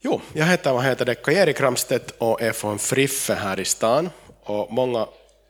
Jo, 0.00 0.20
jag 0.32 0.46
heter, 0.46 0.72
vad 0.72 0.84
heter 0.84 1.04
det, 1.04 1.14
Kajeri 1.14 1.52
Kramstedt 1.52 2.14
och 2.18 2.42
är 2.42 2.52
från 2.52 2.78
Friffe 2.78 3.34
här 3.34 3.60
i 3.60 3.64
stan. 3.64 4.10
Och 4.42 4.72
många, 4.72 5.06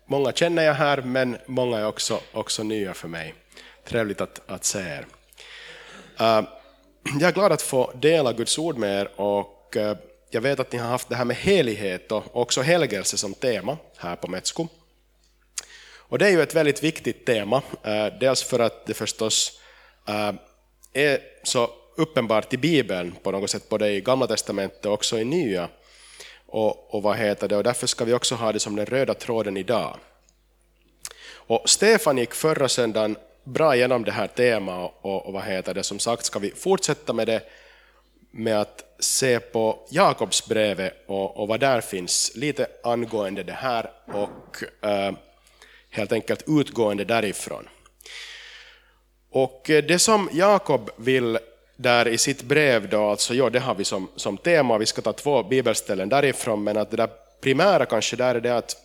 många 0.06 0.32
känner 0.32 0.62
jag 0.62 0.74
här, 0.74 1.02
men 1.02 1.38
många 1.46 1.78
är 1.78 1.86
också, 1.86 2.20
också 2.32 2.62
nya 2.62 2.94
för 2.94 3.08
mig. 3.08 3.34
Trevligt 3.84 4.20
att, 4.20 4.40
att 4.46 4.64
se 4.64 4.78
er. 4.78 5.06
Uh, 6.20 6.48
jag 7.20 7.22
är 7.22 7.32
glad 7.32 7.52
att 7.52 7.62
få 7.62 7.92
dela 7.94 8.32
Guds 8.32 8.58
ord 8.58 8.76
med 8.76 9.00
er 9.00 9.20
och 9.20 9.76
uh, 9.76 9.92
jag 10.30 10.40
vet 10.40 10.60
att 10.60 10.72
ni 10.72 10.78
har 10.78 10.88
haft 10.88 11.08
det 11.08 11.16
här 11.16 11.24
med 11.24 11.36
helighet 11.36 12.12
och 12.12 12.36
också 12.36 12.62
helgelse 12.62 13.18
som 13.18 13.34
tema 13.34 13.76
här 13.96 14.16
på 14.16 14.28
Metsko. 14.28 14.68
Och 15.96 16.18
det 16.18 16.26
är 16.26 16.30
ju 16.30 16.42
ett 16.42 16.54
väldigt 16.54 16.82
viktigt 16.82 17.26
tema, 17.26 17.56
uh, 17.86 18.18
dels 18.20 18.42
för 18.42 18.58
att 18.58 18.86
det 18.86 18.94
förstås 18.94 19.60
är 20.92 21.20
så 21.42 21.70
uppenbart 21.98 22.54
i 22.54 22.56
Bibeln 22.56 23.14
på 23.22 23.30
något 23.30 23.50
sätt, 23.50 23.68
både 23.68 23.90
i 23.90 24.00
Gamla 24.00 24.26
Testamentet 24.26 24.86
och 24.86 24.92
också 24.92 25.18
i 25.18 25.24
Nya. 25.24 25.68
Och, 26.46 26.94
och, 26.94 27.02
vad 27.02 27.16
heter 27.16 27.48
det? 27.48 27.56
och 27.56 27.64
därför 27.64 27.86
ska 27.86 28.04
vi 28.04 28.14
också 28.14 28.34
ha 28.34 28.52
det 28.52 28.60
som 28.60 28.76
den 28.76 28.86
röda 28.86 29.14
tråden 29.14 29.56
idag. 29.56 29.96
Och 31.30 31.62
Stefan 31.68 32.18
gick 32.18 32.34
förra 32.34 32.68
söndagen 32.68 33.16
bra 33.44 33.76
igenom 33.76 34.04
det 34.04 34.12
här 34.12 34.26
temat 34.26 34.92
och, 35.00 35.26
och 35.26 35.32
vad 35.32 35.44
heter 35.44 35.74
det? 35.74 35.82
som 35.82 35.98
sagt 35.98 36.24
ska 36.24 36.38
vi 36.38 36.50
fortsätta 36.50 37.12
med 37.12 37.26
det 37.26 37.42
med 38.30 38.60
att 38.60 38.84
se 38.98 39.40
på 39.40 39.86
Jakobsbrevet 39.90 41.04
och, 41.06 41.36
och 41.36 41.48
vad 41.48 41.60
där 41.60 41.80
finns, 41.80 42.32
lite 42.34 42.66
angående 42.82 43.42
det 43.42 43.52
här 43.52 43.90
och 44.06 44.86
eh, 44.88 45.12
helt 45.90 46.12
enkelt 46.12 46.44
utgående 46.46 47.04
därifrån. 47.04 47.68
Och 49.30 49.70
eh, 49.70 49.84
det 49.84 49.98
som 49.98 50.28
Jakob 50.32 50.90
vill 50.96 51.38
där 51.78 52.08
i 52.08 52.18
sitt 52.18 52.42
brev, 52.42 52.88
då, 52.88 53.10
alltså, 53.10 53.34
ja, 53.34 53.50
det 53.50 53.58
har 53.58 53.74
vi 53.74 53.84
som, 53.84 54.08
som 54.16 54.38
tema, 54.38 54.78
vi 54.78 54.86
ska 54.86 55.02
ta 55.02 55.12
två 55.12 55.42
bibelställen 55.42 56.08
därifrån, 56.08 56.64
men 56.64 56.76
att 56.76 56.90
det 56.90 56.96
där 56.96 57.10
primära 57.40 57.86
kanske 57.86 58.16
där 58.16 58.34
är 58.34 58.40
det 58.40 58.56
att, 58.56 58.76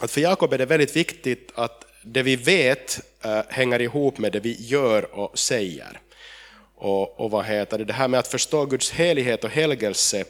att 0.00 0.10
för 0.10 0.20
Jakob 0.20 0.52
är 0.52 0.58
det 0.58 0.66
väldigt 0.66 0.96
viktigt 0.96 1.52
att 1.54 1.84
det 2.04 2.22
vi 2.22 2.36
vet 2.36 3.00
äh, 3.24 3.40
hänger 3.48 3.82
ihop 3.82 4.18
med 4.18 4.32
det 4.32 4.40
vi 4.40 4.56
gör 4.60 5.18
och 5.18 5.38
säger. 5.38 6.00
Och, 6.74 7.20
och 7.20 7.30
vad 7.30 7.44
heter 7.44 7.78
det, 7.78 7.84
det 7.84 7.92
här 7.92 8.08
med 8.08 8.20
att 8.20 8.28
förstå 8.28 8.66
Guds 8.66 8.90
helighet 8.90 9.44
och 9.44 9.50
helgelse 9.50 10.24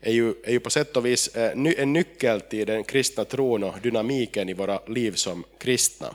är 0.00 0.12
ju, 0.12 0.34
är 0.44 0.52
ju 0.52 0.60
på 0.60 0.70
sätt 0.70 0.96
och 0.96 1.06
vis 1.06 1.28
äh, 1.28 1.52
en 1.78 1.92
nyckel 1.92 2.40
till 2.40 2.66
den 2.66 2.84
kristna 2.84 3.24
tron 3.24 3.64
och 3.64 3.74
dynamiken 3.82 4.48
i 4.48 4.54
våra 4.54 4.80
liv 4.86 5.12
som 5.12 5.44
kristna. 5.58 6.14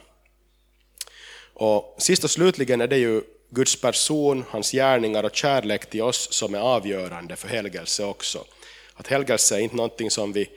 Och 1.54 1.96
sist 1.98 2.24
och 2.24 2.30
slutligen 2.30 2.80
är 2.80 2.86
det 2.86 2.98
ju 2.98 3.22
Guds 3.54 3.80
person, 3.80 4.44
hans 4.48 4.72
gärningar 4.72 5.24
och 5.24 5.36
kärlek 5.36 5.90
till 5.90 6.02
oss 6.02 6.32
som 6.32 6.54
är 6.54 6.58
avgörande 6.58 7.36
för 7.36 7.48
helgelse 7.48 8.04
också. 8.04 8.44
Att 8.94 9.06
helgelse 9.06 9.56
är 9.56 9.60
inte 9.60 9.76
någonting 9.76 10.10
som 10.10 10.32
vi 10.32 10.50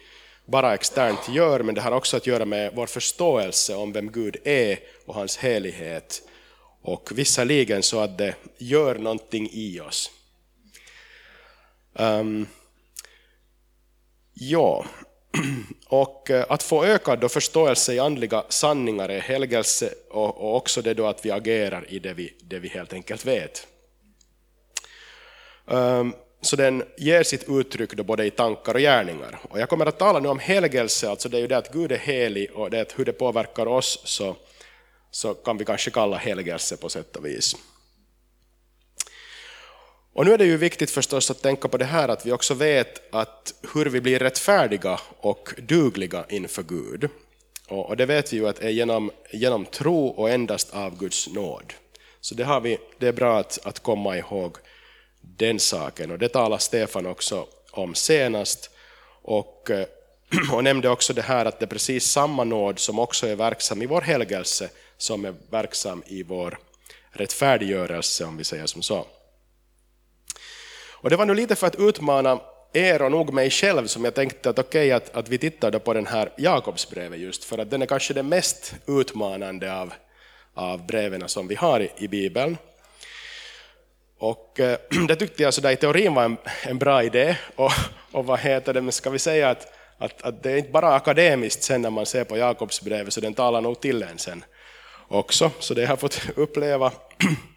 bara 0.45 0.73
externt 0.73 1.29
gör, 1.29 1.59
men 1.59 1.75
det 1.75 1.81
har 1.81 1.91
också 1.91 2.17
att 2.17 2.27
göra 2.27 2.45
med 2.45 2.71
vår 2.75 2.87
förståelse 2.87 3.75
om 3.75 3.91
vem 3.91 4.11
Gud 4.11 4.37
är 4.43 4.79
och 5.05 5.15
hans 5.15 5.37
helighet. 5.37 6.21
Och 6.81 7.09
visserligen 7.15 7.83
så 7.83 7.99
att 7.99 8.17
det 8.17 8.35
gör 8.57 8.95
någonting 8.95 9.49
i 9.51 9.79
oss. 9.79 10.11
Um, 11.93 12.47
ja, 14.33 14.85
och 15.87 16.31
eh, 16.31 16.45
att 16.49 16.63
få 16.63 16.85
ökad 16.85 17.31
förståelse 17.31 17.93
i 17.93 17.99
andliga 17.99 18.43
sanningar 18.49 19.09
är 19.09 19.19
helgelse 19.19 19.89
och, 20.09 20.55
också 20.55 20.81
det 20.81 20.93
då 20.93 21.07
att 21.07 21.25
vi 21.25 21.31
agerar 21.31 21.85
i 21.89 21.99
det 21.99 22.13
vi, 22.13 22.33
det 22.41 22.59
vi 22.59 22.67
helt 22.67 22.93
enkelt 22.93 23.25
vet. 23.25 23.67
Um, 25.65 26.13
så 26.41 26.55
den 26.55 26.83
ger 26.97 27.23
sitt 27.23 27.49
uttryck 27.49 27.93
då 27.93 28.03
både 28.03 28.25
i 28.25 28.31
tankar 28.31 28.73
och 28.73 28.79
gärningar. 28.79 29.39
Och 29.49 29.59
jag 29.59 29.69
kommer 29.69 29.85
att 29.85 29.99
tala 29.99 30.19
nu 30.19 30.27
om 30.29 30.39
helgelse, 30.39 31.09
alltså 31.09 31.29
det 31.29 31.37
är 31.37 31.41
ju 31.41 31.47
det 31.47 31.57
att 31.57 31.73
Gud 31.73 31.91
är 31.91 31.97
helig 31.97 32.51
och 32.53 32.69
det 32.69 32.93
hur 32.95 33.05
det 33.05 33.13
påverkar 33.13 33.65
oss 33.65 34.01
så, 34.03 34.35
så 35.11 35.33
kan 35.33 35.57
vi 35.57 35.65
kanske 35.65 35.91
kalla 35.91 36.17
helgelse 36.17 36.77
på 36.77 36.89
sätt 36.89 37.15
och 37.15 37.25
vis. 37.25 37.55
Och 40.15 40.25
nu 40.25 40.33
är 40.33 40.37
det 40.37 40.45
ju 40.45 40.57
viktigt 40.57 40.91
förstås 40.91 41.31
att 41.31 41.41
tänka 41.41 41.67
på 41.67 41.77
det 41.77 41.85
här 41.85 42.09
att 42.09 42.25
vi 42.25 42.31
också 42.31 42.53
vet 42.53 43.15
att 43.15 43.53
hur 43.73 43.85
vi 43.85 44.01
blir 44.01 44.19
rättfärdiga 44.19 44.99
och 45.19 45.53
dugliga 45.57 46.25
inför 46.29 46.63
Gud. 46.63 47.09
Och 47.67 47.97
det 47.97 48.05
vet 48.05 48.33
vi 48.33 48.37
ju 48.37 48.47
att 48.47 48.59
är 48.59 48.69
genom, 48.69 49.11
genom 49.31 49.65
tro 49.65 50.07
och 50.07 50.29
endast 50.29 50.73
av 50.73 50.97
Guds 50.97 51.27
nåd. 51.27 51.73
Så 52.21 52.35
det, 52.35 52.43
har 52.43 52.61
vi, 52.61 52.77
det 52.99 53.07
är 53.07 53.11
bra 53.13 53.39
att, 53.39 53.59
att 53.65 53.79
komma 53.79 54.17
ihåg 54.17 54.57
den 55.21 55.59
saken. 55.59 56.11
Och 56.11 56.19
det 56.19 56.29
talar 56.29 56.57
Stefan 56.57 57.05
också 57.05 57.47
om 57.71 57.95
senast. 57.95 58.69
Och, 59.21 59.71
eh, 59.71 59.85
och 60.53 60.63
nämnde 60.63 60.89
också 60.89 61.13
det 61.13 61.21
här 61.21 61.45
att 61.45 61.59
det 61.59 61.65
är 61.65 61.67
precis 61.67 62.05
samma 62.05 62.43
nåd 62.43 62.79
som 62.79 62.99
också 62.99 63.27
är 63.27 63.35
verksam 63.35 63.81
i 63.81 63.85
vår 63.85 64.01
helgelse 64.01 64.69
som 64.97 65.25
är 65.25 65.33
verksam 65.49 66.03
i 66.07 66.23
vår 66.23 66.57
rättfärdiggörelse, 67.11 68.25
om 68.25 68.37
vi 68.37 68.43
säger 68.43 68.65
som 68.65 68.81
så. 68.81 69.05
Och 71.05 71.11
det 71.11 71.17
var 71.17 71.25
nog 71.25 71.35
lite 71.35 71.55
för 71.55 71.67
att 71.67 71.75
utmana 71.79 72.39
er 72.73 73.01
och 73.01 73.11
nog 73.11 73.33
mig 73.33 73.49
själv 73.49 73.87
som 73.87 74.05
jag 74.05 74.13
tänkte 74.13 74.49
att 74.49 74.59
okej 74.59 74.87
okay, 74.87 74.91
att, 74.91 75.15
att 75.15 75.29
vi 75.29 75.37
tittar 75.37 75.71
på 75.71 75.93
den 75.93 76.07
här 76.07 76.29
Jakobsbrevet 76.37 77.19
just 77.19 77.43
för 77.43 77.57
att 77.57 77.71
den 77.71 77.81
är 77.81 77.85
kanske 77.85 78.13
det 78.13 78.23
mest 78.23 78.75
utmanande 78.87 79.73
av, 79.73 79.93
av 80.53 80.85
breven 80.85 81.29
som 81.29 81.47
vi 81.47 81.55
har 81.55 81.79
i, 81.79 81.91
i 81.97 82.07
Bibeln. 82.07 82.57
Och 84.17 84.59
äh, 84.59 84.77
det 85.07 85.15
tyckte 85.15 85.43
jag 85.43 85.53
sådär 85.53 85.71
i 85.71 85.75
teorin 85.75 86.13
var 86.13 86.23
en, 86.23 86.37
en 86.63 86.77
bra 86.77 87.03
idé 87.03 87.37
och, 87.55 87.71
och 88.11 88.25
vad 88.25 88.39
heter 88.39 88.73
det, 88.73 88.81
men 88.81 88.91
ska 88.91 89.09
vi 89.09 89.19
säga 89.19 89.49
att, 89.49 89.73
att, 89.97 90.21
att 90.21 90.43
det 90.43 90.51
är 90.51 90.57
inte 90.57 90.71
bara 90.71 90.95
akademiskt 90.95 91.63
sen 91.63 91.81
när 91.81 91.89
man 91.89 92.05
ser 92.05 92.23
på 92.23 92.37
Jakobsbrevet 92.37 93.13
så 93.13 93.21
den 93.21 93.33
talar 93.33 93.61
nog 93.61 93.79
till 93.79 94.03
en 94.03 94.17
sen 94.17 94.43
också. 95.07 95.51
Så 95.59 95.73
det 95.73 95.81
har 95.81 95.89
jag 95.89 95.99
fått 95.99 96.21
uppleva 96.35 96.91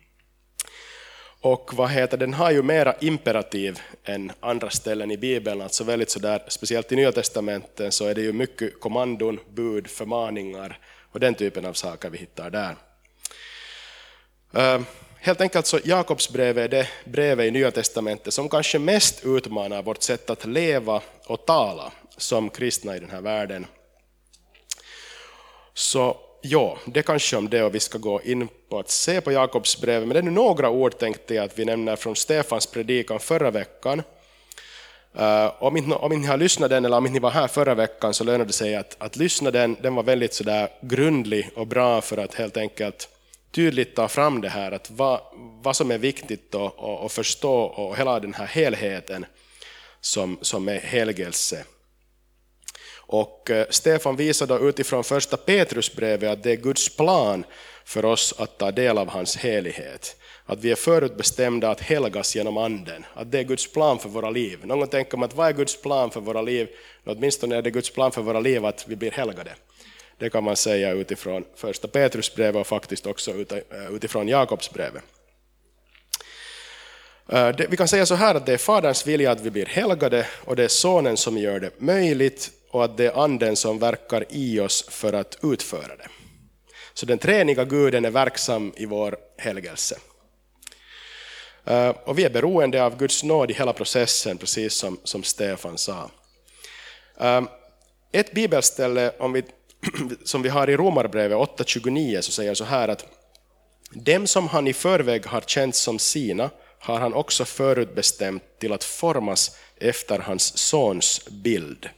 och 1.41 1.75
vad 1.75 1.91
heter, 1.91 2.17
den 2.17 2.35
har 2.35 2.51
ju 2.51 2.63
mera 2.63 2.95
imperativ 3.01 3.81
än 4.05 4.33
andra 4.41 4.71
ställen 4.71 5.11
i 5.11 5.17
Bibeln, 5.17 5.61
alltså 5.61 5.85
väldigt 5.85 6.11
sådär, 6.11 6.43
speciellt 6.49 6.93
i 6.93 6.97
Nya 6.97 7.13
Testamentet 7.13 7.95
så 7.95 8.07
är 8.07 8.15
det 8.15 8.21
ju 8.21 8.33
mycket 8.33 8.81
kommandon, 8.81 9.41
bud, 9.51 9.89
förmaningar 9.89 10.79
och 11.13 11.21
den 11.21 11.35
typen 11.35 11.67
av 11.67 11.73
saker 11.73 12.11
vi 12.11 12.19
hittar 12.19 12.51
där. 12.51 12.77
Uh, 14.57 14.83
helt 15.21 15.41
enkelt 15.41 15.67
så 15.67 15.79
Jakobsbrevet 15.85 16.65
är 16.65 16.69
det 16.69 16.89
brevet 17.05 17.47
i 17.47 17.51
Nya 17.51 17.71
Testamentet 17.71 18.35
som 18.35 18.49
kanske 18.49 18.79
mest 18.79 19.25
utmanar 19.25 19.83
vårt 19.83 20.03
sätt 20.03 20.31
att 20.31 20.47
leva 20.47 21.03
och 21.27 21.47
tala 21.47 21.93
som 22.17 22.51
kristna 22.51 22.97
i 22.97 23.01
den 23.01 23.11
här 23.11 23.21
världen. 23.21 23.67
Så 25.75 26.17
ja, 26.41 26.79
det 26.87 27.03
kanske 27.03 27.37
om 27.37 27.49
det 27.49 27.63
och 27.63 27.75
vi 27.75 27.81
ska 27.81 27.99
gå 27.99 28.23
in 28.23 28.49
på 28.69 28.79
att 28.79 28.91
se 28.91 29.21
på 29.21 29.33
Jakobsbrevet. 29.33 30.09
Men 30.09 30.15
det 30.15 30.21
är 30.21 30.23
nu 30.23 30.31
några 30.31 30.71
ord 30.71 30.99
tänkte 30.99 31.35
jag 31.35 31.45
att 31.45 31.59
vi 31.59 31.65
nämner 31.65 31.97
från 31.97 32.17
Stefans 32.17 32.67
predikan 32.67 33.21
förra 33.21 33.51
veckan. 33.51 34.03
Uh, 35.19 35.63
om, 35.63 35.77
inte, 35.77 35.97
om 35.97 36.13
inte 36.13 36.23
ni 36.23 36.27
har 36.27 36.37
lyssnat 36.37 36.71
den 36.71 36.85
eller 36.85 36.97
om 36.97 37.07
inte 37.07 37.13
ni 37.13 37.21
var 37.21 37.31
här 37.31 37.49
förra 37.49 37.75
veckan 37.75 38.15
så 38.15 38.25
lönar 38.25 38.45
det 38.45 38.53
sig 38.53 38.77
att, 38.77 38.97
att 38.99 39.17
lyssna 39.17 39.51
den. 39.51 39.77
Den 39.83 39.95
var 39.95 40.03
väldigt 40.03 40.35
sådär 40.35 40.69
grundlig 40.81 41.51
och 41.55 41.67
bra 41.67 42.01
för 42.01 42.17
att 42.17 42.35
helt 42.35 42.57
enkelt 42.57 43.09
tydligt 43.51 43.97
ta 43.97 44.09
fram 44.09 44.41
det 44.41 44.49
här, 44.49 44.73
att 44.73 44.91
vad, 44.91 45.21
vad 45.63 45.77
som 45.77 45.91
är 45.91 45.99
viktigt 45.99 46.55
att 46.55 47.13
förstå 47.13 47.61
och 47.61 47.97
hela 47.97 48.21
den 48.21 48.35
här 48.35 48.47
helheten 48.47 49.27
som, 50.01 50.39
som 50.43 50.69
är 50.69 50.79
helgelse. 50.79 51.65
Och 53.11 53.51
eh, 53.51 53.67
Stefan 53.71 54.17
visar 54.17 54.47
då 54.47 54.69
utifrån 54.69 55.05
första 55.05 55.37
Petrusbrevet 55.37 56.31
att 56.31 56.43
det 56.43 56.51
är 56.51 56.57
Guds 56.57 56.97
plan 56.97 57.45
för 57.85 58.05
oss 58.05 58.35
att 58.39 58.59
ta 58.59 58.71
del 58.71 58.99
av 58.99 59.09
hans 59.09 59.37
helighet. 59.37 60.17
Att 60.47 60.65
vi 60.65 60.71
är 60.71 60.75
förutbestämda 60.75 61.71
att 61.71 61.81
helgas 61.81 62.37
genom 62.37 62.57
anden. 62.57 63.05
Att 63.15 63.31
det 63.33 63.39
är 63.39 63.43
Guds 63.43 63.73
plan 63.73 63.99
för 63.99 64.09
våra 64.09 64.31
liv. 64.31 64.59
Någon 64.65 64.89
tänker 64.89 65.17
man 65.17 65.29
att 65.29 65.35
vad 65.35 65.49
är 65.49 65.53
Guds 65.53 65.83
plan 65.83 66.11
för 66.11 66.21
våra 66.21 66.43
liv? 66.43 66.69
Åtminstone 67.07 67.57
är 67.57 67.63
det 67.63 67.71
Guds 67.71 67.91
plan 67.91 68.13
för 68.13 68.23
våra 68.23 68.41
liv 68.41 68.65
att 68.65 68.85
vi 68.89 68.97
blir 68.97 69.11
helgade. 69.11 69.55
Det 70.19 70.31
kan 70.31 70.45
man 70.45 70.57
säga 70.57 70.93
utifrån 70.93 71.45
första 71.57 71.89
Petrusbrevet 71.89 72.61
och 72.61 72.67
faktiskt 72.67 73.07
också 73.07 73.31
eh, 73.31 73.95
utifrån 73.95 74.29
Jakobsbrevet. 74.29 75.03
Eh, 77.29 77.51
vi 77.71 77.77
kan 77.77 77.89
säga 77.89 78.07
så 78.07 78.15
här 78.15 78.35
att 78.35 78.47
det 78.47 78.53
är 78.53 78.59
Faderns 78.59 79.07
vilja 79.07 79.31
att 79.31 79.41
vi 79.41 79.51
blir 79.51 79.67
helgade 79.67 80.27
och 80.45 80.57
det 80.57 80.65
är 80.65 80.69
Sonen 80.69 81.17
som 81.17 81.39
gör 81.39 81.61
det 81.61 81.81
möjligt 81.81 82.51
och 82.71 82.85
att 82.85 82.97
det 82.97 83.07
är 83.07 83.25
Anden 83.25 83.57
som 83.57 83.79
verkar 83.79 84.25
i 84.31 84.61
oss 84.61 84.85
för 84.89 85.13
att 85.13 85.39
utföra 85.43 85.97
det. 85.97 86.09
Så 86.95 87.07
den 87.07 87.19
treeniga 87.19 87.65
guden 87.65 88.05
är 88.05 88.11
verksam 88.11 88.73
i 88.77 88.87
vår 88.87 89.17
helgelse. 89.39 89.99
Eh, 91.65 91.89
och 91.89 92.19
vi 92.19 92.25
är 92.25 92.31
beroende 92.31 92.85
av 92.85 92.97
Guds 92.97 93.25
nåd 93.25 93.51
i 93.51 93.55
hela 93.55 93.73
processen, 93.73 94.39
precis 94.39 94.75
som, 94.75 95.01
som 95.05 95.23
Stefan 95.23 95.79
sa. 95.79 96.11
Eh, 97.21 97.43
ett 98.13 98.33
bibelställe 98.33 99.13
om 99.19 99.33
vi, 99.33 99.43
som 100.25 100.43
vi 100.43 100.49
har 100.49 100.71
i 100.71 100.77
Romarbrevet 100.77 101.39
8.29 101.39 102.21
så 102.21 102.33
säger 102.33 102.55
så 102.55 102.65
här 102.65 102.89
att 102.89 103.07
dem 103.91 104.27
som 104.27 104.49
han 104.49 104.67
i 104.67 104.73
förväg 104.73 105.27
har 105.27 105.41
känt 105.41 105.75
som 105.75 105.99
sina 105.99 106.51
har 106.79 106.99
han 106.99 107.15
också 107.15 107.45
förutbestämt 107.45 108.43
till 108.59 108.73
att 108.73 108.85
formas 108.85 109.57
efter 109.77 110.19
hans 110.19 110.59
sons 110.59 111.29
bild. 111.31 111.89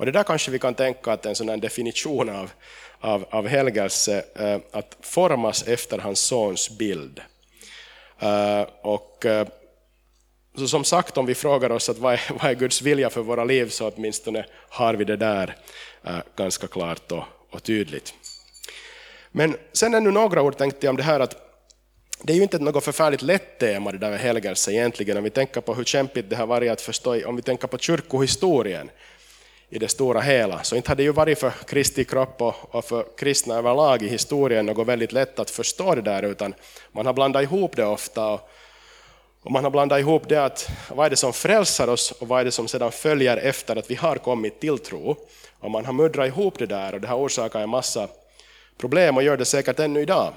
Och 0.00 0.06
det 0.06 0.12
där 0.12 0.22
kanske 0.22 0.50
vi 0.50 0.58
kan 0.58 0.74
tänka 0.74 1.12
att 1.12 1.26
en 1.26 1.34
sån 1.34 1.60
definition 1.60 2.28
av, 2.28 2.50
av, 3.00 3.26
av 3.30 3.46
helgelse, 3.46 4.24
eh, 4.34 4.58
att 4.70 4.96
formas 5.00 5.68
efter 5.68 5.98
hans 5.98 6.20
sons 6.20 6.78
bild. 6.78 7.20
Eh, 8.18 8.66
och 8.82 9.26
eh, 9.26 9.48
så 10.56 10.68
som 10.68 10.84
sagt, 10.84 11.16
om 11.16 11.26
vi 11.26 11.34
frågar 11.34 11.70
oss 11.70 11.88
att 11.88 11.98
vad, 11.98 12.14
är, 12.14 12.20
vad 12.40 12.50
är 12.50 12.54
Guds 12.54 12.82
vilja 12.82 13.10
för 13.10 13.20
våra 13.20 13.44
liv, 13.44 13.68
så 13.68 13.90
åtminstone 13.90 14.46
har 14.68 14.94
vi 14.94 15.04
det 15.04 15.16
där 15.16 15.56
eh, 16.04 16.18
ganska 16.36 16.66
klart 16.66 17.12
och, 17.12 17.24
och 17.50 17.62
tydligt. 17.62 18.14
Men 19.30 19.56
sen 19.72 19.94
ännu 19.94 20.10
några 20.10 20.42
ord 20.42 20.56
tänkte 20.56 20.86
jag 20.86 20.90
om 20.90 20.96
det 20.96 21.02
här 21.02 21.20
att 21.20 21.36
det 22.22 22.32
är 22.32 22.36
ju 22.36 22.42
inte 22.42 22.58
något 22.58 22.84
förfärligt 22.84 23.22
lätt 23.22 23.58
tema 23.58 23.92
det 23.92 23.98
där 23.98 24.10
med 24.10 24.20
helgelse 24.20 24.72
egentligen, 24.72 25.16
om 25.16 25.24
vi 25.24 25.30
tänker 25.30 25.60
på 25.60 25.74
hur 25.74 25.84
kämpigt 25.84 26.30
det 26.30 26.36
har 26.36 26.46
varit 26.46 26.70
att 26.70 26.80
förstå, 26.80 27.26
om 27.28 27.36
vi 27.36 27.42
tänker 27.42 27.68
på 27.68 27.78
kyrkohistorien 27.78 28.90
i 29.70 29.78
det 29.78 29.88
stora 29.88 30.20
hela. 30.20 30.62
Så 30.62 30.76
inte 30.76 30.90
hade 30.90 31.02
det 31.02 31.04
ju 31.04 31.12
varit 31.12 31.38
för 31.38 31.50
Kristi 31.50 32.04
kropp 32.04 32.42
och 32.70 32.84
för 32.84 33.06
kristna 33.16 33.54
överlag 33.54 34.02
i 34.02 34.08
historien 34.08 34.66
något 34.66 34.86
väldigt 34.86 35.12
lätt 35.12 35.38
att 35.38 35.50
förstå 35.50 35.94
det 35.94 36.02
där, 36.02 36.22
utan 36.22 36.54
man 36.92 37.06
har 37.06 37.12
blandat 37.12 37.42
ihop 37.42 37.76
det 37.76 37.84
ofta. 37.84 38.40
Och 39.42 39.50
man 39.50 39.64
har 39.64 39.70
blandat 39.70 40.00
ihop 40.00 40.28
det 40.28 40.44
att 40.44 40.70
vad 40.88 41.06
är 41.06 41.10
det 41.10 41.16
som 41.16 41.32
frälsar 41.32 41.88
oss 41.88 42.10
och 42.10 42.28
vad 42.28 42.40
är 42.40 42.44
det 42.44 42.50
som 42.50 42.68
sedan 42.68 42.92
följer 42.92 43.36
efter 43.36 43.76
att 43.76 43.90
vi 43.90 43.94
har 43.94 44.16
kommit 44.16 44.60
till 44.60 44.78
tro. 44.78 45.16
Och 45.60 45.70
man 45.70 45.84
har 45.84 45.92
muddrat 45.92 46.26
ihop 46.26 46.58
det 46.58 46.66
där 46.66 46.94
och 46.94 47.00
det 47.00 47.08
har 47.08 47.16
orsakat 47.16 47.62
en 47.62 47.68
massa 47.68 48.08
problem 48.78 49.16
och 49.16 49.22
gör 49.22 49.36
det 49.36 49.44
säkert 49.44 49.78
ännu 49.78 50.00
idag. 50.00 50.32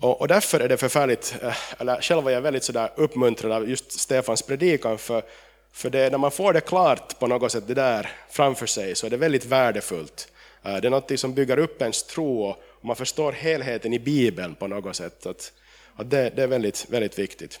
Och, 0.00 0.28
därför 0.28 0.60
är 0.60 0.68
det 0.68 0.76
förfärligt, 0.76 1.34
eh, 1.42 1.56
eller 1.78 2.00
själv 2.00 2.24
var 2.24 2.30
jag 2.30 2.40
väldigt 2.40 2.64
sådär 2.64 2.90
uppmuntrad 2.96 3.52
av 3.52 3.70
just 3.70 3.92
Stefans 3.92 4.42
predikan, 4.42 4.98
för, 4.98 5.22
för 5.72 5.90
det, 5.90 6.10
när 6.10 6.18
man 6.18 6.30
får 6.30 6.52
det 6.52 6.60
klart 6.60 7.18
på 7.18 7.26
något 7.26 7.52
sätt, 7.52 7.64
det 7.66 7.74
där 7.74 8.10
framför 8.30 8.66
sig, 8.66 8.94
så 8.94 9.06
är 9.06 9.10
det 9.10 9.16
väldigt 9.16 9.44
värdefullt. 9.44 10.32
Eh, 10.62 10.76
det 10.76 10.88
är 10.88 10.90
något 10.90 11.20
som 11.20 11.34
bygger 11.34 11.58
upp 11.58 11.82
ens 11.82 12.02
tro 12.02 12.42
och 12.44 12.84
man 12.84 12.96
förstår 12.96 13.32
helheten 13.32 13.92
i 13.92 13.98
Bibeln 13.98 14.54
på 14.54 14.66
något 14.66 14.96
sätt. 14.96 15.26
Att, 15.26 15.52
att 15.96 16.10
det, 16.10 16.30
det 16.36 16.42
är 16.42 16.46
väldigt, 16.46 16.86
väldigt 16.90 17.18
viktigt. 17.18 17.60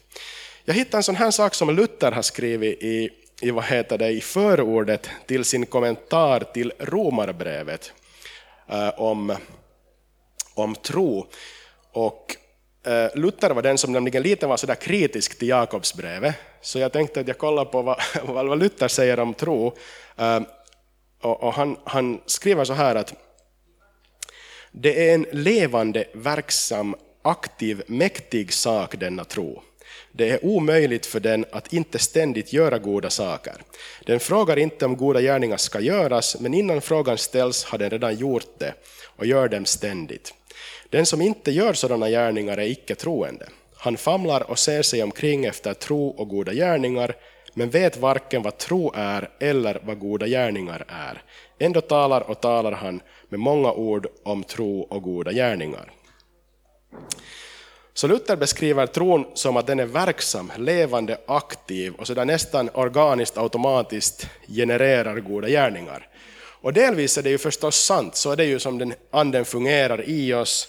Jag 0.64 0.74
hittade 0.74 0.96
en 0.96 1.02
sån 1.02 1.16
här 1.16 1.30
sak 1.30 1.54
som 1.54 1.76
Luther 1.76 2.12
har 2.12 2.22
skrivit 2.22 2.82
i, 2.82 3.10
i, 3.40 3.50
vad 3.50 3.64
heter 3.64 3.98
det, 3.98 4.08
i 4.08 4.20
förordet 4.20 5.10
till 5.26 5.44
sin 5.44 5.66
kommentar 5.66 6.40
till 6.40 6.72
Romarbrevet 6.78 7.92
eh, 8.68 9.00
om, 9.00 9.36
om 10.54 10.74
tro. 10.74 11.26
Och 11.92 12.36
eh, 12.86 13.10
Luther 13.14 13.50
var 13.50 13.62
den 13.62 13.78
som 13.78 13.92
nämligen 13.92 14.22
lite 14.22 14.46
var 14.46 14.56
sådär 14.56 14.74
kritisk 14.74 15.38
till 15.38 15.48
Jakobsbrevet, 15.48 16.34
så 16.60 16.78
jag 16.78 16.92
tänkte 16.92 17.20
att 17.20 17.28
jag 17.28 17.38
kollar 17.38 17.64
på 17.64 17.82
vad, 17.82 18.00
vad 18.24 18.58
Luther 18.58 18.88
säger 18.88 19.20
om 19.20 19.34
tro. 19.34 19.76
Ehm, 20.16 20.44
och, 21.20 21.42
och 21.42 21.52
han, 21.52 21.76
han 21.84 22.20
skriver 22.26 22.64
så 22.64 22.72
här 22.72 22.94
att 22.94 23.14
det 24.72 25.08
är 25.08 25.14
en 25.14 25.26
levande, 25.32 26.04
verksam, 26.12 26.96
aktiv, 27.22 27.82
mäktig 27.86 28.52
sak 28.52 28.96
denna 28.98 29.24
tro. 29.24 29.62
Det 30.12 30.30
är 30.30 30.44
omöjligt 30.44 31.06
för 31.06 31.20
den 31.20 31.44
att 31.52 31.72
inte 31.72 31.98
ständigt 31.98 32.52
göra 32.52 32.78
goda 32.78 33.10
saker. 33.10 33.54
Den 34.06 34.20
frågar 34.20 34.56
inte 34.56 34.84
om 34.84 34.96
goda 34.96 35.20
gärningar 35.20 35.56
ska 35.56 35.80
göras, 35.80 36.40
men 36.40 36.54
innan 36.54 36.80
frågan 36.80 37.18
ställs 37.18 37.64
har 37.64 37.78
den 37.78 37.90
redan 37.90 38.16
gjort 38.16 38.58
det 38.58 38.74
och 39.16 39.26
gör 39.26 39.48
dem 39.48 39.64
ständigt. 39.64 40.34
Den 40.88 41.06
som 41.06 41.20
inte 41.20 41.50
gör 41.50 41.72
sådana 41.72 42.08
gärningar 42.08 42.58
är 42.58 42.66
icke 42.66 42.94
troende. 42.94 43.48
Han 43.82 43.96
famlar 43.96 44.50
och 44.50 44.58
ser 44.58 44.82
sig 44.82 45.02
omkring 45.02 45.44
efter 45.44 45.74
tro 45.74 46.08
och 46.08 46.28
goda 46.28 46.52
gärningar, 46.52 47.16
men 47.54 47.70
vet 47.70 47.96
varken 47.96 48.42
vad 48.42 48.58
tro 48.58 48.92
är 48.94 49.30
eller 49.40 49.80
vad 49.84 49.98
goda 49.98 50.26
gärningar 50.26 50.84
är. 50.88 51.22
Ändå 51.58 51.80
talar 51.80 52.30
och 52.30 52.40
talar 52.40 52.72
han 52.72 53.00
med 53.28 53.40
många 53.40 53.72
ord 53.72 54.06
om 54.22 54.44
tro 54.44 54.80
och 54.80 55.02
goda 55.02 55.32
gärningar. 55.32 55.92
Så 57.94 58.06
Luther 58.06 58.36
beskriver 58.36 58.86
tron 58.86 59.26
som 59.34 59.56
att 59.56 59.66
den 59.66 59.80
är 59.80 59.86
verksam, 59.86 60.52
levande, 60.58 61.18
aktiv 61.26 61.94
och 61.94 62.06
så 62.06 62.14
där 62.14 62.24
nästan 62.24 62.70
organiskt, 62.74 63.38
automatiskt 63.38 64.26
genererar 64.48 65.20
goda 65.20 65.48
gärningar. 65.48 66.08
Och 66.62 66.72
delvis 66.72 67.18
är 67.18 67.22
det 67.22 67.30
ju 67.30 67.38
förstås 67.38 67.76
sant, 67.76 68.16
så 68.16 68.32
är 68.32 68.36
det 68.36 68.44
ju 68.44 68.58
som 68.58 68.78
den 68.78 68.94
anden 69.10 69.44
fungerar 69.44 70.08
i 70.08 70.34
oss, 70.34 70.68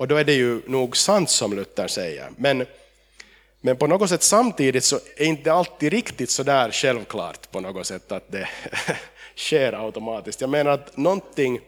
och 0.00 0.08
då 0.08 0.16
är 0.16 0.24
det 0.24 0.32
ju 0.32 0.60
nog 0.66 0.96
sant 0.96 1.30
som 1.30 1.52
Luther 1.52 1.88
säger. 1.88 2.30
Men, 2.36 2.66
men 3.60 3.76
på 3.76 3.86
något 3.86 4.08
sätt 4.08 4.22
samtidigt 4.22 4.84
så 4.84 5.00
är 5.16 5.24
inte 5.24 5.52
alltid 5.52 5.92
riktigt 5.92 6.30
så 6.30 6.42
där 6.42 6.70
självklart 6.70 7.50
på 7.50 7.60
något 7.60 7.86
sätt 7.86 8.12
att 8.12 8.32
det 8.32 8.48
sker 9.36 9.86
automatiskt. 9.86 10.40
Jag 10.40 10.50
menar 10.50 10.70
att 10.70 10.96
någonting, 10.96 11.60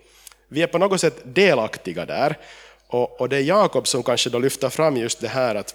vi 0.49 0.63
är 0.63 0.67
på 0.67 0.79
något 0.79 1.01
sätt 1.01 1.17
delaktiga 1.25 2.07
där. 2.07 2.39
Och, 2.87 3.21
och 3.21 3.29
det 3.29 3.37
är 3.37 3.41
Jakob 3.41 3.89
som 3.89 4.03
kanske 4.03 4.31
då 4.31 4.39
lyfter 4.39 4.69
fram 4.69 4.97
just 4.97 5.21
det 5.21 5.29
här 5.29 5.55
att, 5.55 5.75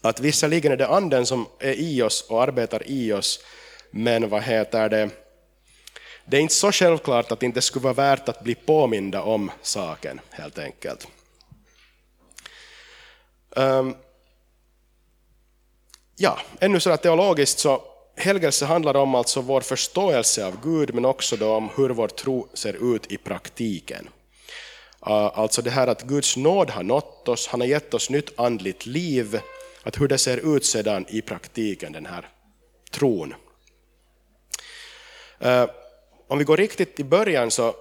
att 0.00 0.20
visserligen 0.20 0.72
är 0.72 0.76
det 0.76 0.88
anden 0.88 1.26
som 1.26 1.46
är 1.58 1.74
i 1.74 2.02
oss 2.02 2.26
och 2.28 2.42
arbetar 2.42 2.82
i 2.86 3.12
oss, 3.12 3.40
men 3.90 4.28
vad 4.28 4.42
heter 4.42 4.88
det, 4.88 5.10
det 6.24 6.36
är 6.36 6.40
inte 6.40 6.54
så 6.54 6.72
självklart 6.72 7.32
att 7.32 7.40
det 7.40 7.46
inte 7.46 7.62
skulle 7.62 7.82
vara 7.82 7.94
värt 7.94 8.28
att 8.28 8.40
bli 8.40 8.54
påminda 8.54 9.22
om 9.22 9.50
saken 9.62 10.20
helt 10.30 10.58
enkelt. 10.58 11.08
Um, 13.56 13.96
ja, 16.16 16.38
ännu 16.60 16.80
sådär 16.80 16.96
teologiskt 16.96 17.58
så 17.58 17.82
helgelse 18.16 18.66
handlar 18.66 18.96
om 18.96 19.14
alltså 19.14 19.40
vår 19.40 19.60
förståelse 19.60 20.46
av 20.46 20.56
Gud 20.62 20.94
men 20.94 21.04
också 21.04 21.36
då 21.36 21.54
om 21.54 21.70
hur 21.76 21.90
vår 21.90 22.08
tro 22.08 22.48
ser 22.54 22.94
ut 22.94 23.12
i 23.12 23.16
praktiken. 23.16 24.08
Uh, 25.06 25.38
alltså 25.38 25.62
det 25.62 25.70
här 25.70 25.86
att 25.86 26.02
Guds 26.02 26.36
nåd 26.36 26.70
har 26.70 26.82
nått 26.82 27.28
oss, 27.28 27.46
han 27.46 27.60
har 27.60 27.68
gett 27.68 27.94
oss 27.94 28.10
nytt 28.10 28.38
andligt 28.38 28.86
liv, 28.86 29.40
att 29.82 30.00
hur 30.00 30.08
det 30.08 30.18
ser 30.18 30.56
ut 30.56 30.64
sedan 30.64 31.06
i 31.08 31.22
praktiken, 31.22 31.92
den 31.92 32.06
här 32.06 32.28
tron. 32.90 33.34
Uh, 35.44 35.66
om 36.28 36.38
vi 36.38 36.44
går 36.44 36.56
riktigt 36.56 37.00
i 37.00 37.04
början 37.04 37.50
så 37.50 37.74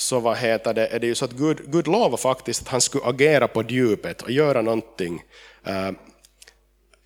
så 0.00 0.20
vad 0.20 0.36
heter 0.36 0.74
det, 0.74 0.86
är 0.86 0.98
det 0.98 1.06
ju 1.06 1.14
så 1.14 1.24
att 1.24 1.32
Gud, 1.32 1.72
Gud 1.72 1.86
lovar 1.86 2.16
faktiskt 2.16 2.62
att 2.62 2.68
han 2.68 2.80
skulle 2.80 3.04
agera 3.04 3.48
på 3.48 3.62
djupet 3.62 4.22
och 4.22 4.30
göra 4.30 4.62
någonting 4.62 5.22
uh, 5.68 5.90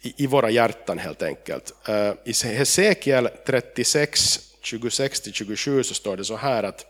i, 0.02 0.25
i, 0.25 0.26
våra 0.26 0.50
hjärtan 0.50 0.99
helt 0.99 1.23
enkelt. 1.23 1.75
Uh, 1.88 2.13
I 2.24 2.55
Hesekiel 2.55 3.29
36, 3.46 4.41
26-27 4.63 5.82
så 5.82 5.94
står 5.94 6.17
det 6.17 6.24
så 6.24 6.36
här 6.36 6.63
att 6.63 6.86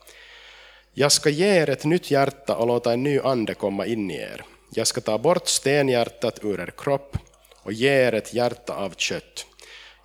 jag 0.94 1.12
ska 1.12 1.30
ge 1.30 1.46
er 1.46 1.70
ett 1.70 1.84
nytt 1.84 2.11
hjärta 2.11 2.56
och 2.56 2.66
låta 2.66 2.92
en 2.92 3.02
ny 3.02 3.18
ande 3.18 3.54
komma 3.54 3.87
in 3.87 4.11
i 4.11 4.16
er. 4.16 4.44
Jag 4.75 4.87
ska 4.87 5.00
ta 5.00 5.18
bort 5.18 5.49
stenhjärtat 5.49 6.44
ur 6.44 6.61
er 6.61 6.73
kropp 6.76 7.16
och 7.62 7.73
ge 7.73 8.06
er 8.06 8.12
ett 8.12 8.34
hjärta 8.34 8.75
av 8.75 8.94
kött. 8.96 9.46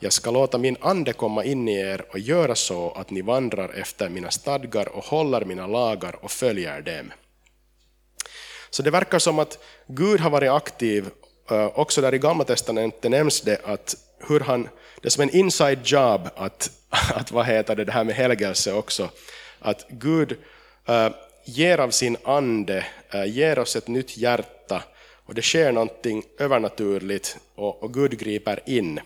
Jag 0.01 0.13
ska 0.13 0.32
låta 0.32 0.58
min 0.58 0.77
ande 0.82 1.13
komma 1.13 1.44
in 1.44 1.68
i 1.68 1.79
er 1.79 2.06
och 2.10 2.20
göra 2.20 2.56
så 2.56 2.91
att 2.91 3.10
ni 3.10 3.22
vandrar 3.22 3.70
efter 3.70 4.10
mina 4.10 4.32
stadgar 4.32 4.89
och 4.89 5.03
håller 5.03 5.46
mina 5.46 5.68
lagar 5.68 6.15
och 6.22 6.32
följer 6.32 6.82
dem. 6.82 7.12
Så 8.70 8.84
det 8.84 8.91
verkar 8.91 9.20
som 9.20 9.39
att 9.39 9.60
Gud 9.88 10.20
har 10.20 10.29
varit 10.29 10.51
aktiv, 10.51 11.10
eh, 11.51 11.79
också 11.79 12.01
där 12.01 12.13
i 12.13 12.18
Gamla 12.18 12.44
Testamentet 12.44 13.12
nämns 13.12 13.41
det 13.41 13.62
att 13.65 13.96
hur 14.27 14.39
han, 14.39 14.70
det 15.01 15.08
är 15.08 15.10
som 15.10 15.24
en 15.24 15.36
inside 15.36 15.79
job 15.84 16.29
att, 16.36 16.72
att 16.89 17.32
vad 17.32 17.46
heter 17.46 17.75
det, 17.75 17.86
det 17.86 17.91
här 17.91 18.03
med 18.03 18.15
helgelse 18.15 18.74
också, 18.74 19.10
att 19.60 19.86
Gud 19.89 20.38
äh, 20.88 21.10
ger 21.46 21.77
av 21.77 21.89
sin 21.89 22.18
ande, 22.24 22.86
äh, 23.10 23.25
ger 23.25 23.60
oss 23.60 23.75
ett 23.75 23.88
nytt 23.88 24.18
hjärta 24.18 24.84
och 25.25 25.34
det 25.36 25.41
sker 25.41 25.72
någonting 25.72 26.24
övernaturligt 26.38 27.38
och, 27.56 27.84
och 27.84 27.94
Gud 27.94 28.20
griper 28.20 28.60
in. 28.65 29.00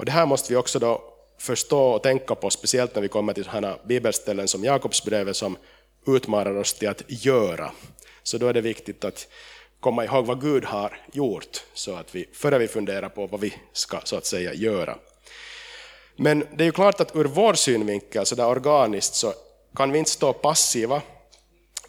Och 0.00 0.06
det 0.06 0.12
här 0.12 0.26
måste 0.26 0.52
vi 0.52 0.56
också 0.56 0.78
då 0.78 1.02
förstå 1.38 1.82
och 1.82 2.02
tänka 2.02 2.34
på, 2.34 2.50
speciellt 2.50 2.94
när 2.94 3.02
vi 3.02 3.08
kommer 3.08 3.32
till 3.32 3.44
sådana 3.44 3.76
bibelställen 3.84 4.48
som 4.48 4.64
Jakobsbrevet 4.64 5.36
som 5.36 5.56
utmanar 6.06 6.56
oss 6.56 6.74
till 6.74 6.88
att 6.88 7.02
göra. 7.06 7.72
Så 8.22 8.38
då 8.38 8.46
är 8.46 8.52
det 8.52 8.60
viktigt 8.60 9.04
att 9.04 9.28
komma 9.80 10.04
ihåg 10.04 10.26
vad 10.26 10.40
Gud 10.40 10.64
har 10.64 11.00
gjort, 11.12 11.64
så 11.74 11.94
att 11.94 12.14
vi, 12.14 12.28
före 12.32 12.58
vi 12.58 12.68
funderar 12.68 13.08
på 13.08 13.26
vad 13.26 13.40
vi 13.40 13.54
ska 13.72 14.00
så 14.04 14.16
att 14.16 14.26
säga 14.26 14.54
göra. 14.54 14.98
Men 16.16 16.46
det 16.56 16.64
är 16.64 16.66
ju 16.66 16.72
klart 16.72 17.00
att 17.00 17.16
ur 17.16 17.24
vår 17.24 17.54
synvinkel, 17.54 18.26
så 18.26 18.34
där 18.34 18.46
organiskt, 18.46 19.14
så 19.14 19.32
kan 19.74 19.92
vi 19.92 19.98
inte 19.98 20.10
stå 20.10 20.32
passiva 20.32 21.02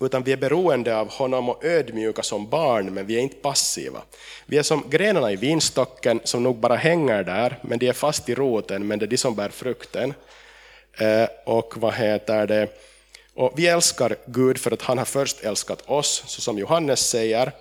utan 0.02 0.24
vi 0.24 0.32
är 0.32 0.38
beroende 0.38 0.98
av 0.98 1.12
honom 1.12 1.50
och 1.50 1.66
ödmjuka 1.66 2.24
som 2.24 2.50
barn, 2.50 2.94
men 2.94 3.06
vi 3.06 3.16
är 3.16 3.20
inte 3.20 3.36
passiva. 3.36 4.02
Vi 4.46 4.58
är 4.58 4.64
som 4.64 4.84
grenarna 4.90 5.32
i 5.32 5.36
vinstocken 5.36 6.22
som 6.24 6.44
nog 6.44 6.58
bara 6.58 6.76
hänger 6.76 7.24
där, 7.24 7.60
men 7.62 7.80
de 7.80 7.88
är 7.88 7.94
fast 7.94 8.30
i 8.30 8.36
roten, 8.36 8.88
men 8.88 9.00
det 9.00 9.06
är 9.06 9.08
de 9.08 9.18
som 9.18 9.36
bär 9.36 9.50
frukten. 9.50 10.14
Eh, 10.98 11.28
och 11.46 11.78
vad 11.78 11.94
heter 11.94 12.48
det? 12.48 12.68
Och 13.34 13.54
vi 13.56 13.68
älskar 13.68 14.16
Gud 14.26 14.58
för 14.58 14.72
att 14.72 14.82
han 14.82 14.98
har 14.98 15.06
först 15.06 15.44
älskat 15.44 15.84
oss, 15.90 16.24
så 16.28 16.42
som 16.42 16.58
Johannes 16.58 17.10
säger. 17.10 17.52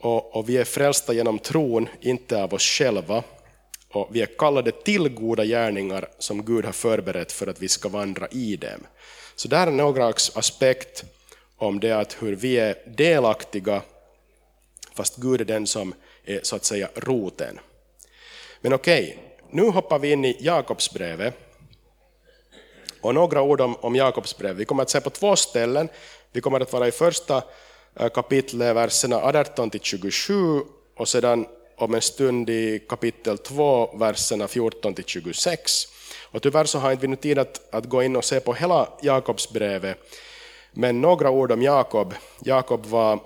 och, 0.00 0.36
och 0.36 0.48
vi 0.48 0.56
är 0.56 0.64
frälsta 0.64 1.12
genom 1.12 1.38
tron, 1.38 1.88
inte 2.00 2.42
av 2.42 2.54
oss 2.54 2.62
själva. 2.62 3.22
Och 3.92 4.08
vi 4.10 4.22
är 4.22 4.26
kallade 4.26 4.72
till 4.72 5.08
goda 5.08 5.44
gärningar 5.44 6.08
som 6.18 6.44
Gud 6.44 6.64
har 6.64 6.72
förberett 6.72 7.32
för 7.32 7.46
att 7.46 7.62
vi 7.62 7.68
ska 7.68 7.88
vandra 7.88 8.28
i 8.28 8.56
dem. 8.56 8.86
Så 9.36 9.48
där 9.48 9.66
är 9.66 9.70
några 9.70 10.06
aspekt 10.34 11.04
om 11.62 11.80
det 11.80 11.92
att 11.92 12.22
hur 12.22 12.36
vi 12.36 12.58
är 12.58 12.76
delaktiga, 12.86 13.82
fast 14.94 15.16
Gud 15.16 15.40
är 15.40 15.44
den 15.44 15.66
som 15.66 15.94
är 16.24 16.40
så 16.42 16.56
att 16.56 16.64
säga 16.64 16.88
roten. 16.94 17.60
Men 18.60 18.72
okej, 18.72 19.18
nu 19.50 19.62
hoppar 19.62 19.98
vi 19.98 20.12
in 20.12 20.24
i 20.24 20.36
Jakobsbrevet. 20.40 21.34
Och 23.00 23.14
några 23.14 23.42
ord 23.42 23.60
om, 23.60 23.76
om 23.76 23.96
Jakobsbrevet. 23.96 24.56
Vi 24.56 24.64
kommer 24.64 24.82
att 24.82 24.90
se 24.90 25.00
på 25.00 25.10
två 25.10 25.36
ställen. 25.36 25.88
Vi 26.32 26.40
kommer 26.40 26.60
att 26.60 26.72
vara 26.72 26.88
i 26.88 26.92
första 26.92 27.42
eh, 27.96 28.08
kapitlet, 28.08 28.76
verserna 28.76 29.16
18 29.16 29.70
till 29.70 29.80
27 29.80 30.60
och 30.96 31.08
sedan 31.08 31.46
om 31.76 31.94
en 31.94 32.02
stund 32.02 32.50
i 32.50 32.78
kapitel 32.88 33.38
2, 33.38 33.96
verserna 33.96 34.48
14 34.48 34.94
till 34.94 35.04
26. 35.04 35.72
Och 36.30 36.42
tyvärr 36.42 36.64
så 36.64 36.78
har 36.78 36.92
inte 36.92 37.02
vi 37.02 37.08
nu 37.08 37.16
tid 37.16 37.38
att, 37.38 37.74
att 37.74 37.84
gå 37.84 38.02
in 38.02 38.16
och 38.16 38.24
se 38.24 38.40
på 38.40 38.54
hela 38.54 38.88
Jakobsbrevet, 39.02 39.98
men 40.72 41.00
några 41.00 41.30
ord 41.30 41.52
om 41.52 41.62
Jakob. 41.62 42.14
Jakob 42.44 42.86
var, 42.86 43.20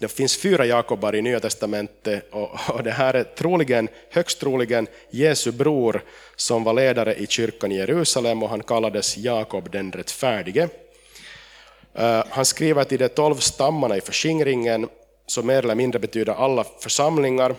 det 0.00 0.08
finns 0.08 0.36
fyra 0.36 0.66
Jakobar 0.66 1.14
i 1.14 1.22
Nya 1.22 1.40
Testamentet 1.40 2.32
och, 2.32 2.50
och 2.68 2.82
det 2.82 2.90
här 2.90 3.14
är 3.14 3.24
troligen, 3.24 3.88
högst 4.10 4.40
troligen 4.40 4.86
Jesu 5.10 5.52
bror 5.52 6.02
som 6.36 6.64
var 6.64 6.72
ledare 6.72 7.14
i 7.14 7.26
kyrkan 7.26 7.72
i 7.72 7.76
Jerusalem 7.76 8.42
och 8.42 8.48
han 8.48 8.62
kallades 8.62 9.16
Jakob 9.16 9.70
den 9.70 9.92
rättfärdige. 9.92 10.68
Eh, 11.94 12.24
han 12.28 12.44
skriver 12.44 12.84
till 12.84 12.98
de 12.98 13.08
tolv 13.08 13.34
stammarna 13.34 13.96
i 13.96 14.00
förskingringen 14.00 14.88
som 15.26 15.46
mer 15.46 15.62
eller 15.62 15.74
mindre 15.74 15.98
betyder 15.98 16.32
alla 16.32 16.64
församlingar. 16.80 17.54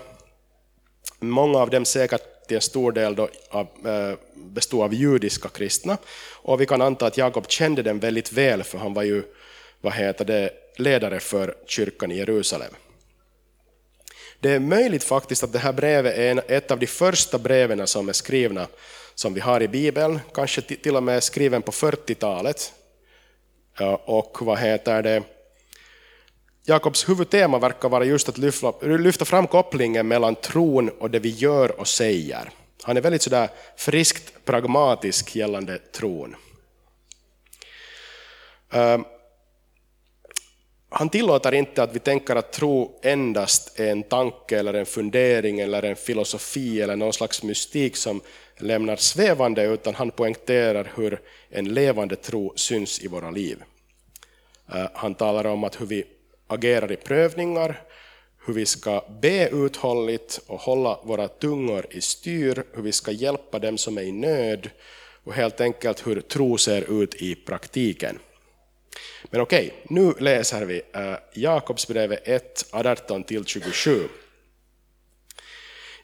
Många 1.19 1.60
av 1.60 1.69
dem 1.69 1.86
säkert 1.86 2.40
till 2.51 2.55
en 2.55 2.62
stor 2.62 2.91
del 2.91 3.15
då 3.15 3.29
av, 3.50 3.67
eh, 3.86 4.17
bestod 4.36 4.84
av 4.84 4.93
judiska 4.93 5.50
kristna. 5.50 5.98
Och 6.31 6.62
vi 6.62 6.65
kan 6.65 6.81
anta 6.81 7.05
att 7.05 7.17
Jakob 7.17 7.50
kände 7.50 7.84
dem 7.84 8.00
väldigt 8.00 8.31
väl, 8.31 8.63
för 8.63 8.77
han 8.77 8.93
var 8.93 9.03
ju 9.03 9.24
vad 9.81 9.93
heter 9.93 10.25
det, 10.25 10.50
ledare 10.75 11.20
för 11.20 11.55
kyrkan 11.65 12.12
i 12.12 12.17
Jerusalem. 12.17 12.74
Det 14.39 14.51
är 14.51 14.60
möjligt 14.60 15.03
faktiskt 15.03 15.43
att 15.43 15.53
det 15.53 15.60
här 15.60 15.74
brevet 15.74 16.17
är 16.17 16.43
ett 16.48 16.72
av 16.72 16.79
de 16.79 16.88
första 16.88 17.38
breven 17.38 17.88
som 17.88 18.10
är 18.10 18.13
skrivna 18.13 18.67
som 19.15 19.34
vi 19.34 19.39
har 19.39 19.62
i 19.62 19.67
Bibeln, 19.67 20.20
kanske 20.34 20.62
till 20.62 20.96
och 20.96 21.03
med 21.03 21.24
skriven 21.24 21.62
på 21.62 21.72
40-talet. 21.72 22.74
Och 24.05 24.38
vad 24.41 24.60
heter 24.60 25.03
det, 25.03 25.24
Jakobs 26.65 27.09
huvudtema 27.09 27.59
verkar 27.59 27.89
vara 27.89 28.05
just 28.05 28.29
att 28.29 28.37
lyfta 28.81 29.25
fram 29.25 29.47
kopplingen 29.47 30.07
mellan 30.07 30.35
tron 30.35 30.89
och 30.89 31.11
det 31.11 31.19
vi 31.19 31.29
gör 31.29 31.79
och 31.79 31.87
säger. 31.87 32.49
Han 32.83 32.97
är 32.97 33.01
väldigt 33.01 33.21
sådär 33.21 33.49
friskt 33.77 34.45
pragmatisk 34.45 35.35
gällande 35.35 35.77
tron. 35.77 36.35
Ehm, 38.71 39.05
han 40.89 41.09
tillåter 41.09 41.51
inte 41.51 41.83
att 41.83 41.95
vi 41.95 41.99
tänker 41.99 42.35
att 42.35 42.53
tro 42.53 42.99
endast 43.03 43.79
är 43.79 43.91
en 43.91 44.03
tanke 44.03 44.59
eller 44.59 44.73
en 44.73 44.85
fundering 44.85 45.59
eller 45.59 45.83
en 45.83 45.95
filosofi 45.95 46.81
eller 46.81 46.95
någon 46.95 47.13
slags 47.13 47.43
mystik 47.43 47.95
som 47.95 48.21
lämnar 48.57 48.95
svävande, 48.95 49.63
utan 49.63 49.95
han 49.95 50.11
poängterar 50.11 50.91
hur 50.95 51.21
en 51.49 51.73
levande 51.73 52.15
tro 52.15 52.53
syns 52.55 52.99
i 52.99 53.07
våra 53.07 53.31
liv. 53.31 53.63
Ehm, 54.73 54.87
han 54.93 55.15
talar 55.15 55.45
om 55.45 55.63
att 55.63 55.81
hur 55.81 55.85
vi 55.85 56.05
agerar 56.51 56.91
i 56.91 56.96
prövningar, 56.96 57.81
hur 58.46 58.53
vi 58.53 58.65
ska 58.65 59.03
be 59.22 59.50
uthålligt 59.50 60.39
och 60.48 60.60
hålla 60.60 61.00
våra 61.03 61.27
tungor 61.27 61.86
i 61.89 62.01
styr, 62.01 62.63
hur 62.74 62.81
vi 62.81 62.91
ska 62.91 63.12
hjälpa 63.12 63.60
dem 63.60 63.77
som 63.77 63.98
är 63.98 64.01
i 64.01 64.12
nöd 64.12 64.70
och 65.24 65.34
helt 65.34 65.62
enkelt 65.62 66.08
hur 66.08 66.22
tro 66.22 66.58
ser 66.58 67.01
ut 67.01 67.15
i 67.15 67.36
praktiken. 67.36 68.20
Men 69.24 69.41
okej, 69.41 69.74
nu 69.84 70.13
läser 70.20 70.65
vi 70.65 70.81
eh, 70.93 71.13
Jakobsbrevet 71.34 72.27
1, 72.27 72.65
18-27. 72.72 74.08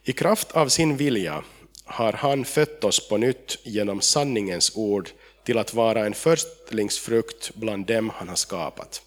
I 0.04 0.12
kraft 0.12 0.52
av 0.52 0.68
sin 0.68 0.96
vilja 0.96 1.44
har 1.84 2.12
han 2.12 2.44
fött 2.44 2.84
oss 2.84 3.08
på 3.08 3.16
nytt 3.16 3.58
genom 3.62 4.00
sanningens 4.00 4.76
ord 4.76 5.10
till 5.44 5.58
att 5.58 5.74
vara 5.74 6.06
en 6.06 6.14
förstlingsfrukt 6.14 7.54
bland 7.54 7.86
dem 7.86 8.10
han 8.10 8.28
har 8.28 8.36
skapat. 8.36 9.02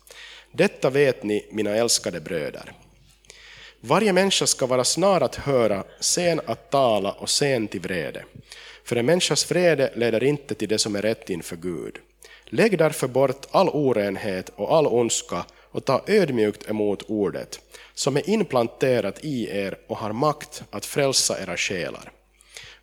Detta 0.51 0.89
vet 0.89 1.23
ni, 1.23 1.45
mina 1.51 1.75
älskade 1.75 2.19
bröder. 2.19 2.71
Varje 3.79 4.13
människa 4.13 4.47
ska 4.47 4.65
vara 4.65 4.83
snar 4.83 5.21
att 5.21 5.35
höra, 5.35 5.83
sen 5.99 6.41
att 6.45 6.71
tala 6.71 7.11
och 7.11 7.29
sen 7.29 7.67
till 7.67 7.81
vrede. 7.81 8.25
För 8.83 8.95
en 8.95 9.05
människas 9.05 9.51
vrede 9.51 9.91
leder 9.95 10.23
inte 10.23 10.55
till 10.55 10.69
det 10.69 10.77
som 10.77 10.95
är 10.95 11.01
rätt 11.01 11.29
inför 11.29 11.55
Gud. 11.55 11.97
Lägg 12.45 12.77
därför 12.77 13.07
bort 13.07 13.47
all 13.51 13.69
orenhet 13.69 14.49
och 14.55 14.75
all 14.75 14.87
ondska 14.87 15.45
och 15.71 15.85
ta 15.85 16.03
ödmjukt 16.07 16.69
emot 16.69 17.03
ordet, 17.07 17.59
som 17.93 18.17
är 18.17 18.29
implanterat 18.29 19.19
i 19.25 19.49
er 19.49 19.77
och 19.87 19.97
har 19.97 20.13
makt 20.13 20.63
att 20.69 20.85
frälsa 20.85 21.41
era 21.43 21.57
själar. 21.57 22.11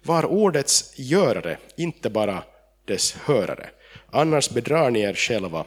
Var 0.02 0.25
ordets 0.26 0.92
görare, 0.96 1.58
inte 1.76 2.10
bara 2.10 2.42
dess 2.84 3.12
hörare, 3.12 3.70
annars 4.10 4.50
bedrar 4.50 4.90
ni 4.90 5.00
er 5.00 5.14
själva 5.14 5.64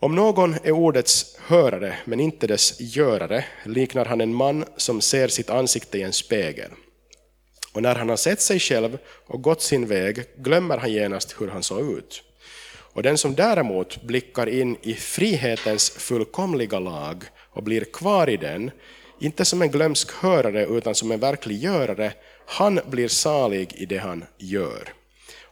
om 0.00 0.14
någon 0.14 0.54
är 0.54 0.70
ordets 0.70 1.36
hörare 1.40 1.96
men 2.04 2.20
inte 2.20 2.46
dess 2.46 2.80
görare 2.80 3.44
liknar 3.64 4.04
han 4.04 4.20
en 4.20 4.34
man 4.34 4.64
som 4.76 5.00
ser 5.00 5.28
sitt 5.28 5.50
ansikte 5.50 5.98
i 5.98 6.02
en 6.02 6.12
spegel. 6.12 6.70
Och 7.72 7.82
när 7.82 7.94
han 7.94 8.08
har 8.08 8.16
sett 8.16 8.40
sig 8.40 8.58
själv 8.60 8.98
och 9.26 9.42
gått 9.42 9.62
sin 9.62 9.86
väg 9.86 10.24
glömmer 10.36 10.76
han 10.76 10.92
genast 10.92 11.40
hur 11.40 11.48
han 11.48 11.62
såg 11.62 11.98
ut. 11.98 12.22
Och 12.92 13.02
den 13.02 13.18
som 13.18 13.34
däremot 13.34 14.02
blickar 14.02 14.48
in 14.48 14.76
i 14.82 14.94
frihetens 14.94 15.90
fullkomliga 15.90 16.78
lag 16.78 17.24
och 17.50 17.62
blir 17.62 17.84
kvar 17.84 18.28
i 18.28 18.36
den, 18.36 18.70
inte 19.20 19.44
som 19.44 19.62
en 19.62 19.70
glömsk 19.70 20.12
hörare 20.12 20.66
utan 20.66 20.94
som 20.94 21.12
en 21.12 21.20
verklig 21.20 21.58
görare, 21.58 22.12
han 22.46 22.80
blir 22.90 23.08
salig 23.08 23.72
i 23.72 23.86
det 23.86 23.98
han 23.98 24.24
gör. 24.38 24.88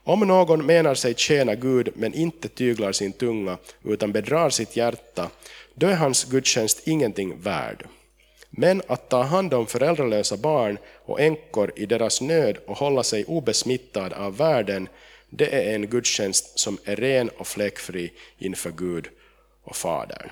Om 0.07 0.21
någon 0.21 0.67
menar 0.67 0.95
sig 0.95 1.15
tjäna 1.15 1.55
Gud 1.55 1.89
men 1.95 2.15
inte 2.15 2.49
tyglar 2.49 2.93
sin 2.93 3.13
tunga 3.13 3.59
utan 3.85 4.13
bedrar 4.13 4.51
sitt 4.51 4.77
hjärta, 4.77 5.31
då 5.75 5.87
är 5.87 5.95
hans 5.95 6.25
gudstjänst 6.25 6.89
ingenting 6.89 7.41
värd. 7.41 7.87
Men 8.51 8.83
att 8.87 9.09
ta 9.09 9.23
hand 9.23 9.55
om 9.55 9.67
föräldralösa 9.67 10.37
barn 10.37 10.79
och 11.05 11.21
änkor 11.21 11.73
i 11.77 11.87
deras 11.87 12.21
nöd 12.21 12.59
och 12.67 12.79
hålla 12.79 13.03
sig 13.03 13.25
obesmittad 13.25 14.13
av 14.13 14.37
världen, 14.37 14.89
det 15.31 15.55
är 15.55 15.75
en 15.75 15.87
gudstjänst 15.87 16.59
som 16.59 16.79
är 16.85 16.97
ren 16.97 17.29
och 17.29 17.47
fläckfri 17.47 18.13
inför 18.39 18.71
Gud 18.71 19.09
och 19.65 19.77
Fadern. 19.77 20.31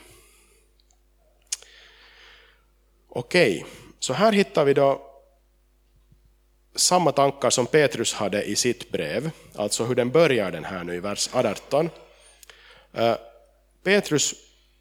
Okej, 3.09 3.65
så 3.99 4.13
här 4.13 4.33
hittar 4.33 4.65
vi 4.65 4.75
då 4.75 5.14
samma 6.75 7.13
tankar 7.13 7.51
som 7.51 7.67
Petrus 7.67 8.15
hade 8.15 8.43
i 8.43 8.57
sitt 8.57 8.91
brev, 8.91 9.31
alltså 9.55 9.85
hur 9.85 9.95
den 9.95 10.11
börjar 10.11 10.51
den 10.51 10.65
här 10.65 10.85
nu 10.85 10.95
i 10.95 11.01
vers 11.01 11.29
18. 11.33 11.91
Eh, 12.93 13.17
Petrus 13.83 14.35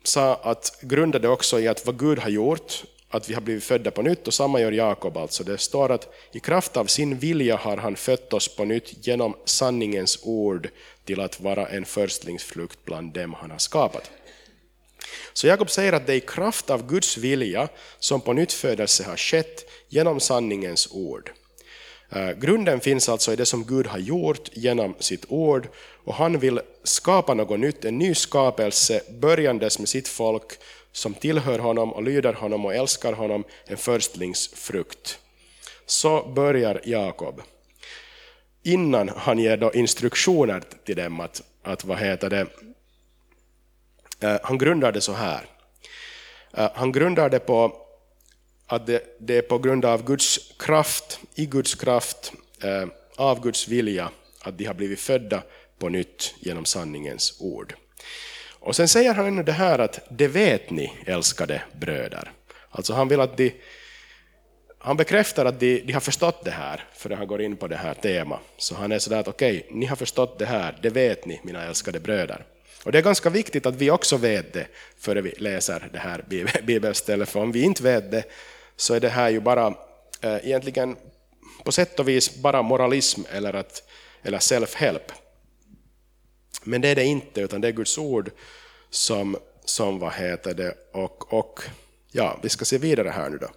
sa 0.03 0.35
att 0.35 0.79
grundade 0.81 1.27
också 1.27 1.59
i 1.59 1.67
att 1.67 1.85
vad 1.85 1.99
Gud 1.99 2.19
har 2.19 2.29
gjort, 2.29 2.83
att 3.09 3.29
vi 3.29 3.33
har 3.33 3.41
blivit 3.41 3.63
födda 3.63 3.91
på 3.91 4.01
nytt, 4.01 4.27
och 4.27 4.33
samma 4.33 4.59
gör 4.59 4.71
Jakob 4.71 5.17
alltså. 5.17 5.43
Det 5.43 5.57
står 5.57 5.91
att 5.91 6.13
i 6.31 6.39
kraft 6.39 6.77
av 6.77 6.85
sin 6.85 7.17
vilja 7.17 7.57
har 7.57 7.77
han 7.77 7.95
fött 7.95 8.33
oss 8.33 8.55
på 8.55 8.65
nytt 8.65 9.07
genom 9.07 9.35
sanningens 9.45 10.19
ord 10.23 10.69
till 11.05 11.19
att 11.19 11.41
vara 11.41 11.67
en 11.67 11.85
förstlingsflukt 11.85 12.85
bland 12.85 13.13
dem 13.13 13.33
han 13.33 13.51
har 13.51 13.57
skapat. 13.57 14.11
Så 15.33 15.47
Jakob 15.47 15.69
säger 15.69 15.93
att 15.93 16.07
det 16.07 16.13
är 16.13 16.17
i 16.17 16.19
kraft 16.19 16.69
av 16.69 16.87
Guds 16.87 17.17
vilja 17.17 17.67
som 17.99 18.21
på 18.21 18.33
nytt 18.33 18.53
födelse 18.53 19.03
har 19.03 19.17
skett 19.17 19.69
genom 19.89 20.19
sanningens 20.19 20.87
ord. 20.91 21.31
Eh, 22.15 22.31
grunden 22.31 22.79
finns 22.79 23.09
alltså 23.09 23.33
i 23.33 23.35
det 23.35 23.45
som 23.45 23.63
Gud 23.63 23.87
har 23.87 23.99
gjort 23.99 24.49
genom 24.53 24.95
sitt 24.99 25.25
ord 25.27 25.67
och 26.03 26.13
han 26.13 26.39
vill 26.39 26.59
skapa 26.83 27.33
något 27.33 27.59
nytt, 27.59 27.85
en 27.85 27.97
ny 27.97 28.15
skapelse, 28.15 29.01
börjandes 29.09 29.79
med 29.79 29.89
sitt 29.89 30.07
folk 30.07 30.53
som 30.91 31.13
tillhör 31.13 31.59
honom 31.59 31.93
och 31.93 32.03
lyder 32.03 32.33
honom 32.33 32.65
och 32.65 32.75
älskar 32.75 33.13
honom, 33.13 33.43
en 33.65 33.77
förstlingsfrukt. 33.77 35.19
Så 35.85 36.23
börjar 36.23 36.81
Jakob. 36.83 37.41
Innan 38.63 39.09
han 39.09 39.39
ger 39.39 39.57
då 39.57 39.73
instruktioner 39.73 40.63
till 40.85 40.95
dem 40.95 41.19
att, 41.19 41.41
att 41.63 41.85
vad 41.85 41.97
heter 41.97 42.29
det, 42.29 42.47
eh, 44.19 44.37
han 44.43 44.57
grundar 44.57 44.91
det 44.91 45.01
så 45.01 45.13
här. 45.13 45.45
Eh, 46.53 46.69
han 46.73 46.91
grundar 46.91 47.29
det 47.29 47.39
på 47.39 47.82
att 48.67 48.87
det, 48.87 49.17
det 49.19 49.37
är 49.37 49.41
på 49.41 49.57
grund 49.57 49.85
av 49.85 50.05
Guds 50.05 50.39
kraft, 50.59 51.19
i 51.35 51.45
Guds 51.45 51.75
kraft, 51.75 52.33
eh, 52.63 52.85
av 53.15 53.41
Guds 53.41 53.67
vilja, 53.67 54.09
att 54.41 54.57
de 54.57 54.65
har 54.65 54.73
blivit 54.73 54.99
födda 54.99 55.43
på 55.79 55.89
nytt 55.89 56.35
genom 56.39 56.65
sanningens 56.65 57.37
ord. 57.39 57.75
Och 58.59 58.75
sen 58.75 58.87
säger 58.87 59.13
han 59.13 59.25
ännu 59.25 59.43
det 59.43 59.51
här 59.51 59.79
att 59.79 59.99
det 60.09 60.27
vet 60.27 60.69
ni, 60.69 60.93
älskade 61.05 61.61
bröder. 61.79 62.31
Alltså 62.69 62.93
han 62.93 63.07
vill 63.07 63.19
att 63.19 63.37
de, 63.37 63.53
han 64.77 64.97
bekräftar 64.97 65.45
att 65.45 65.59
de, 65.59 65.79
de 65.79 65.93
har 65.93 65.99
förstått 65.99 66.43
det 66.43 66.51
här, 66.51 66.83
för 66.93 67.09
han 67.09 67.27
går 67.27 67.41
in 67.41 67.57
på 67.57 67.67
det 67.67 67.75
här 67.75 67.93
temat. 67.93 68.39
Så 68.57 68.75
han 68.75 68.91
är 68.91 68.99
sådär 68.99 69.19
att 69.19 69.27
okej, 69.27 69.57
okay, 69.57 69.79
ni 69.79 69.85
har 69.85 69.95
förstått 69.95 70.39
det 70.39 70.45
här, 70.45 70.77
det 70.81 70.89
vet 70.89 71.25
ni 71.25 71.39
mina 71.43 71.63
älskade 71.63 71.99
bröder. 71.99 72.45
Och 72.83 72.91
det 72.91 72.97
är 72.97 73.01
ganska 73.01 73.29
viktigt 73.29 73.65
att 73.65 73.75
vi 73.75 73.91
också 73.91 74.17
vet 74.17 74.53
det 74.53 74.67
före 74.97 75.21
vi 75.21 75.33
läser 75.37 75.89
det 75.93 75.99
här 75.99 76.25
bibelstället, 76.63 77.29
för 77.29 77.39
om 77.39 77.51
vi 77.51 77.61
inte 77.61 77.83
vet 77.83 78.11
det 78.11 78.23
så 78.75 78.93
är 78.93 78.99
det 78.99 79.09
här 79.09 79.29
ju 79.29 79.39
bara 79.39 79.67
eh, 80.21 80.35
egentligen 80.43 80.95
på 81.63 81.71
sätt 81.71 81.99
och 81.99 82.07
vis 82.07 82.35
bara 82.35 82.61
moralism 82.61 83.21
eller, 83.31 83.53
att, 83.53 83.83
eller 84.23 84.39
self-help. 84.39 85.11
Men 86.63 86.81
det 86.81 86.87
är 86.87 86.95
det 86.95 87.05
inte, 87.05 87.41
utan 87.41 87.61
det 87.61 87.67
är 87.67 87.71
Guds 87.71 87.97
ord 87.97 88.31
som, 88.89 89.37
som 89.65 89.99
vad 89.99 90.13
heter 90.13 90.53
det, 90.53 90.75
och, 90.91 91.33
och 91.33 91.59
ja, 92.11 92.39
vi 92.43 92.49
ska 92.49 92.65
se 92.65 92.77
vidare 92.77 93.09
här 93.09 93.29
nu 93.29 93.37
då. 93.37 93.47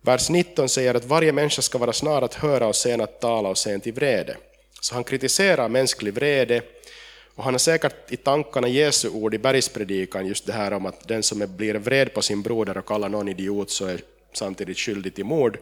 Vers 0.00 0.30
19 0.30 0.68
säger 0.68 0.94
att 0.94 1.04
varje 1.04 1.32
människa 1.32 1.62
ska 1.62 1.78
vara 1.78 1.92
snar 1.92 2.22
att 2.22 2.34
höra 2.34 2.66
och 2.66 2.76
sen 2.76 3.00
att 3.00 3.20
tala 3.20 3.48
och 3.48 3.58
sen 3.58 3.80
till 3.80 3.92
vrede. 3.92 4.36
Så 4.80 4.94
han 4.94 5.04
kritiserar 5.04 5.68
mänsklig 5.68 6.14
vrede 6.14 6.62
och 7.34 7.44
han 7.44 7.54
har 7.54 7.58
säkert 7.58 8.12
i 8.12 8.16
tankarna 8.16 8.68
Jesu 8.68 9.08
ord 9.08 9.34
i 9.34 9.38
bergspredikan 9.38 10.26
just 10.26 10.46
det 10.46 10.52
här 10.52 10.72
om 10.72 10.86
att 10.86 11.08
den 11.08 11.22
som 11.22 11.56
blir 11.56 11.74
vred 11.74 12.14
på 12.14 12.22
sin 12.22 12.42
broder 12.42 12.78
och 12.78 12.86
kallar 12.86 13.08
någon 13.08 13.28
idiot 13.28 13.70
så 13.70 13.86
är 13.86 14.00
samtidigt 14.36 14.78
skyldig 14.78 15.14
till 15.14 15.24
mord. 15.24 15.58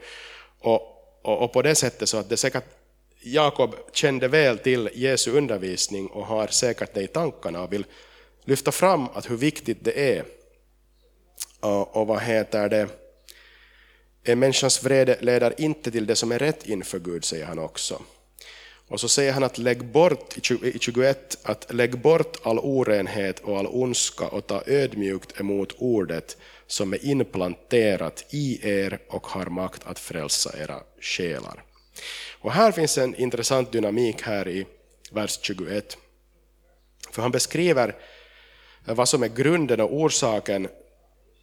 Och, 0.58 0.82
och, 1.22 1.42
och 1.42 1.52
på 1.52 1.62
det 1.62 1.74
sättet 1.74 2.08
så 2.08 2.16
att 2.16 2.28
det 2.28 2.36
säkert 2.36 2.64
Jakob 3.24 3.76
kände 3.92 4.28
väl 4.28 4.58
till 4.58 4.90
Jesu 4.94 5.30
undervisning 5.30 6.06
och 6.06 6.26
har 6.26 6.46
säkert 6.46 6.94
det 6.94 7.02
i 7.02 7.06
tankarna 7.06 7.62
och 7.62 7.72
vill 7.72 7.84
lyfta 8.44 8.72
fram 8.72 9.08
att 9.14 9.30
hur 9.30 9.36
viktigt 9.36 9.84
det 9.84 10.16
är. 10.16 10.24
Och, 11.60 11.96
och 11.96 12.06
vad 12.06 12.20
heter 12.20 12.68
det? 12.68 12.88
En 14.24 14.38
människans 14.38 14.84
vrede 14.84 15.16
leder 15.20 15.60
inte 15.60 15.90
till 15.90 16.06
det 16.06 16.16
som 16.16 16.32
är 16.32 16.38
rätt 16.38 16.66
inför 16.66 16.98
Gud, 16.98 17.24
säger 17.24 17.46
han 17.46 17.58
också. 17.58 18.02
Och 18.88 19.00
så 19.00 19.08
säger 19.08 19.32
han 19.32 19.42
att 19.42 19.58
lägg 19.58 19.84
bort, 19.84 20.50
i 20.62 20.78
21, 20.80 21.38
att 21.42 21.74
lägg 21.74 21.98
bort 21.98 22.36
all 22.42 22.58
orenhet 22.58 23.40
och 23.40 23.58
all 23.58 23.66
ondska 23.66 24.26
och 24.26 24.46
ta 24.46 24.62
ödmjukt 24.66 25.40
emot 25.40 25.72
ordet 25.78 26.36
som 26.72 26.92
är 26.92 27.04
implanterat 27.04 28.24
i 28.30 28.68
er 28.68 28.98
och 29.08 29.26
har 29.26 29.46
makt 29.46 29.82
att 29.84 29.98
frälsa 29.98 30.58
era 30.58 30.80
själar. 31.00 31.64
Och 32.40 32.52
här 32.52 32.72
finns 32.72 32.98
en 32.98 33.14
intressant 33.14 33.72
dynamik 33.72 34.22
här 34.22 34.48
i 34.48 34.66
vers 35.10 35.38
21. 35.42 35.96
För 37.10 37.22
han 37.22 37.30
beskriver 37.30 37.96
eh, 38.86 38.94
vad 38.94 39.08
som 39.08 39.22
är 39.22 39.28
grunden 39.28 39.80
och 39.80 39.94
orsaken 39.94 40.68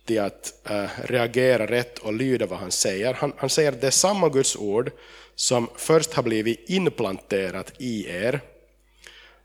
till 0.05 0.19
att 0.19 0.69
eh, 0.69 0.89
reagera 1.03 1.67
rätt 1.67 1.99
och 1.99 2.13
lyda 2.13 2.45
vad 2.45 2.59
han 2.59 2.71
säger. 2.71 3.13
Han, 3.13 3.33
han 3.37 3.49
säger 3.49 3.71
att 3.71 3.81
det 3.81 3.87
är 3.87 3.91
samma 3.91 4.29
Guds 4.29 4.55
ord 4.55 4.91
som 5.35 5.69
först 5.75 6.13
har 6.13 6.23
blivit 6.23 6.69
implanterat 6.69 7.73
i 7.77 8.07
er, 8.09 8.41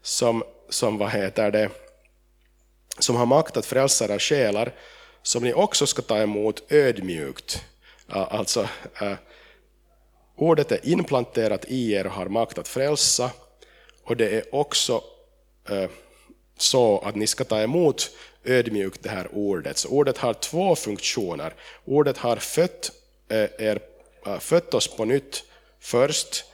som, 0.03 0.43
som, 0.69 0.99
vad 0.99 1.11
heter 1.11 1.51
det, 1.51 1.71
som 2.99 3.17
har 3.17 3.27
makt 3.27 3.57
att 3.57 3.67
frälsa 3.67 4.05
era 4.05 4.19
själar, 4.19 4.75
som 5.25 5.43
ni 5.43 5.53
också 5.53 5.87
ska 5.87 6.03
ta 6.03 6.19
emot 6.19 6.73
ödmjukt. 6.73 7.65
Eh, 8.09 8.35
alltså, 8.35 8.69
eh, 9.01 9.15
ordet 10.37 10.73
är 10.73 10.89
implanterat 10.89 11.65
i 11.69 11.93
er 11.93 12.07
och 12.07 12.13
har 12.13 12.27
makt 12.27 12.59
att 12.59 12.69
frälsa, 12.69 13.31
och 14.03 14.17
det 14.17 14.29
är 14.29 14.55
också 14.55 15.05
eh, 15.69 15.91
så 16.57 16.99
att 16.99 17.15
ni 17.15 17.27
ska 17.27 17.45
ta 17.45 17.61
emot 17.61 18.11
ödmjukt 18.45 19.03
det 19.03 19.09
här 19.09 19.29
ordet. 19.33 19.79
Så 19.79 19.89
ordet 19.89 20.19
har 20.19 20.35
två 20.35 20.77
funktioner. 20.77 21.55
Ordet 21.85 22.19
har 22.19 22.37
fött, 22.37 22.93
er, 23.59 23.81
fött 24.41 24.75
oss 24.75 24.97
på 24.97 25.05
nytt 25.05 25.45
först. 25.81 26.45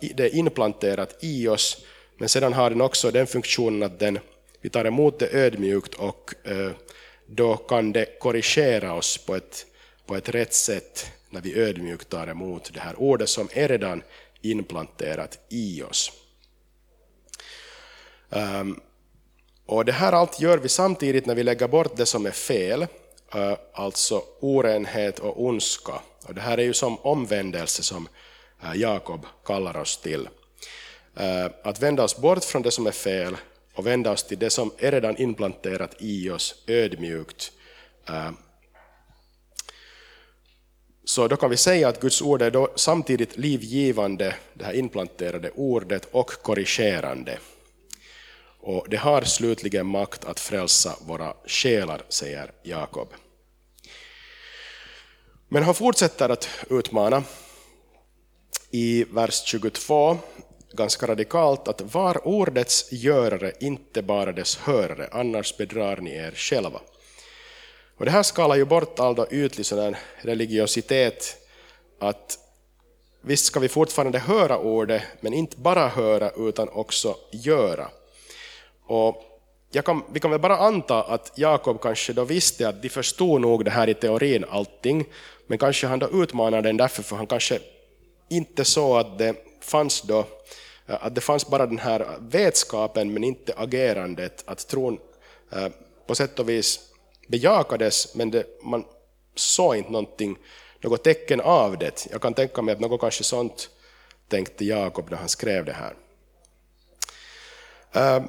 Det 0.00 0.20
är 0.20 0.34
implanterat 0.34 1.16
i 1.20 1.48
oss, 1.48 1.84
men 2.18 2.28
sedan 2.28 2.52
har 2.52 2.70
den 2.70 2.80
också 2.80 3.10
den 3.10 3.26
funktionen 3.26 3.82
att 3.82 3.98
den, 3.98 4.18
vi 4.60 4.70
tar 4.70 4.84
emot 4.84 5.18
det 5.18 5.32
ödmjukt 5.32 5.94
och 5.94 6.34
då 7.30 7.56
kan 7.56 7.92
det 7.92 8.18
korrigera 8.18 8.92
oss 8.94 9.18
på 9.18 9.36
ett, 9.36 9.66
på 10.06 10.16
ett 10.16 10.28
rätt 10.28 10.54
sätt 10.54 11.10
när 11.30 11.40
vi 11.40 11.60
ödmjukt 11.60 12.08
tar 12.08 12.26
emot 12.26 12.70
det 12.74 12.80
här 12.80 13.00
ordet 13.00 13.28
som 13.28 13.48
är 13.52 13.68
redan 13.68 14.02
implanterat 14.42 15.38
i 15.48 15.82
oss. 15.82 16.12
Ehm, 18.30 18.80
och 19.66 19.84
det 19.84 19.92
här 19.92 20.12
allt 20.12 20.40
gör 20.40 20.58
vi 20.58 20.68
samtidigt 20.68 21.26
när 21.26 21.34
vi 21.34 21.42
lägger 21.42 21.68
bort 21.68 21.96
det 21.96 22.06
som 22.06 22.26
är 22.26 22.30
fel, 22.30 22.86
eh, 23.34 23.54
alltså 23.72 24.22
orenhet 24.40 25.18
och 25.18 25.44
ondska. 25.44 25.94
Och 26.26 26.34
det 26.34 26.40
här 26.40 26.58
är 26.58 26.62
ju 26.62 26.72
som 26.72 26.98
omvändelse 26.98 27.82
som 27.82 28.08
eh, 28.62 28.74
Jakob 28.74 29.26
kallar 29.44 29.76
oss 29.76 29.96
till. 29.96 30.28
Eh, 31.16 31.46
att 31.64 31.82
vända 31.82 32.04
oss 32.04 32.16
bort 32.16 32.44
från 32.44 32.62
det 32.62 32.70
som 32.70 32.86
är 32.86 32.92
fel 32.92 33.36
och 33.78 33.86
vända 33.86 34.10
oss 34.10 34.24
till 34.24 34.38
det 34.38 34.50
som 34.50 34.70
är 34.78 34.92
redan 34.92 35.16
implanterat 35.16 35.94
i 35.98 36.30
oss 36.30 36.54
ödmjukt. 36.66 37.52
Eh, 38.08 38.30
så 41.04 41.28
då 41.28 41.36
kan 41.36 41.50
vi 41.50 41.56
säga 41.56 41.88
att 41.88 42.00
Guds 42.00 42.22
ord 42.22 42.42
är 42.42 42.50
då 42.50 42.72
samtidigt 42.76 43.36
livgivande, 43.36 44.34
det 44.54 44.64
här 44.64 44.72
implanterade 44.72 45.50
ordet, 45.50 46.08
och 46.10 46.30
korrigerande. 46.30 47.38
Och 48.60 48.86
det 48.88 48.96
har 48.96 49.22
slutligen 49.22 49.86
makt 49.86 50.24
att 50.24 50.40
frälsa 50.40 50.96
våra 51.06 51.34
själar, 51.46 52.02
säger 52.08 52.52
Jakob. 52.62 53.08
Men 55.48 55.62
han 55.62 55.74
fortsätter 55.74 56.28
att 56.28 56.48
utmana 56.70 57.22
i 58.70 59.04
vers 59.04 59.42
22 59.44 60.18
ganska 60.72 61.06
radikalt 61.06 61.68
att 61.68 61.94
var 61.94 62.28
ordets 62.28 62.92
görare, 62.92 63.52
inte 63.60 64.02
bara 64.02 64.32
dess 64.32 64.56
hörare, 64.56 65.08
annars 65.12 65.56
bedrar 65.56 65.96
ni 65.96 66.14
er 66.14 66.32
själva. 66.34 66.80
Och 67.98 68.04
det 68.04 68.10
här 68.10 68.22
skalar 68.22 68.56
ju 68.56 68.64
bort 68.64 69.00
all 69.00 69.26
ytlig 69.30 69.66
sådan 69.66 69.96
religiositet, 70.22 71.36
att 71.98 72.38
visst 73.20 73.44
ska 73.44 73.60
vi 73.60 73.68
fortfarande 73.68 74.18
höra 74.18 74.58
ordet, 74.58 75.02
men 75.20 75.34
inte 75.34 75.56
bara 75.56 75.88
höra 75.88 76.30
utan 76.30 76.68
också 76.68 77.16
göra. 77.30 77.88
Och 78.86 79.24
kan, 79.84 80.02
vi 80.12 80.20
kan 80.20 80.30
väl 80.30 80.40
bara 80.40 80.56
anta 80.56 81.02
att 81.02 81.32
Jakob 81.34 81.80
kanske 81.80 82.12
då 82.12 82.24
visste 82.24 82.68
att 82.68 82.82
de 82.82 82.88
förstod 82.88 83.40
nog 83.40 83.64
det 83.64 83.70
här 83.70 83.88
i 83.88 83.94
teorin 83.94 84.44
allting, 84.50 85.04
men 85.46 85.58
kanske 85.58 85.86
han 85.86 85.98
då 85.98 86.08
utmanar 86.22 86.62
den 86.62 86.76
därför 86.76 87.02
för 87.02 87.16
han 87.16 87.26
kanske 87.26 87.58
inte 88.28 88.64
såg 88.64 88.98
att 88.98 89.18
det 89.18 89.47
fanns 89.68 90.02
då 90.02 90.18
eh, 90.86 91.04
att 91.04 91.14
det 91.14 91.20
fanns 91.20 91.46
bara 91.46 91.66
den 91.66 91.78
här 91.78 92.18
vetskapen 92.20 93.12
men 93.12 93.24
inte 93.24 93.54
agerandet, 93.56 94.44
att 94.46 94.68
tron 94.68 94.98
eh, 95.52 95.68
på 96.06 96.14
sätt 96.14 96.38
och 96.38 96.48
vis 96.48 96.80
bejakades 97.28 98.14
men 98.14 98.30
det, 98.30 98.46
man 98.62 98.84
såg 99.34 99.76
inte 99.76 99.90
någonting, 99.90 100.38
något 100.80 101.04
tecken 101.04 101.40
av 101.40 101.78
det. 101.78 102.06
Jag 102.10 102.22
kan 102.22 102.34
tänka 102.34 102.62
mig 102.62 102.72
att 102.72 102.80
något 102.80 103.00
kanske 103.00 103.24
sånt 103.24 103.70
tänkte 104.28 104.64
Jakob 104.64 105.10
när 105.10 105.16
han 105.16 105.28
skrev 105.28 105.64
det 105.64 105.72
här. 105.72 105.94
Eh, 107.92 108.24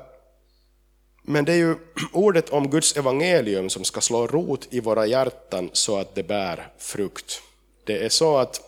men 1.24 1.46
det 1.46 1.54
är 1.54 1.58
ju 1.58 1.76
ordet 2.14 2.50
om 2.50 2.70
Guds 2.70 2.98
evangelium 2.98 3.70
som 3.70 3.84
ska 3.84 4.02
slå 4.02 4.28
rot 4.28 4.68
i 4.70 4.80
våra 4.80 5.06
hjärtan 5.06 5.70
så 5.74 5.98
att 5.98 6.16
det 6.16 6.24
bär 6.24 6.72
frukt. 6.78 7.42
Det 7.84 8.06
är 8.06 8.10
så 8.10 8.38
att 8.38 8.62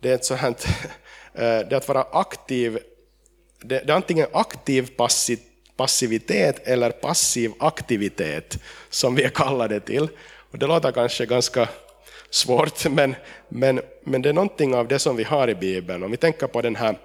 det 0.00 0.10
är 0.10 0.14
ett 0.14 0.24
sånt 0.24 0.66
Eh, 1.36 1.42
det 1.42 1.72
är 1.72 1.74
att 1.74 1.88
vara 1.88 2.06
aktiv, 2.12 2.78
det 3.60 3.76
är 3.76 3.90
antingen 3.90 4.26
aktiv 4.32 4.90
passivitet 5.76 6.68
eller 6.68 6.90
passiv 6.90 7.52
aktivitet 7.58 8.58
som 8.90 9.14
vi 9.14 9.30
kallar 9.34 9.68
det. 9.68 9.80
till. 9.80 10.08
Och 10.50 10.58
det 10.58 10.66
låter 10.66 10.92
kanske 10.92 11.26
ganska 11.26 11.68
svårt, 12.30 12.88
men, 12.90 13.14
men, 13.48 13.80
men 14.04 14.22
det 14.22 14.28
är 14.28 14.32
någonting 14.32 14.74
av 14.74 14.88
det 14.88 14.98
som 14.98 15.16
vi 15.16 15.24
har 15.24 15.48
i 15.48 15.54
Bibeln. 15.54 16.02
Om 16.02 16.10
vi 16.10 16.16
tänker 16.16 16.46
på 16.46 16.62
den 16.62 16.76
här 16.76 16.98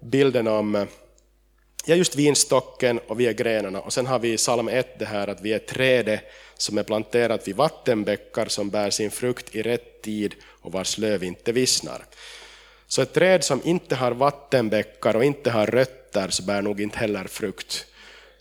bilden 0.00 0.46
om 0.46 0.74
eh, 0.74 0.84
ja, 1.86 1.94
just 1.94 2.16
vinstocken 2.16 3.00
och 3.06 3.20
vi 3.20 3.26
är 3.26 3.32
grenarna. 3.32 3.80
Och 3.80 3.92
sen 3.92 4.06
har 4.06 4.18
vi 4.18 4.32
i 4.32 4.36
psalm 4.36 4.68
1 4.68 4.98
det 4.98 5.04
här 5.04 5.28
att 5.28 5.40
vi 5.40 5.52
är 5.52 5.58
trädet 5.58 6.20
som 6.56 6.78
är 6.78 6.82
planterat 6.82 7.48
vid 7.48 7.56
vattenbäckar 7.56 8.46
som 8.46 8.70
bär 8.70 8.90
sin 8.90 9.10
frukt 9.10 9.54
i 9.54 9.62
rätt 9.62 10.02
tid 10.02 10.34
och 10.44 10.72
vars 10.72 10.98
löv 10.98 11.24
inte 11.24 11.52
vissnar. 11.52 12.04
Så 12.88 13.02
ett 13.02 13.12
träd 13.12 13.44
som 13.44 13.60
inte 13.64 13.94
har 13.94 14.12
vattenbäckar 14.12 15.16
och 15.16 15.24
inte 15.24 15.50
har 15.50 15.66
rötter 15.66 16.28
så 16.28 16.42
bär 16.42 16.62
nog 16.62 16.80
inte 16.80 16.98
heller 16.98 17.24
frukt. 17.24 17.86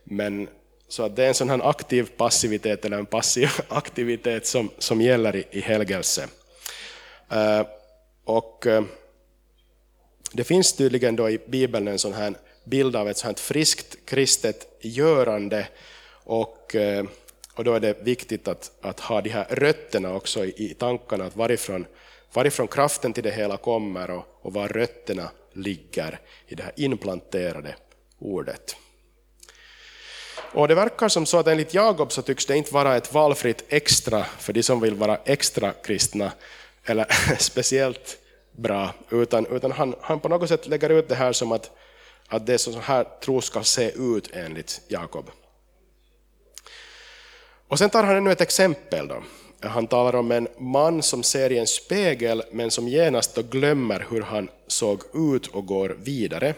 Men 0.03 0.47
så 0.87 1.03
att 1.03 1.15
det 1.15 1.23
är 1.23 1.27
en 1.27 1.33
sån 1.33 1.49
här 1.49 1.69
aktiv 1.69 2.09
passivitet 2.17 2.85
eller 2.85 2.97
en 2.97 3.05
passiv 3.05 3.49
aktivitet 3.67 4.47
som, 4.47 4.69
som 4.77 5.01
gäller 5.01 5.35
i, 5.35 5.45
i 5.51 5.59
helgelse. 5.59 6.27
Uh, 7.33 7.67
och 8.23 8.65
uh, 8.67 8.81
det 10.31 10.43
finns 10.43 10.73
tydligen 10.73 11.15
då 11.15 11.29
i 11.29 11.39
Bibeln 11.47 11.87
en 11.87 11.99
sån 11.99 12.13
här 12.13 12.33
bild 12.63 12.95
av 12.95 13.09
ett 13.09 13.17
sånt 13.17 13.39
friskt 13.39 14.05
kristet 14.05 14.77
görande 14.81 15.67
och, 16.23 16.75
uh, 16.75 17.03
och 17.53 17.63
då 17.63 17.73
är 17.73 17.79
det 17.79 17.97
viktigt 18.01 18.47
att, 18.47 18.71
att 18.81 18.99
ha 18.99 19.21
de 19.21 19.29
här 19.29 19.45
rötterna 19.49 20.13
också 20.13 20.45
i, 20.45 20.53
i 20.57 20.73
tankarna, 20.73 21.25
att 21.25 21.35
varifrån, 21.35 21.85
varifrån 22.33 22.67
kraften 22.67 23.13
till 23.13 23.23
det 23.23 23.31
hela 23.31 23.57
kommer 23.57 24.11
och, 24.11 24.25
och 24.41 24.53
var 24.53 24.67
rötterna 24.67 25.29
ligger 25.53 26.19
i 26.47 26.55
det 26.55 26.63
här 26.63 26.73
implanterade 26.75 27.75
ordet. 28.19 28.75
Och 30.51 30.67
det 30.67 30.75
verkar 30.75 31.07
som 31.07 31.25
så 31.25 31.39
att 31.39 31.47
enligt 31.47 31.73
Jakob 31.73 32.11
så 32.11 32.21
tycks 32.21 32.45
det 32.45 32.57
inte 32.57 32.73
vara 32.73 32.97
ett 32.97 33.13
valfritt 33.13 33.63
extra 33.67 34.23
för 34.23 34.53
de 34.53 34.63
som 34.63 34.79
vill 34.79 34.95
vara 34.95 35.17
extra 35.25 35.71
kristna 35.71 36.31
eller 36.85 37.35
speciellt 37.39 38.17
bra, 38.51 38.93
utan, 39.09 39.45
utan 39.45 39.71
han, 39.71 39.95
han 40.01 40.19
på 40.19 40.29
något 40.29 40.49
sätt 40.49 40.67
lägger 40.67 40.89
ut 40.89 41.09
det 41.09 41.15
här 41.15 41.33
som 41.33 41.51
att, 41.51 41.71
att 42.27 42.45
det 42.45 42.53
är 42.53 42.57
så 42.57 42.79
här 42.79 43.07
tro 43.23 43.41
ska 43.41 43.63
se 43.63 43.91
ut 43.91 44.29
enligt 44.33 44.81
Jakob. 44.87 45.31
Och 47.67 47.79
sen 47.79 47.89
tar 47.89 48.03
han 48.03 48.15
ännu 48.15 48.31
ett 48.31 48.41
exempel. 48.41 49.07
Då. 49.07 49.23
Han 49.59 49.87
talar 49.87 50.15
om 50.15 50.31
en 50.31 50.47
man 50.57 51.03
som 51.03 51.23
ser 51.23 51.51
i 51.51 51.57
en 51.57 51.67
spegel 51.67 52.43
men 52.51 52.71
som 52.71 52.87
genast 52.87 53.35
då 53.35 53.41
glömmer 53.41 54.07
hur 54.09 54.21
han 54.21 54.49
såg 54.67 55.01
ut 55.33 55.47
och 55.47 55.65
går 55.65 55.97
vidare. 56.03 56.53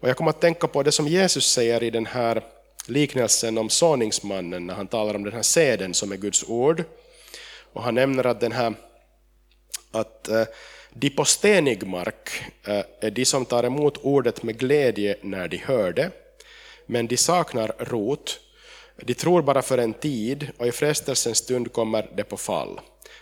Och 0.00 0.08
jag 0.08 0.16
kommer 0.16 0.30
att 0.30 0.40
tänka 0.40 0.66
på 0.66 0.82
det 0.82 0.92
som 0.92 1.08
Jesus 1.08 1.52
säger 1.52 1.82
i 1.82 1.90
den 1.90 2.06
här 2.06 2.42
liknelsen 2.86 3.58
om 3.58 3.68
såningsmannen 3.68 4.66
när 4.66 4.74
han 4.74 4.86
talar 4.86 5.14
om 5.14 5.24
den 5.24 5.32
här 5.32 5.42
seden 5.42 5.94
som 5.94 6.12
är 6.12 6.16
Guds 6.16 6.44
ord. 6.48 6.84
Och 7.72 7.82
han 7.82 7.94
nämner 7.94 8.26
att, 8.26 8.40
den 8.40 8.52
här, 8.52 8.74
att 9.90 10.28
eh, 10.28 10.44
de 10.92 11.10
på 11.10 11.24
stenig 11.24 11.86
mark 11.86 12.30
eh, 12.64 12.84
är 13.00 13.10
de 13.10 13.24
som 13.24 13.44
tar 13.44 13.64
emot 13.64 13.98
ordet 14.02 14.42
med 14.42 14.58
glädje 14.58 15.16
när 15.22 15.48
de 15.48 15.56
hör 15.56 15.92
det, 15.92 16.10
men 16.86 17.06
de 17.06 17.16
saknar 17.16 17.72
rot. 17.78 18.40
De 19.02 19.14
tror 19.14 19.42
bara 19.42 19.62
för 19.62 19.78
en 19.78 19.94
tid 19.94 20.48
och 20.58 20.66
i 20.66 20.72
frestelsens 20.72 21.38
stund 21.38 21.72
kommer 21.72 22.10
det 22.16 22.24
på 22.24 22.36
fall. 22.36 22.80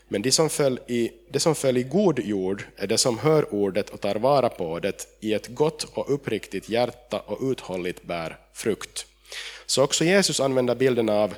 Men 0.08 0.22
det 0.22 0.32
som, 0.32 0.50
föll 0.50 0.80
i, 0.86 1.10
som 1.36 1.54
föll 1.54 1.76
i 1.76 1.82
god 1.82 2.18
jord 2.18 2.64
är 2.76 2.86
det 2.86 2.98
som 2.98 3.18
hör 3.18 3.54
ordet 3.54 3.90
och 3.90 4.00
tar 4.00 4.14
vara 4.14 4.48
på 4.48 4.78
det 4.78 5.06
i 5.20 5.34
ett 5.34 5.48
gott 5.48 5.84
och 5.84 6.14
uppriktigt 6.14 6.68
hjärta 6.68 7.20
och 7.20 7.50
uthålligt 7.50 8.02
bär 8.02 8.38
frukt. 8.52 9.06
Så 9.66 9.84
också 9.84 10.04
Jesus 10.04 10.40
använder 10.40 10.74
bilden 10.74 11.08
av 11.08 11.34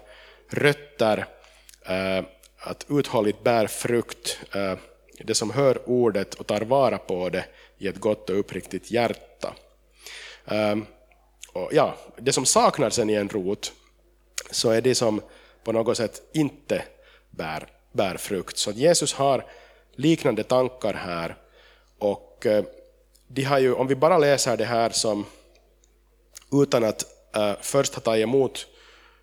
rötter, 0.48 1.26
eh, 1.86 2.24
att 2.58 2.86
uthålligt 2.88 3.44
bär 3.44 3.66
frukt, 3.66 4.38
eh, 4.54 4.74
det 5.24 5.34
som 5.34 5.50
hör 5.50 5.88
ordet 5.88 6.34
och 6.34 6.46
tar 6.46 6.60
vara 6.60 6.98
på 6.98 7.28
det 7.28 7.44
i 7.78 7.88
ett 7.88 7.98
gott 7.98 8.30
och 8.30 8.38
uppriktigt 8.38 8.90
hjärta. 8.90 9.54
Eh, 10.46 10.76
och 11.52 11.68
ja, 11.72 11.96
det 12.16 12.32
som 12.32 12.46
saknar 12.46 12.90
sen 12.90 13.10
i 13.10 13.14
en 13.14 13.28
rot, 13.28 13.72
så 14.50 14.70
är 14.70 14.80
det 14.80 14.94
som 14.94 15.22
på 15.64 15.72
något 15.72 15.96
sätt 15.96 16.22
inte 16.32 16.82
bär, 17.30 17.68
bär 17.92 18.16
frukt. 18.16 18.58
Så 18.58 18.70
Jesus 18.70 19.12
har 19.12 19.44
liknande 19.94 20.42
tankar 20.42 20.94
här. 20.94 21.36
Och 21.98 22.46
eh, 22.46 22.64
de 23.28 23.42
har 23.42 23.58
ju, 23.58 23.74
om 23.74 23.86
vi 23.86 23.94
bara 23.94 24.18
läser 24.18 24.56
det 24.56 24.64
här 24.64 24.90
som 24.90 25.26
utan 26.52 26.84
att 26.84 27.04
uh, 27.36 27.52
först 27.60 27.94
ha 27.94 28.00
tagit 28.00 28.22
emot 28.22 28.66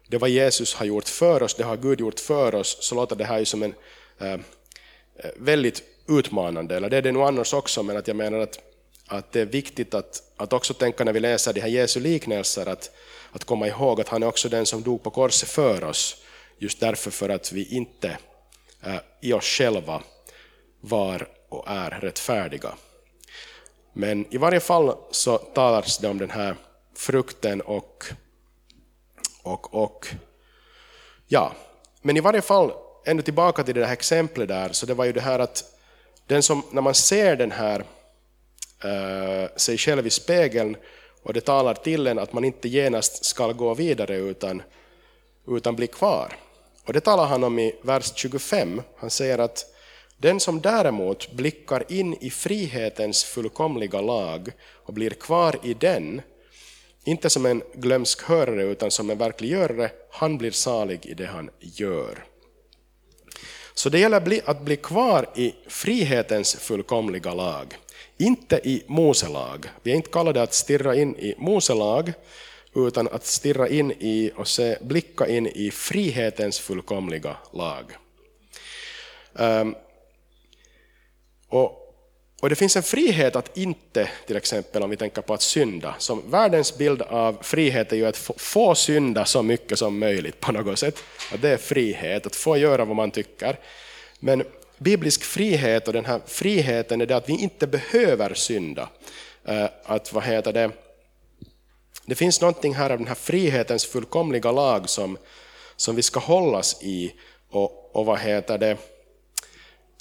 det 0.08 0.18
vad 0.18 0.30
Jesus 0.30 0.74
har 0.74 0.86
gjort 0.86 1.08
för 1.08 1.44
oss, 1.44 1.54
det 1.56 1.63
har 1.63 1.78
Gud 1.78 2.00
gjort 2.00 2.20
för 2.20 2.56
oss, 2.56 2.78
så 2.80 2.96
låter 2.96 3.16
det 3.16 3.26
här 3.26 3.40
ju 3.40 3.46
som 3.46 3.63
en 3.63 3.74
uh, 4.22 4.40
väldigt 5.36 5.84
utmanande, 6.08 6.76
eller 6.76 6.90
det 6.90 6.98
är 6.98 7.02
det 7.02 7.12
nog 7.12 7.24
annars 7.24 7.54
också, 7.54 7.84
men 7.84 7.98
att 7.98 8.08
jag 8.08 8.18
menar 8.18 8.40
att, 8.40 8.60
att 9.08 9.32
det 9.32 9.42
är 9.42 9.46
viktigt 9.46 9.94
att, 9.94 10.24
att 10.38 10.54
också 10.54 10.74
tänka 10.74 11.04
när 11.04 11.13
vi 11.13 11.20
läser 11.20 11.54
de 11.54 11.62
här 11.62 11.68
Jesu 11.68 12.00
liknelser, 12.00 12.66
att, 12.66 12.92
att 13.38 13.45
komma 13.45 13.67
ihåg 13.67 14.02
att 14.02 14.08
han 14.08 14.23
är 14.23 14.28
också 14.28 14.50
den 14.50 14.65
som 14.65 14.84
dog 14.84 15.04
på 15.04 15.10
korset 15.10 15.50
för 15.50 15.84
oss, 15.84 16.17
just 16.58 16.80
därför 16.80 17.12
för 17.12 17.30
att 17.30 17.52
vi 17.52 17.76
inte 17.76 18.17
äh, 18.84 18.95
i 19.21 19.34
oss 19.34 19.45
själva 19.45 20.02
var 20.82 21.28
och 21.50 21.63
är 21.67 21.89
rättfärdiga. 21.89 22.73
Men 23.93 24.34
i 24.34 24.38
varje 24.38 24.60
fall 24.60 24.95
så 25.12 25.38
talas 25.38 25.97
det 25.97 26.08
om 26.08 26.17
den 26.17 26.30
här 26.30 26.56
frukten 26.95 27.62
och, 27.62 28.06
och, 29.43 29.73
och 29.73 30.08
ja, 31.28 31.54
men 32.02 32.17
i 32.17 32.19
varje 32.19 32.41
fall, 32.41 32.71
ändå 33.06 33.23
tillbaka 33.23 33.63
till 33.63 33.76
det 33.76 33.86
här 33.86 33.93
exemplet 33.93 34.47
där, 34.47 34.69
så 34.71 34.86
det 34.86 34.93
var 34.93 35.06
ju 35.06 35.13
det 35.13 35.21
här 35.21 35.39
att 35.39 35.63
den 36.28 36.43
som, 36.43 36.63
när 36.71 36.82
man 36.82 36.93
ser 36.93 37.36
den 37.36 37.52
här 37.52 37.86
äh, 38.84 39.50
sig 39.56 39.78
själv 39.78 40.08
i 40.08 40.10
spegeln 40.10 40.78
och 41.28 41.34
det 41.34 41.42
talar 41.42 41.74
till 41.74 42.08
en 42.08 42.20
att 42.20 42.34
man 42.34 42.44
inte 42.44 42.70
genast 42.70 43.26
ska 43.26 43.52
gå 43.52 43.74
vidare 43.74 44.18
utan, 44.18 44.62
utan 45.48 45.76
bli 45.76 45.88
kvar. 45.88 46.38
Och 46.86 46.94
det 46.94 47.00
talar 47.00 47.26
han 47.26 47.44
om 47.44 47.60
i 47.60 47.76
vers 47.82 48.12
25. 48.16 48.82
Han 48.98 49.10
säger 49.10 49.38
att 49.38 49.66
den 50.18 50.40
som 50.40 50.62
däremot 50.62 51.32
blickar 51.32 51.84
in 51.92 52.13
i 52.13 52.30
frihetens 52.30 53.24
fullkomliga 53.24 54.02
lag 54.02 54.52
och 54.86 54.94
blir 54.94 55.10
kvar 55.10 55.56
i 55.63 55.74
den 55.74 56.22
inte 57.04 57.30
som 57.30 57.46
en 57.46 57.63
glömsk 57.74 58.24
hörare 58.24 58.63
utan 58.63 58.92
som 58.92 59.10
en 59.10 59.18
verklig 59.18 59.52
görare, 59.52 59.92
han 60.12 60.38
blir 60.38 60.52
salig 60.52 61.06
i 61.06 61.13
det 61.13 61.26
han 61.26 61.50
gör. 61.60 62.26
Så 63.74 63.90
det 63.90 64.00
gäller 64.00 64.42
att 64.46 64.62
bli 64.62 64.76
kvar 64.76 65.30
i 65.36 65.56
frihetens 65.68 66.56
fullkomliga 66.56 67.34
lag, 67.34 67.76
inte 68.17 68.56
i 68.63 68.84
Moselag. 68.88 69.69
Vi 69.84 69.91
är 69.91 69.95
inte 69.95 70.10
kallade 70.10 70.41
att 70.41 70.53
stirra 70.53 70.95
in 70.95 71.15
i 71.15 71.36
Moselag, 71.38 72.13
utan 72.75 73.08
att 73.08 73.25
stirra 73.25 73.67
in 73.67 73.91
i 73.91 74.32
och 74.36 74.47
se, 74.47 74.77
blicka 74.82 75.27
in 75.27 75.47
i 75.47 75.71
frihetens 75.71 76.60
fullkomliga 76.60 77.38
lag. 77.53 77.86
Um, 79.34 79.75
och 81.47 81.88
och 82.39 82.49
det 82.49 82.56
finns 82.56 82.75
en 82.75 82.84
frihet 82.84 83.36
att 83.36 83.58
inte, 83.58 84.10
till 84.27 84.36
exempel 84.36 84.84
om 84.84 84.89
vi 84.89 84.97
tänker 84.97 85.21
på 85.21 85.34
att 85.34 85.41
synda, 85.41 85.95
som 85.97 86.32
världens 86.32 86.77
bild 86.77 87.01
av 87.01 87.38
frihet 87.41 87.91
är 87.91 87.95
ju 87.95 88.06
att 88.06 88.17
få, 88.17 88.34
få 88.38 88.75
synda 88.75 89.25
så 89.25 89.43
mycket 89.43 89.80
som 89.80 89.99
möjligt 89.99 90.39
på 90.39 90.51
något 90.51 90.80
sätt. 90.80 91.03
Att 91.34 91.41
det 91.41 91.49
är 91.49 91.58
frihet, 91.58 92.25
att 92.25 92.36
få 92.36 92.58
göra 92.58 92.86
vad 92.86 92.95
man 92.95 93.12
tycker. 93.12 93.60
Men 94.19 94.43
biblisk 94.78 95.24
frihet 95.24 95.88
och 95.88 95.94
den 95.94 96.06
här 96.06 96.22
friheten 96.26 97.02
är 97.02 97.06
det 97.06 97.16
att 97.16 97.30
vi 97.30 97.34
inte 97.34 97.68
behöver 97.68 98.34
synda. 98.34 98.90
Eh, 99.46 99.70
att 99.84 100.13
vad 100.13 100.24
heter 100.24 100.54
det, 100.54 100.72
det 102.06 102.16
finns 102.16 102.42
någonting 102.42 102.76
här 102.76 102.90
av 102.90 102.98
den 102.98 103.08
här 103.08 103.16
frihetens 103.16 103.86
fullkomliga 103.86 104.52
lag 104.52 104.90
som, 104.90 105.18
som 105.76 105.96
vi 105.96 106.02
ska 106.02 106.20
hållas 106.20 106.84
i 106.84 107.13
och, 107.50 107.96
och 107.96 108.06
vad 108.06 108.20
heter 108.20 108.58
det, 108.58 108.78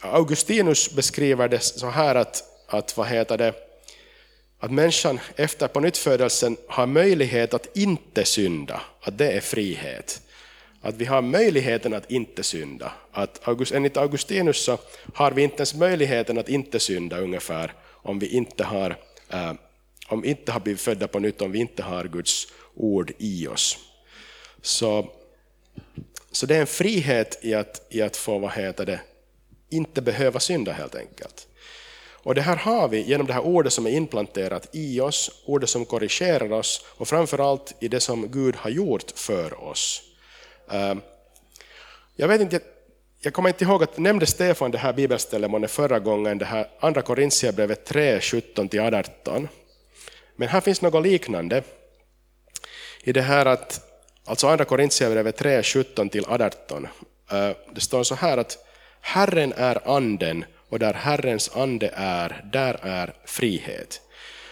Augustinus 0.00 0.94
beskriver 0.94 1.48
det 1.48 1.60
så 1.60 1.90
här 1.90 2.14
att, 2.14 2.44
att, 2.66 2.96
vad 2.96 3.06
heter 3.06 3.38
det, 3.38 3.54
att 4.58 4.70
människan 4.70 5.20
efter 5.36 5.68
pånyttfödelsen 5.68 6.56
har 6.68 6.86
möjlighet 6.86 7.54
att 7.54 7.76
inte 7.76 8.24
synda, 8.24 8.80
att 9.00 9.18
det 9.18 9.32
är 9.32 9.40
frihet. 9.40 10.22
Att 10.80 10.94
vi 10.94 11.04
har 11.04 11.22
möjligheten 11.22 11.94
att 11.94 12.10
inte 12.10 12.42
synda. 12.42 12.92
Att 13.12 13.48
August, 13.48 13.72
enligt 13.72 13.96
Augustinus 13.96 14.64
så 14.64 14.78
har 15.14 15.30
vi 15.30 15.42
inte 15.42 15.56
ens 15.56 15.74
möjligheten 15.74 16.38
att 16.38 16.48
inte 16.48 16.80
synda 16.80 17.18
ungefär 17.18 17.72
om 18.06 18.18
vi 18.18 18.26
inte 18.26 18.64
har, 18.64 18.96
eh, 19.30 19.52
om 20.08 20.24
inte 20.24 20.52
har 20.52 20.60
blivit 20.60 20.80
födda 20.80 21.08
på 21.08 21.18
nytt, 21.18 21.42
om 21.42 21.52
vi 21.52 21.58
inte 21.58 21.82
har 21.82 22.04
Guds 22.04 22.46
ord 22.74 23.12
i 23.18 23.46
oss. 23.46 23.78
Så, 24.62 25.10
så 26.32 26.46
det 26.46 26.56
är 26.56 26.60
en 26.60 26.66
frihet 26.66 27.38
i 27.42 27.54
att, 27.54 27.86
i 27.90 28.02
att 28.02 28.16
få 28.16 28.38
vad 28.38 28.52
heter 28.52 28.86
det, 28.86 29.00
inte 29.70 30.02
behöva 30.02 30.40
synda 30.40 30.72
helt 30.72 30.94
enkelt. 30.94 31.46
Och 32.26 32.34
det 32.34 32.42
här 32.42 32.56
har 32.56 32.88
vi 32.88 33.02
genom 33.02 33.26
det 33.26 33.32
här 33.32 33.44
ordet 33.44 33.72
som 33.72 33.86
är 33.86 33.90
implanterat 33.90 34.68
i 34.72 35.00
oss, 35.00 35.42
ordet 35.44 35.68
som 35.68 35.84
korrigerar 35.84 36.52
oss 36.52 36.84
och 36.88 37.08
framförallt 37.08 37.74
i 37.80 37.88
det 37.88 38.00
som 38.00 38.30
Gud 38.30 38.56
har 38.56 38.70
gjort 38.70 39.10
för 39.14 39.64
oss. 39.64 40.02
Ehm, 40.70 41.00
jag 42.16 42.28
vet 42.28 42.40
inte, 42.40 42.60
jag 43.20 43.32
kommer 43.32 43.48
inte 43.48 43.64
ihåg 43.64 43.82
att 43.82 43.98
nämnde 43.98 44.26
Stefan 44.26 44.70
det 44.70 44.78
här 44.78 44.92
bibelstället 44.92 45.70
förra 45.70 45.98
gången, 45.98 46.38
det 46.38 46.44
här 46.44 46.68
andra 46.80 47.02
Korintierbrevet 47.02 47.84
3, 47.84 48.18
17-18. 48.18 49.48
Men 50.36 50.48
här 50.48 50.60
finns 50.60 50.82
något 50.82 51.06
liknande. 51.06 51.62
I 53.02 53.12
det 53.12 53.22
här 53.22 53.46
att, 53.46 53.80
alltså 54.24 54.48
andra 54.48 54.64
Korintierbrevet 54.64 55.36
3, 55.36 55.62
17-18. 55.62 56.88
Ehm, 57.30 57.54
det 57.74 57.80
står 57.80 58.02
så 58.02 58.14
här 58.14 58.38
att 58.38 58.58
Herren 59.00 59.52
är 59.56 59.96
anden 59.96 60.44
och 60.68 60.78
där 60.78 60.94
Herrens 60.94 61.56
ande 61.56 61.90
är, 61.94 62.44
där 62.52 62.78
är 62.82 63.14
frihet. 63.24 64.00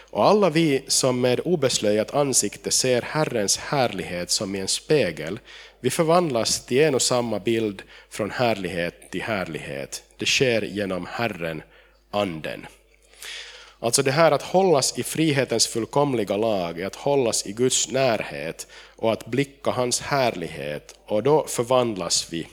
Och 0.09 0.25
alla 0.25 0.49
vi 0.49 0.83
som 0.87 1.21
med 1.21 1.39
obeslöjat 1.39 2.15
ansikte 2.15 2.71
ser 2.71 3.01
Herrens 3.01 3.57
härlighet 3.57 4.31
som 4.31 4.55
i 4.55 4.59
en 4.59 4.67
spegel, 4.67 5.39
vi 5.85 5.91
förvandlas 5.91 6.65
till 6.65 6.81
en 6.81 6.95
och 6.95 7.01
samma 7.01 7.39
bild 7.39 7.81
från 8.09 8.31
härlighet 8.31 9.11
till 9.11 9.21
härlighet. 9.21 10.03
Det 10.17 10.25
sker 10.25 10.61
genom 10.61 11.05
Herren, 11.05 11.61
anden. 12.11 12.67
Alltså 13.79 14.03
det 14.03 14.11
här 14.11 14.31
att 14.31 14.41
hållas 14.41 14.99
i 14.99 15.03
frihetens 15.03 15.67
fullkomliga 15.67 16.37
lag, 16.37 16.81
att 16.81 16.95
hållas 16.95 17.47
i 17.47 17.51
Guds 17.51 17.91
närhet 17.91 18.67
och 18.95 19.11
att 19.11 19.25
blicka 19.25 19.71
hans 19.71 20.01
härlighet 20.01 20.95
och 21.05 21.23
då 21.23 21.45
förvandlas 21.47 22.33
vi. 22.33 22.47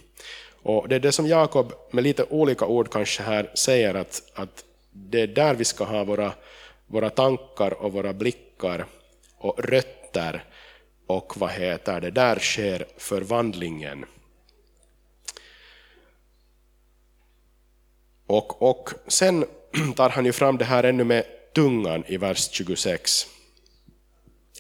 Och 0.62 0.88
Det 0.88 0.95
är 0.95 1.01
det 1.01 1.12
som 1.12 1.27
Jakob 1.27 1.73
med 1.90 2.05
lite 2.05 2.25
olika 2.25 2.66
ord 2.66 2.92
kanske 2.92 3.23
här 3.23 3.51
säger 3.55 3.95
att, 3.95 4.23
att 4.35 4.64
det 4.90 5.21
är 5.21 5.27
där 5.27 5.55
vi 5.55 5.64
ska 5.64 5.85
ha 5.85 6.05
våra, 6.05 6.33
våra 6.87 7.11
tankar 7.11 7.83
och 7.83 7.92
våra 7.92 8.12
blickar 8.12 8.87
och 9.38 9.64
rötter 9.64 10.45
och 11.07 11.33
vad 11.37 11.51
heter 11.51 12.01
det, 12.01 12.11
där 12.11 12.38
sker 12.38 12.87
förvandlingen. 12.97 14.05
Och, 18.27 18.62
och 18.62 18.91
sen 19.07 19.45
tar 19.97 20.11
han 20.11 20.25
ju 20.25 20.33
fram 20.33 20.59
det 20.59 20.65
här 20.65 20.85
ännu 20.85 21.05
med 21.05 21.25
tungan 21.55 22.05
i 22.07 22.17
vers 22.17 22.51
26, 22.53 23.27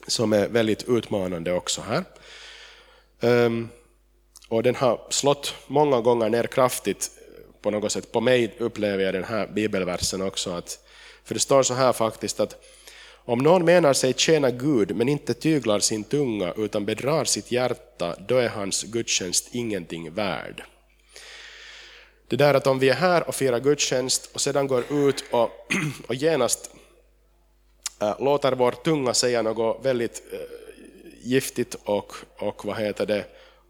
som 0.06 0.32
är 0.32 0.48
väldigt 0.48 0.88
utmanande 0.88 1.52
också 1.52 1.80
här. 1.80 2.04
Um, 3.20 3.68
och 4.48 4.62
den 4.62 4.74
har 4.74 5.06
slått 5.10 5.54
många 5.66 6.00
gånger 6.00 6.28
ner 6.28 6.46
kraftigt 6.46 7.10
på 7.62 7.70
något 7.70 7.92
sätt. 7.92 8.12
På 8.12 8.20
mig 8.20 8.56
upplever 8.58 9.04
jag 9.04 9.14
den 9.14 9.24
här 9.24 9.46
bibelversen 9.46 10.22
också. 10.22 10.50
Att, 10.50 10.78
för 11.24 11.34
det 11.34 11.40
står 11.40 11.62
så 11.62 11.74
här 11.74 11.92
faktiskt 11.92 12.40
att 12.40 12.64
om 13.24 13.38
någon 13.38 13.64
menar 13.64 13.92
sig 13.92 14.14
tjäna 14.16 14.50
Gud 14.50 14.96
men 14.96 15.08
inte 15.08 15.34
tyglar 15.34 15.78
sin 15.78 16.04
tunga 16.04 16.52
utan 16.56 16.84
bedrar 16.84 17.24
sitt 17.24 17.52
hjärta, 17.52 18.16
då 18.28 18.36
är 18.36 18.48
hans 18.48 18.82
gudstjänst 18.82 19.48
ingenting 19.52 20.14
värd. 20.14 20.64
Det 22.28 22.36
där 22.36 22.54
att 22.54 22.66
om 22.66 22.78
vi 22.78 22.88
är 22.88 22.94
här 22.94 23.28
och 23.28 23.34
firar 23.34 23.60
gudstjänst 23.60 24.30
och 24.34 24.40
sedan 24.40 24.66
går 24.66 24.84
ut 24.90 25.24
och, 25.30 25.50
och 26.08 26.14
genast 26.14 26.70
äh, 28.00 28.20
låter 28.20 28.52
vår 28.52 28.72
tunga 28.72 29.14
säga 29.14 29.42
något 29.42 29.84
väldigt 29.86 30.22
äh, 30.32 30.38
giftigt 31.22 31.76
och, 31.84 32.14
och 32.38 32.64
vad 32.64 32.78
heter 32.78 33.06
det, 33.06 33.24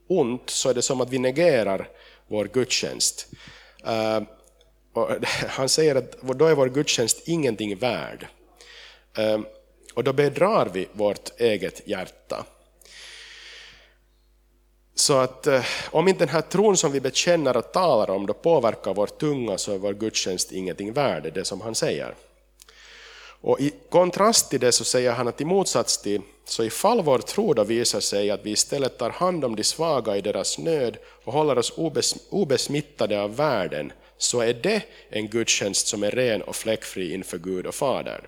ont, 0.09 0.51
så 0.51 0.71
är 0.71 0.75
det 0.75 0.83
som 0.83 1.01
att 1.01 1.11
vi 1.11 1.19
negerar 1.19 1.88
vår 2.29 2.45
gudstjänst. 2.45 3.27
Äh, 3.85 4.23
han 5.49 5.69
säger 5.69 5.95
att 5.95 6.23
då 6.23 6.47
är 6.47 6.55
vår 6.55 6.69
gudstjänst 6.69 7.29
ingenting 7.29 7.77
värd. 7.77 8.27
Ehm, 9.16 9.46
och 9.94 10.05
då 10.05 10.12
bedrar 10.12 10.68
vi 10.72 10.88
vårt 10.92 11.40
eget 11.40 11.88
hjärta. 11.88 12.44
Så 14.94 15.18
att 15.18 15.46
eh, 15.46 15.64
om 15.90 16.09
inte 16.09 16.25
den 16.25 16.35
här 16.35 16.40
tron 16.40 16.77
som 16.77 16.92
vi 16.92 17.01
bekänner 17.01 17.57
och 17.57 17.72
talar 17.72 18.11
om 18.11 18.27
då 18.27 18.33
påverkar 18.33 18.94
vår 18.94 19.07
tunga 19.07 19.59
så 19.59 19.75
är 19.75 19.79
vår 19.79 19.92
gudstjänst 19.92 20.53
ingenting 20.53 20.92
värd, 20.92 21.33
det 21.35 21.44
som 21.44 21.61
han 21.61 21.75
säger. 21.75 22.14
Och 23.40 23.61
i 23.61 23.72
kontrast 23.90 24.51
till 24.51 24.61
det 24.61 24.72
så 24.72 24.85
säger 24.85 25.12
han 25.12 25.29
att 25.29 25.40
i 25.40 25.44
motsats 25.44 26.03
till, 26.03 26.20
så 26.44 26.64
ifall 26.64 27.03
vår 27.03 27.18
tro 27.18 27.55
då 27.55 27.64
visar 27.64 28.01
sig 28.01 28.31
att 28.31 28.46
vi 28.46 28.51
istället 28.51 28.98
tar 28.98 29.11
hand 29.11 29.44
om 29.44 29.57
de 29.57 29.64
svaga 29.64 30.16
i 30.16 30.20
deras 30.20 30.59
nöd 30.59 30.96
och 31.25 31.33
håller 31.33 31.59
oss 31.59 31.72
obes, 31.77 32.14
obesmittade 32.31 33.22
av 33.22 33.37
världen, 33.37 33.92
så 34.18 34.40
är 34.40 34.55
det 34.55 34.83
en 35.11 35.29
gudstjänst 35.29 35.87
som 35.87 36.03
är 36.03 36.11
ren 36.11 36.42
och 36.42 36.57
fläckfri 36.57 37.14
inför 37.14 37.38
Gud 37.38 37.66
och 37.66 37.75
Fadern. 37.75 38.22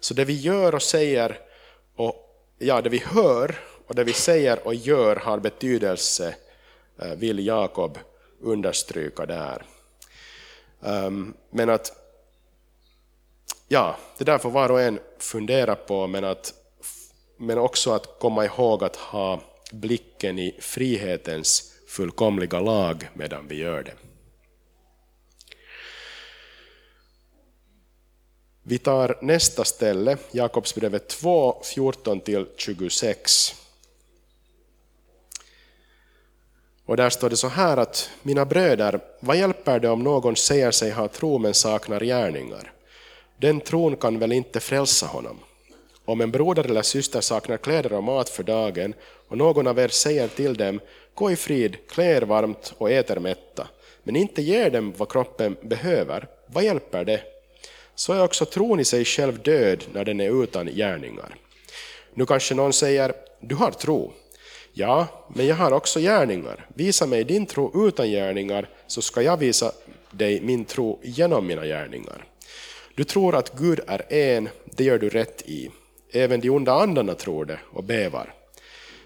Så 0.00 0.14
det 0.14 0.24
vi 0.24 0.32
gör 0.32 0.74
och 0.74 0.82
säger, 0.82 1.38
och 1.96 2.14
ja, 2.58 2.80
det 2.80 2.88
vi 2.88 2.98
hör 2.98 3.58
och 3.86 3.94
det 3.94 4.04
vi 4.04 4.12
säger 4.12 4.66
och 4.66 4.74
gör 4.74 5.16
har 5.16 5.38
betydelse, 5.38 6.34
eh, 7.02 7.12
vill 7.12 7.46
Jakob 7.46 7.98
understryka 8.40 9.26
där. 9.26 9.62
Ehm, 10.82 11.34
men 11.50 11.70
att, 11.70 11.92
ja, 13.68 13.96
det 14.18 14.24
där 14.24 14.38
får 14.38 14.50
var 14.50 14.70
och 14.70 14.80
en 14.80 14.98
fundera 15.18 15.74
på, 15.74 16.06
men, 16.06 16.24
att, 16.24 16.54
men 17.36 17.58
också 17.58 17.92
att 17.92 18.18
komma 18.18 18.44
ihåg 18.44 18.84
att 18.84 18.96
ha 18.96 19.40
blicken 19.72 20.38
i 20.38 20.56
frihetens 20.60 21.74
fullkomliga 21.88 22.60
lag 22.60 23.08
medan 23.14 23.48
vi 23.48 23.56
gör 23.56 23.82
det. 23.82 24.07
Vi 28.68 28.78
tar 28.78 29.18
nästa 29.20 29.64
ställe, 29.64 30.16
Jakobsbrevet 30.30 31.08
2, 31.08 31.62
14-26. 31.62 33.54
Och 36.86 36.96
där 36.96 37.10
står 37.10 37.30
det 37.30 37.36
så 37.36 37.48
här 37.48 37.76
att 37.76 38.10
mina 38.22 38.44
bröder, 38.44 39.00
vad 39.20 39.36
hjälper 39.36 39.80
det 39.80 39.88
om 39.88 40.02
någon 40.02 40.36
säger 40.36 40.70
sig 40.70 40.90
ha 40.90 41.08
tro 41.08 41.38
men 41.38 41.54
saknar 41.54 42.00
gärningar? 42.00 42.72
Den 43.36 43.60
tron 43.60 43.96
kan 43.96 44.18
väl 44.18 44.32
inte 44.32 44.60
frälsa 44.60 45.06
honom? 45.06 45.38
Om 46.04 46.20
en 46.20 46.30
broder 46.30 46.64
eller 46.64 46.82
syster 46.82 47.20
saknar 47.20 47.56
kläder 47.56 47.92
och 47.92 48.04
mat 48.04 48.28
för 48.28 48.42
dagen 48.42 48.94
och 49.28 49.38
någon 49.38 49.66
av 49.66 49.78
er 49.78 49.88
säger 49.88 50.28
till 50.28 50.54
dem, 50.54 50.80
gå 51.14 51.30
i 51.30 51.36
frid, 51.36 51.76
klä 51.88 52.16
er 52.16 52.22
varmt 52.22 52.74
och 52.78 52.90
äter 52.90 53.18
mätta, 53.18 53.68
men 54.02 54.16
inte 54.16 54.42
ger 54.42 54.70
dem 54.70 54.94
vad 54.96 55.08
kroppen 55.08 55.56
behöver, 55.62 56.28
vad 56.46 56.64
hjälper 56.64 57.04
det? 57.04 57.37
Så 57.98 58.12
är 58.12 58.22
också 58.22 58.44
tron 58.44 58.80
i 58.80 58.84
sig 58.84 59.04
själv 59.04 59.42
död 59.42 59.84
när 59.92 60.04
den 60.04 60.20
är 60.20 60.42
utan 60.42 60.66
gärningar. 60.66 61.34
Nu 62.14 62.26
kanske 62.26 62.54
någon 62.54 62.72
säger, 62.72 63.12
du 63.40 63.54
har 63.54 63.70
tro. 63.70 64.12
Ja, 64.72 65.06
men 65.34 65.46
jag 65.46 65.56
har 65.56 65.72
också 65.72 66.00
gärningar. 66.00 66.66
Visa 66.74 67.06
mig 67.06 67.24
din 67.24 67.46
tro 67.46 67.88
utan 67.88 68.10
gärningar, 68.10 68.68
så 68.86 69.02
ska 69.02 69.22
jag 69.22 69.36
visa 69.36 69.72
dig 70.10 70.40
min 70.40 70.64
tro 70.64 71.00
genom 71.02 71.46
mina 71.46 71.64
gärningar. 71.66 72.24
Du 72.94 73.04
tror 73.04 73.36
att 73.36 73.58
Gud 73.58 73.80
är 73.86 74.12
en, 74.12 74.48
det 74.64 74.84
gör 74.84 74.98
du 74.98 75.08
rätt 75.08 75.42
i. 75.42 75.70
Även 76.12 76.40
de 76.40 76.50
onda 76.50 76.72
andarna 76.72 77.14
tror 77.14 77.44
det 77.44 77.58
och 77.72 77.84
bävar. 77.84 78.34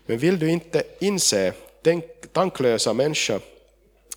Men 0.06 0.18
vill 0.18 0.38
du 0.38 0.50
inte 0.50 0.82
inse, 0.98 1.52
den 1.82 2.02
tanklösa 2.32 2.92
människa, 2.92 3.40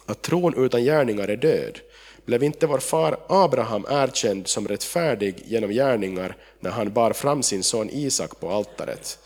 att 0.06 0.22
tron 0.22 0.66
utan 0.66 0.84
gärningar 0.84 1.28
är 1.28 1.38
död? 1.38 1.80
Blev 2.26 2.44
inte 2.44 2.68
vår 2.68 2.80
far 2.80 3.18
Abraham 3.28 3.86
erkänd 3.90 4.48
som 4.48 4.68
rättfärdig 4.68 5.44
genom 5.46 5.72
gärningar 5.72 6.36
när 6.60 6.72
han 6.72 6.94
bar 6.94 7.14
fram 7.14 7.44
sin 7.44 7.64
son 7.64 7.90
Isak 7.90 8.40
på 8.40 8.52
altaret. 8.52 9.20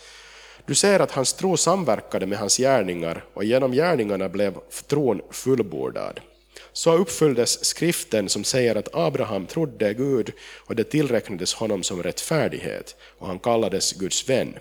Du 0.66 0.76
ser 0.76 1.00
att 1.00 1.12
hans 1.12 1.34
tro 1.34 1.58
samverkade 1.58 2.26
med 2.26 2.40
hans 2.40 2.58
gärningar 2.58 3.26
och 3.34 3.44
genom 3.44 3.72
gärningarna 3.72 4.30
blev 4.30 4.58
tron 4.88 5.22
fullbordad. 5.32 6.20
Så 6.74 6.98
uppfylldes 6.98 7.66
skriften 7.66 8.30
som 8.30 8.44
säger 8.44 8.76
att 8.76 8.96
Abraham 8.96 9.46
trodde 9.46 9.94
Gud 9.94 10.32
och 10.68 10.76
det 10.76 10.84
tillräknades 10.84 11.54
honom 11.54 11.84
som 11.84 12.04
rättfärdighet 12.04 12.96
och 13.18 13.28
han 13.28 13.40
kallades 13.40 13.94
Guds 13.94 14.30
vän. 14.30 14.54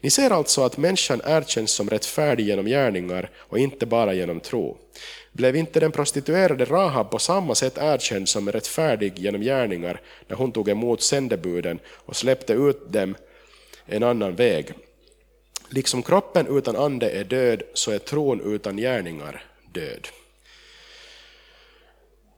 Ni 0.00 0.10
ser 0.10 0.30
alltså 0.30 0.62
att 0.62 0.76
människan 0.76 1.20
erkänns 1.24 1.70
som 1.70 1.90
rättfärdig 1.90 2.46
genom 2.46 2.66
gärningar 2.66 3.30
och 3.36 3.58
inte 3.58 3.86
bara 3.86 4.14
genom 4.14 4.40
tro. 4.40 4.76
Blev 5.32 5.56
inte 5.56 5.80
den 5.80 5.92
prostituerade 5.92 6.64
Rahab 6.64 7.10
på 7.10 7.18
samma 7.18 7.54
sätt 7.54 7.78
erkänd 7.78 8.28
som 8.28 8.52
rättfärdig 8.52 9.18
genom 9.18 9.40
gärningar 9.40 10.00
när 10.28 10.36
hon 10.36 10.52
tog 10.52 10.68
emot 10.68 11.02
sändebuden 11.02 11.78
och 11.86 12.16
släppte 12.16 12.52
ut 12.52 12.92
dem 12.92 13.16
en 13.86 14.02
annan 14.02 14.34
väg? 14.34 14.74
Liksom 15.68 16.02
kroppen 16.02 16.46
utan 16.58 16.76
ande 16.76 17.10
är 17.10 17.24
död, 17.24 17.62
så 17.74 17.90
är 17.90 17.98
tron 17.98 18.54
utan 18.54 18.76
gärningar 18.76 19.44
död. 19.72 20.08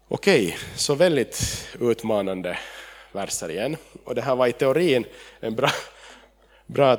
Okej, 0.09 0.59
så 0.76 0.94
väldigt 0.94 1.66
utmanande 1.80 2.59
verser 3.12 3.50
igen. 3.50 3.76
Och 4.04 4.14
det 4.14 4.22
här 4.22 4.37
var 4.37 4.46
i 4.46 4.52
teorin 4.52 5.04
en 5.40 5.54
bra, 5.54 5.70
bra 6.66 6.96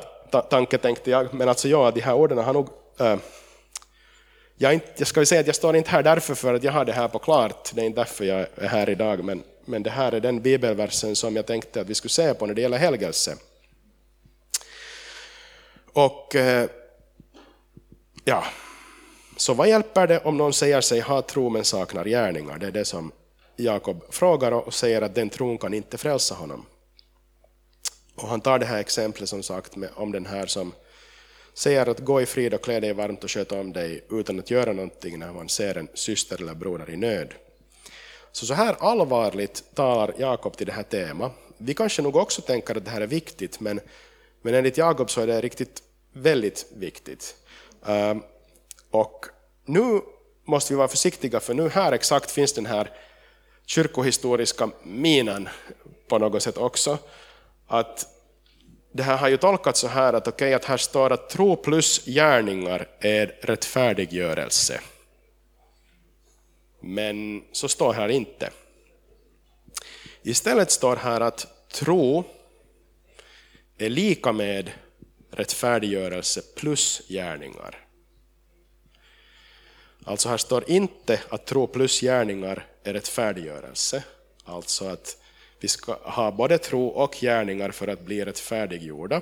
tanke 0.49 0.77
tänkte 0.77 1.11
jag, 1.11 1.33
men 1.33 1.49
alltså 1.49 1.67
ja, 1.67 1.91
de 1.91 2.01
här 2.01 2.13
orden 2.13 2.37
har 2.37 2.53
nog 2.53 2.69
äh, 2.99 3.17
jag, 4.57 4.73
inte, 4.73 4.87
jag 4.97 5.07
ska 5.07 5.25
säga 5.25 5.41
att 5.41 5.47
jag 5.47 5.55
står 5.55 5.75
inte 5.75 5.89
här 5.89 6.03
därför 6.03 6.35
för 6.35 6.53
att 6.53 6.63
jag 6.63 6.71
har 6.71 6.85
det 6.85 6.93
här 6.93 7.07
på 7.07 7.19
klart, 7.19 7.71
det 7.73 7.81
är 7.81 7.85
inte 7.85 7.99
därför 7.99 8.25
jag 8.25 8.47
är 8.55 8.67
här 8.67 8.89
idag, 8.89 9.23
men, 9.23 9.43
men 9.65 9.83
det 9.83 9.89
här 9.89 10.11
är 10.11 10.19
den 10.19 10.41
bibelversen 10.41 11.15
som 11.15 11.35
jag 11.35 11.45
tänkte 11.45 11.81
att 11.81 11.89
vi 11.89 11.95
skulle 11.95 12.09
se 12.09 12.33
på 12.33 12.45
när 12.45 12.53
det 12.53 12.61
gäller 12.61 12.77
helgelse. 12.77 13.35
Och 15.93 16.35
eh, 16.35 16.69
ja, 18.23 18.43
så 19.37 19.53
vad 19.53 19.69
hjälper 19.69 20.07
det 20.07 20.19
om 20.19 20.37
någon 20.37 20.53
säger 20.53 20.81
sig 20.81 20.99
ha 20.99 21.21
tro 21.21 21.49
men 21.49 21.63
saknar 21.63 22.05
gärningar? 22.05 22.57
Det 22.57 22.67
är 22.67 22.71
det 22.71 22.85
som 22.85 23.11
Jakob 23.55 24.05
frågar 24.09 24.51
och 24.51 24.73
säger 24.73 25.01
att 25.01 25.15
den 25.15 25.29
tron 25.29 25.57
kan 25.57 25.73
inte 25.73 25.97
frälsa 25.97 26.35
honom. 26.35 26.65
Och 28.15 28.27
han 28.27 28.41
tar 28.41 28.59
det 28.59 28.65
här 28.65 28.79
exemplet 28.79 29.29
som 29.29 29.43
sagt 29.43 29.75
med, 29.75 29.89
om 29.95 30.11
den 30.11 30.25
här 30.25 30.45
som 30.45 30.73
säger 31.55 31.89
att 31.89 31.99
gå 31.99 32.21
i 32.21 32.25
frid 32.25 32.53
och 32.53 32.61
klä 32.61 32.79
dig 32.79 32.93
varmt 32.93 33.23
och 33.23 33.31
sköta 33.31 33.59
om 33.59 33.73
dig 33.73 34.05
utan 34.11 34.39
att 34.39 34.51
göra 34.51 34.73
någonting 34.73 35.19
när 35.19 35.33
man 35.33 35.49
ser 35.49 35.77
en 35.77 35.87
syster 35.93 36.41
eller 36.41 36.53
broder 36.53 36.89
i 36.89 36.97
nöd. 36.97 37.33
Så, 38.31 38.45
så 38.45 38.53
här 38.53 38.75
allvarligt 38.79 39.63
talar 39.73 40.13
Jakob 40.17 40.57
till 40.57 40.67
det 40.67 40.73
här 40.73 40.83
temat. 40.83 41.31
Vi 41.57 41.73
kanske 41.73 42.01
nog 42.01 42.15
också 42.15 42.41
tänker 42.41 42.75
att 42.75 42.85
det 42.85 42.91
här 42.91 43.01
är 43.01 43.07
viktigt, 43.07 43.59
men, 43.59 43.79
men 44.41 44.53
enligt 44.53 44.77
Jakob 44.77 45.11
så 45.11 45.21
är 45.21 45.27
det 45.27 45.41
riktigt 45.41 45.83
väldigt 46.13 46.65
viktigt. 46.75 47.35
Um, 47.81 48.23
och 48.91 49.25
nu 49.65 50.01
måste 50.45 50.73
vi 50.73 50.77
vara 50.77 50.87
försiktiga, 50.87 51.39
för 51.39 51.53
nu 51.53 51.69
här 51.69 51.91
exakt 51.91 52.31
finns 52.31 52.53
den 52.53 52.65
här 52.65 52.91
kyrkohistoriska 53.65 54.69
minan 54.83 55.49
på 56.07 56.17
något 56.17 56.43
sätt 56.43 56.57
också. 56.57 56.97
Att 57.67 58.14
det 58.95 59.03
här 59.03 59.17
har 59.17 59.29
ju 59.29 59.37
tolkats 59.37 59.79
så 59.79 59.87
här 59.87 60.13
att, 60.13 60.27
okay, 60.27 60.53
att 60.53 60.65
här 60.65 60.77
står 60.77 61.13
att 61.13 61.29
tro 61.29 61.55
plus 61.55 62.05
gärningar 62.05 62.87
är 62.99 63.39
rättfärdiggörelse. 63.41 64.81
Men 66.79 67.43
så 67.51 67.67
står 67.67 67.93
här 67.93 68.09
inte. 68.09 68.49
Istället 70.23 70.71
står 70.71 70.95
här 70.95 71.21
att 71.21 71.67
tro 71.71 72.23
är 73.77 73.89
lika 73.89 74.31
med 74.31 74.71
rättfärdiggörelse 75.31 76.41
plus 76.55 77.01
gärningar. 77.07 77.87
Alltså 80.03 80.29
här 80.29 80.37
står 80.37 80.69
inte 80.69 81.21
att 81.29 81.45
tro 81.45 81.67
plus 81.67 82.01
gärningar 82.01 82.65
är 82.83 82.93
rättfärdiggörelse. 82.93 84.03
Alltså 84.43 84.87
att 84.87 85.17
vi 85.65 85.69
ska 85.69 85.93
ha 85.93 86.31
både 86.31 86.57
tro 86.57 86.87
och 86.87 87.15
gärningar 87.21 87.71
för 87.71 87.87
att 87.87 88.01
bli 88.01 88.25
rättfärdiggjorda. 88.25 89.21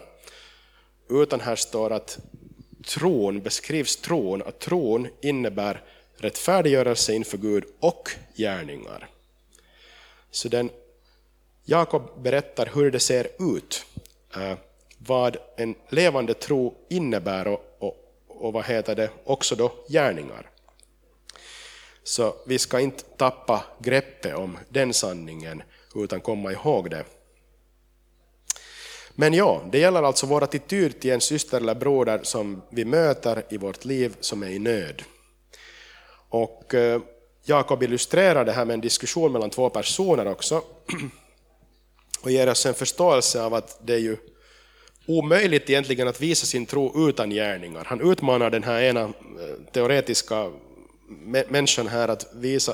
Utan 1.09 1.39
här 1.39 1.55
står 1.55 1.91
att 1.93 2.19
tron, 2.87 3.41
beskrivs 3.41 3.95
tron, 3.95 4.41
att 4.41 4.59
tron 4.59 5.07
innebär 5.21 5.81
rättfärdiggörelse 6.17 7.13
inför 7.13 7.37
Gud 7.37 7.63
och 7.79 8.09
gärningar. 8.35 9.09
Så 10.31 10.49
den, 10.49 10.69
Jakob 11.65 12.23
berättar 12.23 12.69
hur 12.73 12.91
det 12.91 12.99
ser 12.99 13.27
ut, 13.39 13.85
eh, 14.35 14.57
vad 14.97 15.37
en 15.57 15.75
levande 15.89 16.33
tro 16.33 16.77
innebär 16.89 17.47
och, 17.47 17.75
och, 17.79 17.95
och 18.27 18.53
vad 18.53 18.65
heter 18.65 18.95
det, 18.95 19.09
också 19.23 19.55
då 19.55 19.71
gärningar. 19.89 20.49
Så 22.03 22.35
vi 22.47 22.59
ska 22.59 22.79
inte 22.79 23.03
tappa 23.03 23.63
greppet 23.79 24.35
om 24.35 24.57
den 24.69 24.93
sanningen 24.93 25.63
utan 25.95 26.21
komma 26.21 26.51
ihåg 26.51 26.89
det. 26.89 27.03
Men 29.15 29.33
ja, 29.33 29.61
det 29.71 29.79
gäller 29.79 30.03
alltså 30.03 30.25
vår 30.25 30.43
attityd 30.43 30.99
till 30.99 31.11
en 31.11 31.21
syster 31.21 31.57
eller 31.57 31.75
broder 31.75 32.19
som 32.23 32.61
vi 32.69 32.85
möter 32.85 33.43
i 33.49 33.57
vårt 33.57 33.85
liv 33.85 34.15
som 34.19 34.43
är 34.43 34.49
i 34.49 34.59
nöd. 34.59 35.03
Och 36.29 36.73
eh, 36.73 37.01
Jakob 37.45 37.83
illustrerar 37.83 38.45
det 38.45 38.51
här 38.51 38.65
med 38.65 38.73
en 38.73 38.81
diskussion 38.81 39.31
mellan 39.31 39.49
två 39.49 39.69
personer 39.69 40.27
också 40.27 40.61
och 42.21 42.31
ger 42.31 42.49
oss 42.49 42.65
en 42.65 42.73
förståelse 42.73 43.43
av 43.43 43.53
att 43.53 43.79
det 43.81 43.93
är 43.93 43.99
ju 43.99 44.17
omöjligt 45.07 45.69
egentligen 45.69 46.07
att 46.07 46.21
visa 46.21 46.45
sin 46.45 46.65
tro 46.65 47.09
utan 47.09 47.29
gärningar. 47.29 47.85
Han 47.85 48.11
utmanar 48.11 48.49
den 48.49 48.63
här 48.63 48.81
ena 48.81 49.01
eh, 49.01 49.11
teoretiska 49.71 50.51
människan 51.47 51.87
här 51.87 52.07
att 52.07 52.27
visa, 52.33 52.73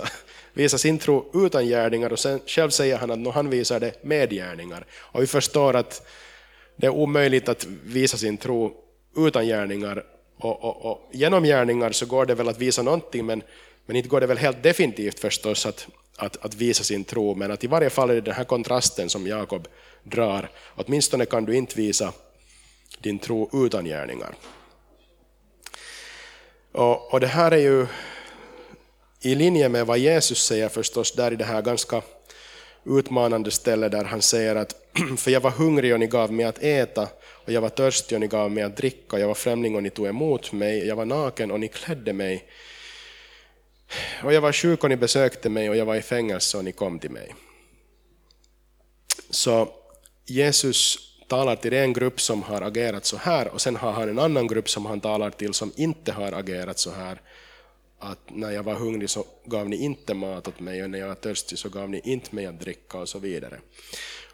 visa 0.60 0.78
sin 0.78 1.00
tro 1.00 1.26
utan 1.34 1.66
gärningar 1.66 2.14
och 2.14 2.20
sen 2.20 2.40
själv 2.46 2.70
säger 2.70 2.98
han 2.98 3.28
att 3.28 3.34
han 3.34 3.50
visar 3.50 3.80
det 3.80 4.04
med 4.04 4.30
gärningar. 4.30 4.86
Och 4.94 5.22
vi 5.22 5.28
förstår 5.28 5.76
att 5.76 6.08
det 6.76 6.88
är 6.88 6.92
omöjligt 6.92 7.50
att 7.50 7.66
visa 7.84 8.18
sin 8.18 8.38
tro 8.38 8.74
utan 9.18 9.46
gärningar 9.46 10.04
och, 10.38 10.64
och, 10.64 10.86
och, 10.86 11.10
genom 11.12 11.44
gärningar 11.44 11.92
så 11.92 12.06
går 12.06 12.26
det 12.26 12.36
väl 12.36 12.50
att 12.50 12.58
visa 12.58 12.82
någonting 12.82 13.26
men, 13.26 13.44
men 13.86 13.96
inte 13.96 14.10
går 14.10 14.22
det 14.22 14.28
väl 14.28 14.38
helt 14.38 14.64
definitivt 14.64 15.20
förstås 15.20 15.66
att, 15.66 15.88
att, 16.18 16.46
att 16.46 16.56
visa 16.56 16.84
sin 16.84 17.04
tro 17.04 17.36
men 17.36 17.52
att 17.52 17.64
i 17.64 17.68
varje 17.68 17.90
fall 17.90 18.10
är 18.10 18.16
det 18.16 18.22
den 18.22 18.34
här 18.34 18.44
kontrasten 18.44 19.10
som 19.10 19.28
Jakob 19.28 19.68
drar. 20.04 20.50
Åtminstone 20.76 21.26
kan 21.26 21.46
du 21.46 21.56
inte 21.56 21.76
visa 21.76 22.14
din 23.02 23.20
tro 23.20 23.66
utan 23.66 23.86
gärningar. 23.86 24.36
Och, 26.72 27.14
och 27.14 27.20
det 27.20 27.28
här 27.28 27.52
är 27.52 27.58
ju 27.58 27.88
i 29.22 29.36
linje 29.36 29.70
med 29.70 29.86
vad 29.86 29.98
Jesus 29.98 30.44
säger 30.44 30.70
förstås 30.70 31.12
där 31.12 31.34
i 31.34 31.36
det 31.36 31.46
här 31.46 31.62
ganska 31.62 32.02
utmanande 32.86 33.52
stället 33.52 33.92
där 33.92 34.04
han 34.04 34.22
säger 34.22 34.56
att 34.56 34.76
för 35.18 35.32
jag 35.32 35.42
var 35.42 35.52
hungrig 35.52 35.94
och 35.94 36.00
ni 36.00 36.08
gav 36.08 36.34
mig 36.34 36.46
att 36.46 36.64
äta 36.64 37.08
och 37.22 37.52
jag 37.52 37.62
var 37.62 37.70
törstig 37.70 38.16
och 38.16 38.20
ni 38.20 38.28
gav 38.28 38.52
mig 38.52 38.64
att 38.64 38.78
dricka 38.78 39.16
och 39.16 39.22
jag 39.22 39.28
var 39.28 39.36
främling 39.36 39.76
och 39.76 39.84
ni 39.84 39.90
tog 39.90 40.08
emot 40.08 40.52
mig, 40.52 40.88
jag 40.88 40.96
var 40.96 41.06
naken 41.06 41.52
och 41.52 41.60
ni 41.60 41.68
klädde 41.68 42.14
mig 42.14 42.46
och 44.24 44.34
jag 44.34 44.42
var 44.42 44.52
sjuk 44.52 44.84
och 44.84 44.90
ni 44.90 44.96
besökte 44.96 45.50
mig 45.50 45.70
och 45.70 45.76
jag 45.76 45.86
var 45.86 45.96
i 45.96 46.02
fängelse 46.02 46.58
och 46.58 46.64
ni 46.64 46.72
kom 46.72 47.00
till 47.00 47.12
mig. 47.12 47.36
Så 49.30 49.70
Jesus 50.26 50.98
talar 51.28 51.56
till 51.56 51.74
en 51.74 51.94
grupp 51.94 52.22
som 52.22 52.44
har 52.44 52.62
agerat 52.62 53.06
så 53.06 53.18
här 53.18 53.48
och 53.48 53.62
sen 53.62 53.76
har 53.76 53.92
han 53.92 54.10
en 54.10 54.20
annan 54.20 54.48
grupp 54.48 54.70
som 54.70 54.86
han 54.86 55.02
talar 55.02 55.30
till 55.30 55.54
som 55.54 55.72
inte 55.76 56.12
har 56.12 56.32
agerat 56.32 56.80
så 56.80 56.92
här 56.92 57.22
att 58.00 58.20
när 58.28 58.52
jag 58.52 58.64
var 58.64 58.74
hungrig 58.74 59.10
så 59.10 59.26
gav 59.46 59.70
ni 59.70 59.76
inte 59.76 60.14
mat 60.14 60.48
åt 60.48 60.60
mig 60.60 60.84
och 60.84 60.90
när 60.90 61.00
jag 61.00 61.08
var 61.08 61.16
törstig 61.16 61.58
så 61.60 61.70
gav 61.70 61.90
ni 61.90 62.02
inte 62.04 62.36
mig 62.36 62.46
att 62.46 62.60
dricka 62.60 62.98
och 62.98 63.10
så 63.10 63.20
vidare. 63.20 63.60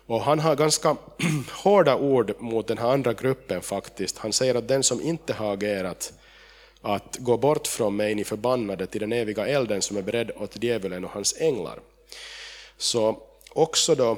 Och 0.05 0.21
han 0.21 0.39
har 0.39 0.55
ganska 0.55 0.95
hårda 1.51 1.95
ord 1.95 2.33
mot 2.39 2.67
den 2.67 2.77
här 2.77 2.89
andra 2.89 3.13
gruppen 3.13 3.61
faktiskt. 3.61 4.17
Han 4.17 4.33
säger 4.33 4.55
att 4.55 4.67
den 4.67 4.83
som 4.83 5.01
inte 5.01 5.33
har 5.33 5.53
agerat 5.53 6.13
att 6.81 7.17
gå 7.19 7.37
bort 7.37 7.67
från 7.67 7.95
mig, 7.95 8.15
ni 8.15 8.23
förbannade, 8.23 8.85
till 8.85 9.01
den 9.01 9.13
eviga 9.13 9.47
elden 9.47 9.81
som 9.81 9.97
är 9.97 10.01
beredd 10.01 10.31
åt 10.35 10.63
djävulen 10.63 11.05
och 11.05 11.11
hans 11.11 11.35
änglar. 11.39 11.79
Så 12.77 13.21
också 13.49 13.95
då 13.95 14.11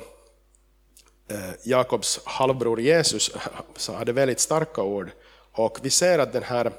eh, 1.30 1.54
Jakobs 1.64 2.20
halvbror 2.26 2.82
Jesus 2.82 3.32
hade 3.88 4.14
väldigt 4.14 4.40
starka 4.40 4.82
ord 4.82 5.12
och 5.52 5.80
vi 5.82 5.90
ser 5.90 6.20
att 6.20 6.34
den 6.34 6.44
här 6.44 6.72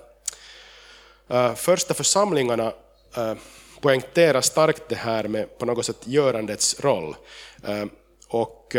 Eh, 1.29 1.55
första 1.55 1.95
församlingarna 1.95 2.73
eh, 3.17 3.35
poängterar 3.81 4.41
starkt 4.41 4.83
det 4.89 4.95
här 4.95 5.25
med 5.25 5.59
på 5.59 5.67
något 5.67 5.87
sätt 5.87 5.97
görandets 6.05 6.81
roll. 6.81 7.17
Eh, 7.65 7.85
och, 8.29 8.77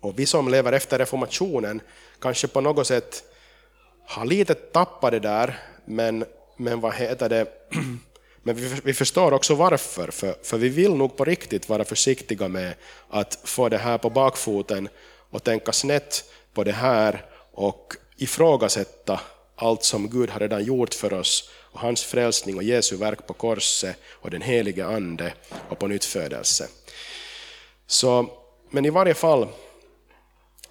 och 0.00 0.18
vi 0.18 0.26
som 0.26 0.48
lever 0.48 0.72
efter 0.72 0.98
reformationen 0.98 1.80
kanske 2.20 2.48
på 2.48 2.60
något 2.60 2.86
sätt 2.86 3.24
har 4.06 4.24
lite 4.24 4.54
tappat 4.54 5.10
det 5.10 5.20
där, 5.20 5.58
men, 5.84 6.24
men 6.56 6.80
vad 6.80 6.94
heter 6.94 7.28
det, 7.28 7.46
men 8.42 8.56
vi, 8.56 8.80
vi 8.84 8.94
förstår 8.94 9.32
också 9.32 9.54
varför, 9.54 10.10
för, 10.10 10.34
för 10.42 10.58
vi 10.58 10.68
vill 10.68 10.94
nog 10.94 11.16
på 11.16 11.24
riktigt 11.24 11.68
vara 11.68 11.84
försiktiga 11.84 12.48
med 12.48 12.74
att 13.08 13.38
få 13.44 13.68
det 13.68 13.78
här 13.78 13.98
på 13.98 14.10
bakfoten 14.10 14.88
och 15.30 15.44
tänka 15.44 15.72
snett 15.72 16.24
på 16.54 16.64
det 16.64 16.72
här 16.72 17.24
och 17.52 17.94
ifrågasätta 18.16 19.20
allt 19.62 19.84
som 19.84 20.10
Gud 20.10 20.30
har 20.30 20.40
redan 20.40 20.64
gjort 20.64 20.94
för 20.94 21.12
oss 21.12 21.50
och 21.72 21.80
hans 21.80 22.02
frälsning 22.02 22.56
och 22.56 22.62
Jesu 22.62 22.96
verk 22.96 23.26
på 23.26 23.32
korset 23.32 23.96
och 24.10 24.30
den 24.30 24.42
helige 24.42 24.86
Ande 24.86 25.32
och 25.68 25.78
på 25.78 25.86
nyttfödelse. 25.86 26.68
Så, 27.86 28.30
men 28.70 28.84
i 28.84 28.90
varje 28.90 29.14
fall 29.14 29.48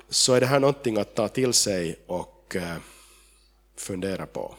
så 0.09 0.33
är 0.33 0.39
det 0.39 0.45
här 0.45 0.59
någonting 0.59 0.97
att 0.97 1.15
ta 1.15 1.27
till 1.27 1.53
sig 1.53 1.99
och 2.07 2.55
eh, 2.55 2.77
fundera 3.77 4.25
på. 4.25 4.55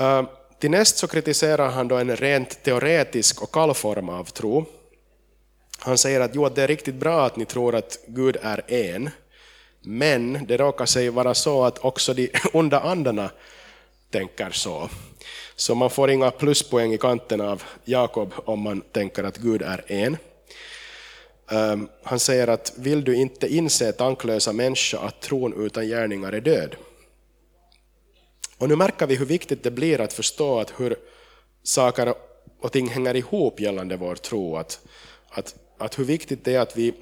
Eh, 0.00 0.22
till 0.58 0.70
näst 0.70 0.96
så 0.96 1.08
kritiserar 1.08 1.70
han 1.70 1.88
då 1.88 1.96
en 1.96 2.16
rent 2.16 2.62
teoretisk 2.62 3.42
och 3.42 3.52
kall 3.52 3.74
form 3.74 4.08
av 4.08 4.24
tro. 4.24 4.64
Han 5.78 5.98
säger 5.98 6.20
att 6.20 6.34
jo, 6.34 6.46
att 6.46 6.54
det 6.54 6.62
är 6.62 6.68
riktigt 6.68 6.94
bra 6.94 7.26
att 7.26 7.36
ni 7.36 7.44
tror 7.44 7.74
att 7.74 7.98
Gud 8.06 8.36
är 8.42 8.72
en, 8.72 9.10
men 9.82 10.46
det 10.46 10.56
råkar 10.56 10.86
sig 10.86 11.10
vara 11.10 11.34
så 11.34 11.64
att 11.64 11.78
också 11.78 12.14
de 12.14 12.30
onda 12.52 12.80
andarna 12.80 13.30
tänker 14.10 14.50
så. 14.50 14.88
Så 15.56 15.74
man 15.74 15.90
får 15.90 16.10
inga 16.10 16.30
pluspoäng 16.30 16.92
i 16.92 16.98
kanten 16.98 17.40
av 17.40 17.62
Jakob 17.84 18.32
om 18.36 18.60
man 18.60 18.80
tänker 18.80 19.24
att 19.24 19.36
Gud 19.36 19.62
är 19.62 19.84
en. 19.86 20.16
Ehm, 21.50 21.88
han 22.02 22.18
säger 22.18 22.48
att 22.48 22.72
vill 22.76 23.04
du 23.04 23.16
inte 23.16 23.54
inse 23.54 23.92
tanklösa 23.92 24.52
människa 24.52 24.98
att 24.98 25.20
tron 25.20 25.64
utan 25.64 25.86
gärningar 25.86 26.32
är 26.32 26.40
död. 26.40 26.76
Och 28.58 28.68
nu 28.68 28.76
märker 28.76 29.06
vi 29.06 29.16
hur 29.16 29.26
viktigt 29.26 29.62
det 29.62 29.70
blir 29.70 30.00
att 30.00 30.12
förstå 30.12 30.58
att 30.58 30.72
hur 30.80 30.96
saker 31.62 32.14
och 32.60 32.72
ting 32.72 32.88
hänger 32.88 33.16
ihop 33.16 33.60
gällande 33.60 33.96
vår 33.96 34.14
tro. 34.14 34.56
Att, 34.56 34.80
att, 35.28 35.54
att 35.78 35.98
hur 35.98 36.04
viktigt 36.04 36.44
det 36.44 36.54
är 36.54 36.60
att 36.60 36.76
vi 36.76 36.94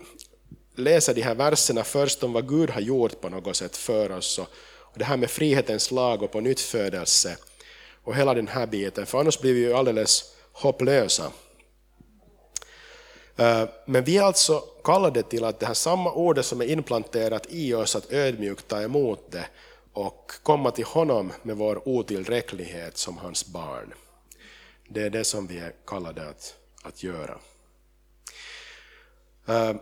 läser 0.77 1.15
de 1.15 1.23
här 1.23 1.35
verserna 1.35 1.85
först 1.85 2.23
om 2.23 2.33
vad 2.33 2.49
Gud 2.49 2.71
har 2.71 2.81
gjort 2.81 3.21
på 3.21 3.29
något 3.29 3.57
sätt 3.57 3.77
för 3.77 4.13
oss. 4.13 4.39
Och 4.39 4.99
det 4.99 5.05
här 5.05 5.17
med 5.17 5.31
frihetens 5.31 5.91
lag 5.91 6.23
och 6.23 6.33
på 6.33 6.41
nytt 6.41 6.61
födelse 6.61 7.37
och 8.05 8.17
hela 8.17 8.35
den 8.35 8.49
här 8.49 8.67
biten, 8.67 9.07
för 9.07 9.21
annars 9.21 9.41
blir 9.41 9.55
vi 9.55 9.61
ju 9.61 9.75
alldeles 9.75 10.35
hopplösa. 10.53 11.33
Eh, 13.37 13.65
men 13.85 14.05
vi 14.05 14.19
är 14.19 14.23
alltså 14.23 14.61
kallade 14.61 15.23
till 15.23 15.45
att 15.45 15.61
det 15.61 15.67
här 15.67 15.75
samma 15.75 16.13
ordet 16.13 16.47
som 16.47 16.61
är 16.61 16.71
implanterat 16.71 17.47
i 17.51 17.75
oss, 17.75 17.97
att 17.97 18.13
ödmjukt 18.13 18.69
ta 18.69 18.83
emot 18.83 19.31
det 19.31 19.47
och 19.93 20.33
komma 20.43 20.71
till 20.71 20.85
honom 20.85 21.33
med 21.43 21.57
vår 21.57 21.89
otillräcklighet 21.89 22.97
som 22.97 23.19
hans 23.19 23.47
barn. 23.47 23.95
Det 24.89 25.03
är 25.03 25.11
det 25.11 25.25
som 25.25 25.47
vi 25.47 25.59
är 25.59 25.73
kallade 25.87 26.29
att, 26.29 26.55
att 26.83 27.03
göra. 27.03 27.39
Eh, 29.47 29.75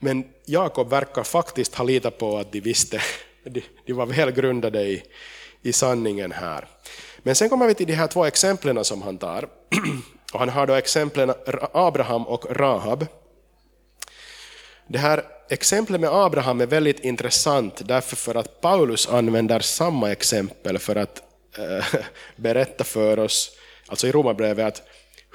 men 0.00 0.24
Jakob 0.46 0.90
verkar 0.90 1.24
faktiskt 1.24 1.74
ha 1.74 1.84
litat 1.84 2.18
på 2.18 2.38
att 2.38 2.52
de 2.52 2.60
visste, 2.60 3.00
de, 3.86 3.92
var 3.92 4.06
välgrundade 4.06 4.82
i, 4.82 5.02
i 5.62 5.72
sanningen 5.72 6.32
här. 6.32 6.66
Men 7.18 7.34
sen 7.34 7.48
kommer 7.48 7.66
vi 7.66 7.74
till 7.74 7.86
de 7.86 7.92
här 7.92 8.06
två 8.06 8.24
exemplen 8.24 8.84
som 8.84 9.02
han 9.02 9.18
tar. 9.18 9.48
Och 10.32 10.38
han 10.38 10.48
har 10.48 10.66
då 10.66 10.74
exemplen 10.74 11.32
Abraham 11.72 12.26
och 12.26 12.56
Rahab. 12.56 13.06
Det 14.86 14.98
här 14.98 15.24
exemplet 15.48 16.00
med 16.00 16.10
Abraham 16.10 16.60
är 16.60 16.66
väldigt 16.66 17.00
intressant 17.00 17.88
därför 17.88 18.16
för 18.16 18.34
att 18.34 18.60
Paulus 18.60 19.08
använder 19.08 19.60
samma 19.60 20.12
exempel 20.12 20.78
för 20.78 20.96
att 20.96 21.22
äh, 21.58 22.00
berätta 22.36 22.84
för 22.84 23.18
oss, 23.18 23.50
alltså 23.86 24.06
i 24.06 24.12
Romarbrevet, 24.12 24.82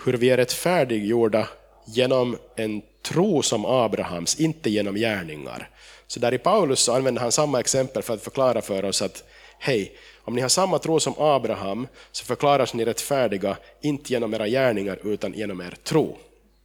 hur 0.06 0.14
vi 0.14 0.30
är 0.30 0.38
rättfärdiggjorda 0.38 1.48
genom 1.86 2.38
en 2.56 2.82
tro 3.06 3.42
som 3.42 3.66
Abrahams, 3.66 4.36
inte 4.40 4.70
genom 4.70 4.96
gärningar. 4.96 5.70
Så 6.08 6.20
där 6.20 6.34
i 6.34 6.38
Paulus 6.38 6.80
så 6.80 6.94
använder 6.94 7.22
han 7.22 7.32
samma 7.32 7.60
exempel 7.60 8.04
för 8.04 8.14
att 8.14 8.22
förklara 8.22 8.62
för 8.62 8.86
oss 8.86 9.02
att 9.02 9.24
hej, 9.60 9.98
om 10.24 10.36
ni 10.36 10.42
har 10.42 10.50
samma 10.50 10.80
tro 10.80 11.00
som 11.00 11.14
Abraham 11.18 11.88
så 12.12 12.26
förklaras 12.26 12.74
ni 12.74 12.86
rättfärdiga, 12.86 13.58
inte 13.82 14.14
genom 14.14 14.34
era 14.34 14.48
gärningar 14.48 15.00
utan 15.04 15.34
genom 15.34 15.62
er 15.62 15.78
tro. 15.84 16.18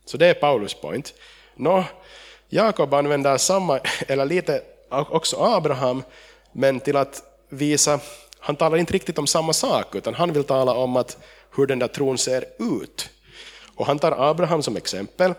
Så 0.04 0.16
det 0.16 0.26
är 0.26 0.34
Paulus 0.34 0.74
point. 0.74 1.14
Nå, 1.56 1.84
Jakob 2.48 2.94
använder 2.94 3.38
samma, 3.38 3.78
eller 4.08 4.24
lite 4.24 4.62
också 4.90 5.36
Abraham, 5.36 6.02
men 6.52 6.80
till 6.80 6.96
att 6.96 7.22
visa, 7.48 8.00
han 8.38 8.56
talar 8.56 8.76
inte 8.78 8.92
riktigt 8.92 9.18
om 9.18 9.26
samma 9.26 9.52
sak, 9.52 9.94
utan 9.94 10.14
han 10.14 10.32
vill 10.32 10.44
tala 10.44 10.72
om 10.72 10.96
att 10.96 11.18
hur 11.56 11.66
den 11.66 11.78
där 11.78 11.88
tron 11.88 12.18
ser 12.18 12.44
ut. 12.58 13.08
Och 13.74 13.86
han 13.86 13.98
tar 13.98 14.30
Abraham 14.30 14.62
som 14.62 14.76
exempel. 14.76 15.34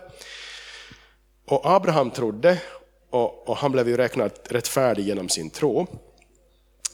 Och 1.46 1.60
Abraham 1.64 2.10
trodde, 2.10 2.58
och, 3.10 3.48
och 3.48 3.56
han 3.56 3.72
blev 3.72 3.88
ju 3.88 3.96
räknad 3.96 4.32
rättfärdig 4.44 5.06
genom 5.06 5.28
sin 5.28 5.50
tro. 5.50 5.86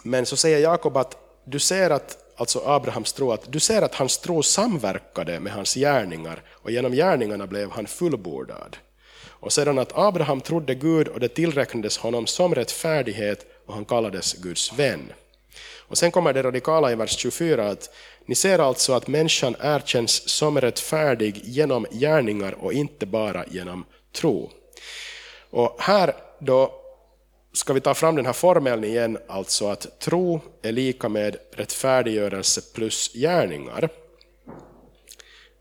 Men 0.03 0.27
så 0.27 0.37
säger 0.37 0.59
Jakob 0.59 0.97
att 0.97 1.17
du 1.45 1.59
ser 1.59 1.91
att, 1.91 2.19
alltså 2.37 2.63
Abrahams 2.67 3.13
tro, 3.13 3.33
att 3.33 3.53
du 3.53 3.61
ser 3.61 3.83
att 3.83 3.95
hans 3.95 4.19
tro 4.19 4.43
samverkade 4.43 5.41
med 5.41 5.53
hans 5.53 5.75
gärningar 5.75 6.43
och 6.49 6.71
genom 6.71 6.93
gärningarna 6.93 7.47
blev 7.47 7.71
han 7.71 7.87
fullbordad. 7.87 8.77
Och 9.41 9.53
sedan 9.53 9.79
att 9.79 9.99
Abraham 9.99 10.41
trodde 10.41 10.75
Gud 10.75 11.09
och 11.09 11.21
det 11.21 11.29
tillräknades 11.29 11.99
honom 11.99 12.27
som 12.27 12.55
rättfärdighet 12.55 13.47
och 13.67 13.75
han 13.75 13.85
kallades 13.85 14.35
Guds 14.35 14.73
vän. 14.73 15.13
Och 15.89 15.99
sen 15.99 16.11
kommer 16.11 16.33
det 16.33 16.43
radikala 16.43 16.93
i 16.93 16.95
vers 16.95 17.19
24 17.19 17.69
att 17.69 17.91
ni 18.27 18.35
ser 18.35 18.59
alltså 18.59 18.93
att 18.93 19.09
människan 19.09 19.57
erkänns 19.61 20.29
som 20.29 20.61
rättfärdig 20.61 21.41
genom 21.45 21.87
gärningar 21.91 22.53
och 22.53 22.73
inte 22.73 23.07
bara 23.07 23.45
genom 23.47 23.85
tro. 24.13 24.51
Och 25.51 25.77
här 25.79 26.15
då 26.39 26.75
ska 27.53 27.73
vi 27.73 27.81
ta 27.81 27.95
fram 27.95 28.17
den 28.17 28.27
här 28.27 28.33
formeln 28.33 28.85
igen, 28.85 29.19
alltså 29.29 29.69
att 29.69 30.01
tro 30.01 30.41
är 30.63 30.73
lika 30.73 31.09
med 31.09 31.37
rättfärdiggörelse 31.53 32.61
plus 32.75 33.13
gärningar. 33.13 33.89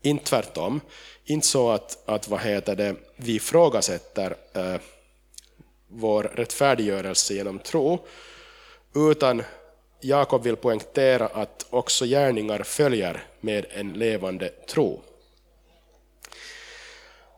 Inte 0.02 0.24
tvärtom. 0.24 0.80
Inte 1.24 1.46
så 1.46 1.70
att, 1.70 2.08
att 2.08 2.28
vad 2.28 2.40
heter 2.40 2.76
det, 2.76 2.94
vi 3.16 3.34
ifrågasätter 3.34 4.36
eh, 4.54 4.80
vår 5.88 6.22
rättfärdiggörelse 6.22 7.34
genom 7.34 7.58
tro, 7.58 8.06
utan 8.94 9.42
Jakob 10.00 10.42
vill 10.42 10.56
poängtera 10.56 11.26
att 11.26 11.66
också 11.70 12.04
gärningar 12.04 12.62
följer 12.62 13.24
med 13.40 13.66
en 13.70 13.92
levande 13.92 14.48
tro. 14.48 15.00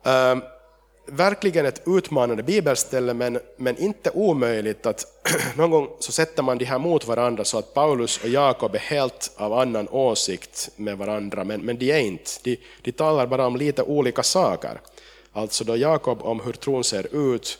Eh, 0.04 0.38
verkligen 1.10 1.66
ett 1.66 1.82
utmanande 1.86 2.42
bibelställe, 2.42 3.14
men, 3.14 3.38
men 3.56 3.78
inte 3.78 4.10
omöjligt 4.10 4.86
att 4.86 5.06
någon 5.56 5.70
gång 5.70 5.88
så 5.98 6.12
sätter 6.12 6.42
man 6.42 6.58
de 6.58 6.64
här 6.64 6.78
mot 6.78 7.06
varandra 7.06 7.44
så 7.44 7.58
att 7.58 7.74
Paulus 7.74 8.18
och 8.22 8.28
Jakob 8.28 8.74
är 8.74 8.78
helt 8.78 9.32
av 9.36 9.52
annan 9.52 9.88
åsikt 9.88 10.70
med 10.76 10.98
varandra, 10.98 11.44
men, 11.44 11.60
men 11.60 11.78
de 11.78 11.92
är 11.92 11.98
inte. 11.98 12.30
De, 12.42 12.56
de 12.82 12.92
talar 12.92 13.26
bara 13.26 13.46
om 13.46 13.56
lite 13.56 13.82
olika 13.82 14.22
saker. 14.22 14.80
Alltså 15.32 15.64
då 15.64 15.76
Jakob 15.76 16.22
om 16.22 16.40
hur 16.40 16.52
tron 16.52 16.84
ser 16.84 17.32
ut 17.32 17.58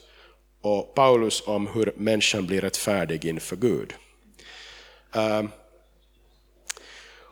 och 0.60 0.94
Paulus 0.94 1.42
om 1.46 1.66
hur 1.66 1.92
människan 1.96 2.46
blir 2.46 2.60
rättfärdig 2.60 3.24
inför 3.24 3.56
Gud. 3.56 3.94
Uh, 5.16 5.48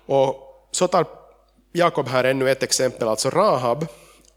och 0.07 0.49
så 0.71 0.89
tar 0.89 1.07
Jakob 1.73 2.09
här 2.09 2.25
ännu 2.25 2.51
ett 2.51 2.63
exempel, 2.63 3.09
alltså 3.09 3.31
Rahab. 3.31 3.87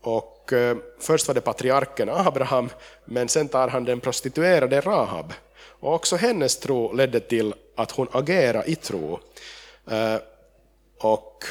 Och 0.02 0.41
Eh, 0.54 0.78
först 1.00 1.28
var 1.28 1.36
det 1.36 1.42
patriarken 1.42 2.10
Abraham, 2.10 2.70
men 3.06 3.28
sen 3.28 3.48
tar 3.48 3.68
han 3.68 3.86
den 3.86 4.00
prostituerade 4.00 4.82
Rahab. 4.82 5.34
Och 5.82 5.94
också 5.94 6.16
hennes 6.16 6.58
tro 6.58 6.94
ledde 6.94 7.20
till 7.20 7.54
att 7.76 7.92
hon 7.92 8.08
agerade 8.12 8.72
i 8.72 8.76
tro. 8.76 9.20
Eh, 9.92 10.16
och 11.00 11.46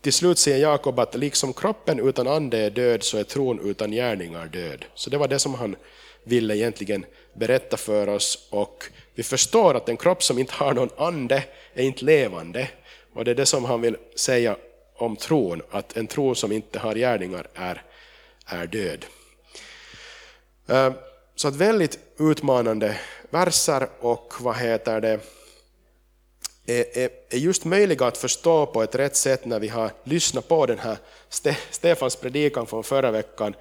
till 0.00 0.12
slut 0.12 0.38
säger 0.38 0.58
Jakob 0.58 1.00
att 1.00 1.14
liksom 1.14 1.52
kroppen 1.52 2.08
utan 2.08 2.28
ande 2.28 2.58
är 2.58 2.70
död 2.70 3.02
så 3.02 3.18
är 3.18 3.24
tron 3.24 3.70
utan 3.70 3.90
gärningar 3.90 4.46
död. 4.46 4.84
Så 4.94 5.10
det 5.10 5.18
var 5.18 5.28
det 5.28 5.38
som 5.38 5.54
han 5.54 5.76
ville 6.24 6.56
egentligen 6.56 7.06
berätta 7.34 7.76
för 7.76 8.08
oss. 8.08 8.48
Och 8.50 8.84
vi 9.14 9.22
förstår 9.22 9.74
att 9.74 9.88
en 9.88 9.96
kropp 9.96 10.22
som 10.22 10.38
inte 10.38 10.54
har 10.54 10.74
någon 10.74 10.90
ande 10.96 11.44
är 11.74 11.84
inte 11.84 12.04
levande. 12.04 12.68
Och 13.14 13.24
det 13.24 13.30
är 13.30 13.34
det 13.34 13.46
som 13.46 13.64
han 13.64 13.80
vill 13.80 13.96
säga 14.14 14.56
om 14.96 15.16
tron, 15.16 15.62
att 15.70 15.96
en 15.96 16.06
tro 16.06 16.34
som 16.34 16.52
inte 16.52 16.78
har 16.78 16.94
gärningar 16.94 17.46
är 17.54 17.82
är 18.46 18.66
död. 18.66 19.06
Eh, 20.66 20.92
så 21.34 21.48
att 21.48 21.56
väldigt 21.56 21.98
utmanande 22.18 23.00
verser 23.30 23.88
och 24.00 24.34
vad 24.40 24.56
heter 24.56 25.00
det, 25.00 25.20
är, 26.66 27.10
just 27.30 27.64
möjliga 27.64 28.06
att 28.06 28.18
förstå 28.18 28.66
på 28.66 28.82
ett 28.82 28.94
rätt 28.94 29.16
sätt 29.16 29.44
när 29.44 29.60
vi 29.60 29.68
har 29.68 29.90
lyssnat 30.04 30.48
på 30.48 30.66
den 30.66 30.78
här 30.78 30.96
Stefans 31.70 32.16
predikan 32.16 32.66
från 32.66 32.84
förra 32.84 33.10
veckan 33.10 33.54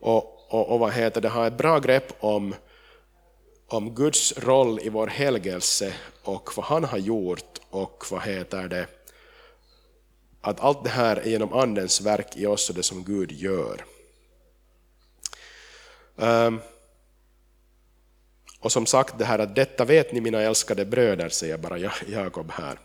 och, 0.00 0.52
och, 0.54 0.68
och 0.68 0.78
vad 0.78 0.92
heter 0.92 1.20
det, 1.20 1.28
har 1.28 1.46
ett 1.46 1.58
bra 1.58 1.78
grepp 1.78 2.12
om, 2.20 2.54
om 3.68 3.94
Guds 3.94 4.38
roll 4.38 4.80
i 4.82 4.88
vår 4.88 5.06
helgelse 5.06 5.94
och 6.22 6.50
vad 6.56 6.66
han 6.66 6.84
har 6.84 6.98
gjort 6.98 7.60
och 7.70 8.04
vad 8.10 8.22
heter 8.22 8.68
det, 8.68 8.86
att 10.40 10.60
allt 10.60 10.84
det 10.84 10.90
här 10.90 11.16
är 11.16 11.30
genom 11.30 11.52
Andens 11.52 12.00
verk 12.00 12.36
i 12.36 12.46
oss 12.46 12.70
och 12.70 12.76
det 12.76 12.82
som 12.82 13.04
Gud 13.04 13.32
gör. 13.32 13.84
Ehm, 16.18 16.60
och 18.60 18.72
som 18.72 18.86
sagt, 18.86 19.18
det 19.18 19.24
här 19.24 19.38
att 19.38 19.54
detta 19.54 19.84
vet 19.84 20.12
ni 20.12 20.20
mina 20.20 20.40
älskade 20.40 20.84
bröder, 20.84 21.28
säger 21.28 21.58
bara 21.58 21.78
Jakob 22.06 22.50
här. 22.50 22.78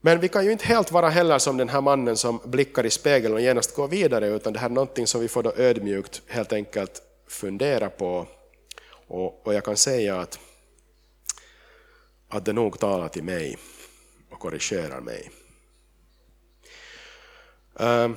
Men 0.00 0.20
vi 0.20 0.28
kan 0.28 0.44
ju 0.44 0.52
inte 0.52 0.66
helt 0.66 0.92
vara 0.92 1.08
heller 1.08 1.38
som 1.38 1.56
den 1.56 1.68
här 1.68 1.80
mannen 1.80 2.16
som 2.16 2.40
blickar 2.44 2.86
i 2.86 2.90
spegeln 2.90 3.34
och 3.34 3.40
genast 3.40 3.74
går 3.74 3.88
vidare, 3.88 4.26
utan 4.26 4.52
det 4.52 4.58
här 4.58 4.70
är 4.70 4.74
någonting 4.74 5.06
som 5.06 5.20
vi 5.20 5.28
får 5.28 5.42
då 5.42 5.52
ödmjukt 5.56 6.22
helt 6.26 6.52
enkelt 6.52 7.02
fundera 7.26 7.90
på. 7.90 8.26
Och, 9.06 9.46
och 9.46 9.54
jag 9.54 9.64
kan 9.64 9.76
säga 9.76 10.20
att, 10.20 10.38
att 12.28 12.44
det 12.44 12.52
nog 12.52 12.78
talar 12.78 13.08
till 13.08 13.24
mig 13.24 13.58
och 14.30 14.38
korrigerar 14.38 15.00
mig. 15.00 15.30
Um, 17.74 18.16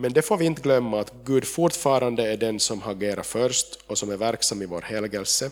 men 0.00 0.12
det 0.12 0.22
får 0.22 0.36
vi 0.36 0.44
inte 0.44 0.62
glömma 0.62 1.00
att 1.00 1.12
Gud 1.24 1.44
fortfarande 1.44 2.32
är 2.32 2.36
den 2.36 2.60
som 2.60 2.82
agerar 2.84 3.22
först 3.22 3.78
och 3.86 3.98
som 3.98 4.10
är 4.10 4.16
verksam 4.16 4.62
i 4.62 4.66
vår 4.66 4.80
helgelse. 4.80 5.50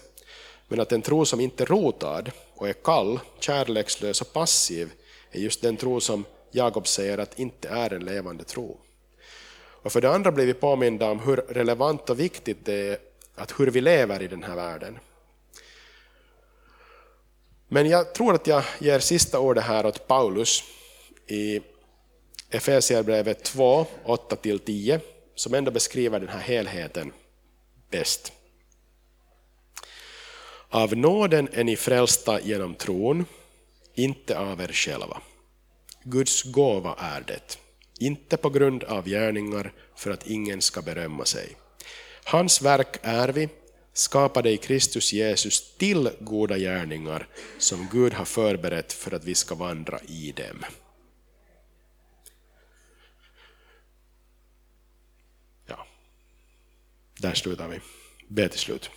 Men 0.68 0.80
att 0.80 0.92
en 0.92 1.02
tro 1.02 1.24
som 1.24 1.40
inte 1.40 1.64
är 1.64 1.66
rotad 1.66 2.30
och 2.54 2.68
är 2.68 2.72
kall, 2.72 3.20
kärlekslös 3.40 4.20
och 4.20 4.32
passiv 4.32 4.92
är 5.30 5.40
just 5.40 5.62
den 5.62 5.76
tro 5.76 6.00
som 6.00 6.24
Jakob 6.50 6.86
säger 6.86 7.18
att 7.18 7.38
inte 7.38 7.68
är 7.68 7.92
en 7.92 8.04
levande 8.04 8.44
tro. 8.44 8.76
Och 9.82 9.92
för 9.92 10.00
det 10.00 10.10
andra 10.10 10.32
blir 10.32 10.46
vi 10.46 10.54
påminda 10.54 11.10
om 11.10 11.20
hur 11.20 11.36
relevant 11.36 12.10
och 12.10 12.20
viktigt 12.20 12.64
det 12.64 12.88
är 12.88 12.98
att 13.34 13.60
hur 13.60 13.66
vi 13.66 13.80
lever 13.80 14.22
i 14.22 14.28
den 14.28 14.42
här 14.42 14.56
världen. 14.56 14.98
Men 17.68 17.88
jag 17.88 18.14
tror 18.14 18.34
att 18.34 18.46
jag 18.46 18.62
ger 18.78 18.98
sista 18.98 19.38
ordet 19.38 19.64
här 19.64 19.86
åt 19.86 20.08
Paulus 20.08 20.64
i 21.26 21.60
Efesierbrevet 22.50 23.42
2, 23.42 23.86
8-10, 24.04 25.00
som 25.34 25.54
ändå 25.54 25.70
beskriver 25.70 26.20
den 26.20 26.28
här 26.28 26.40
helheten 26.40 27.12
bäst. 27.90 28.32
Av 30.68 30.96
nåden 30.96 31.48
är 31.52 31.64
ni 31.64 31.76
frälsta 31.76 32.40
genom 32.40 32.74
tron, 32.74 33.24
inte 33.94 34.38
av 34.38 34.60
er 34.60 34.72
själva. 34.72 35.20
Guds 36.02 36.42
gåva 36.42 36.94
är 36.98 37.20
det, 37.20 37.58
inte 37.98 38.36
på 38.36 38.50
grund 38.50 38.84
av 38.84 39.08
gärningar 39.08 39.72
för 39.94 40.10
att 40.10 40.26
ingen 40.26 40.62
ska 40.62 40.82
berömma 40.82 41.24
sig. 41.24 41.56
Hans 42.24 42.62
verk 42.62 42.96
är 43.02 43.28
vi, 43.28 43.48
skapade 43.92 44.50
i 44.50 44.56
Kristus 44.56 45.12
Jesus 45.12 45.76
till 45.76 46.10
goda 46.20 46.58
gärningar 46.58 47.28
som 47.58 47.88
Gud 47.92 48.12
har 48.12 48.24
förberett 48.24 48.92
för 48.92 49.14
att 49.14 49.24
vi 49.24 49.34
ska 49.34 49.54
vandra 49.54 49.98
i 50.08 50.32
dem. 50.32 50.64
Där 57.18 57.34
slutar 57.34 57.68
vi. 57.68 57.80
B 58.28 58.48
till 58.48 58.60
slut. 58.60 58.90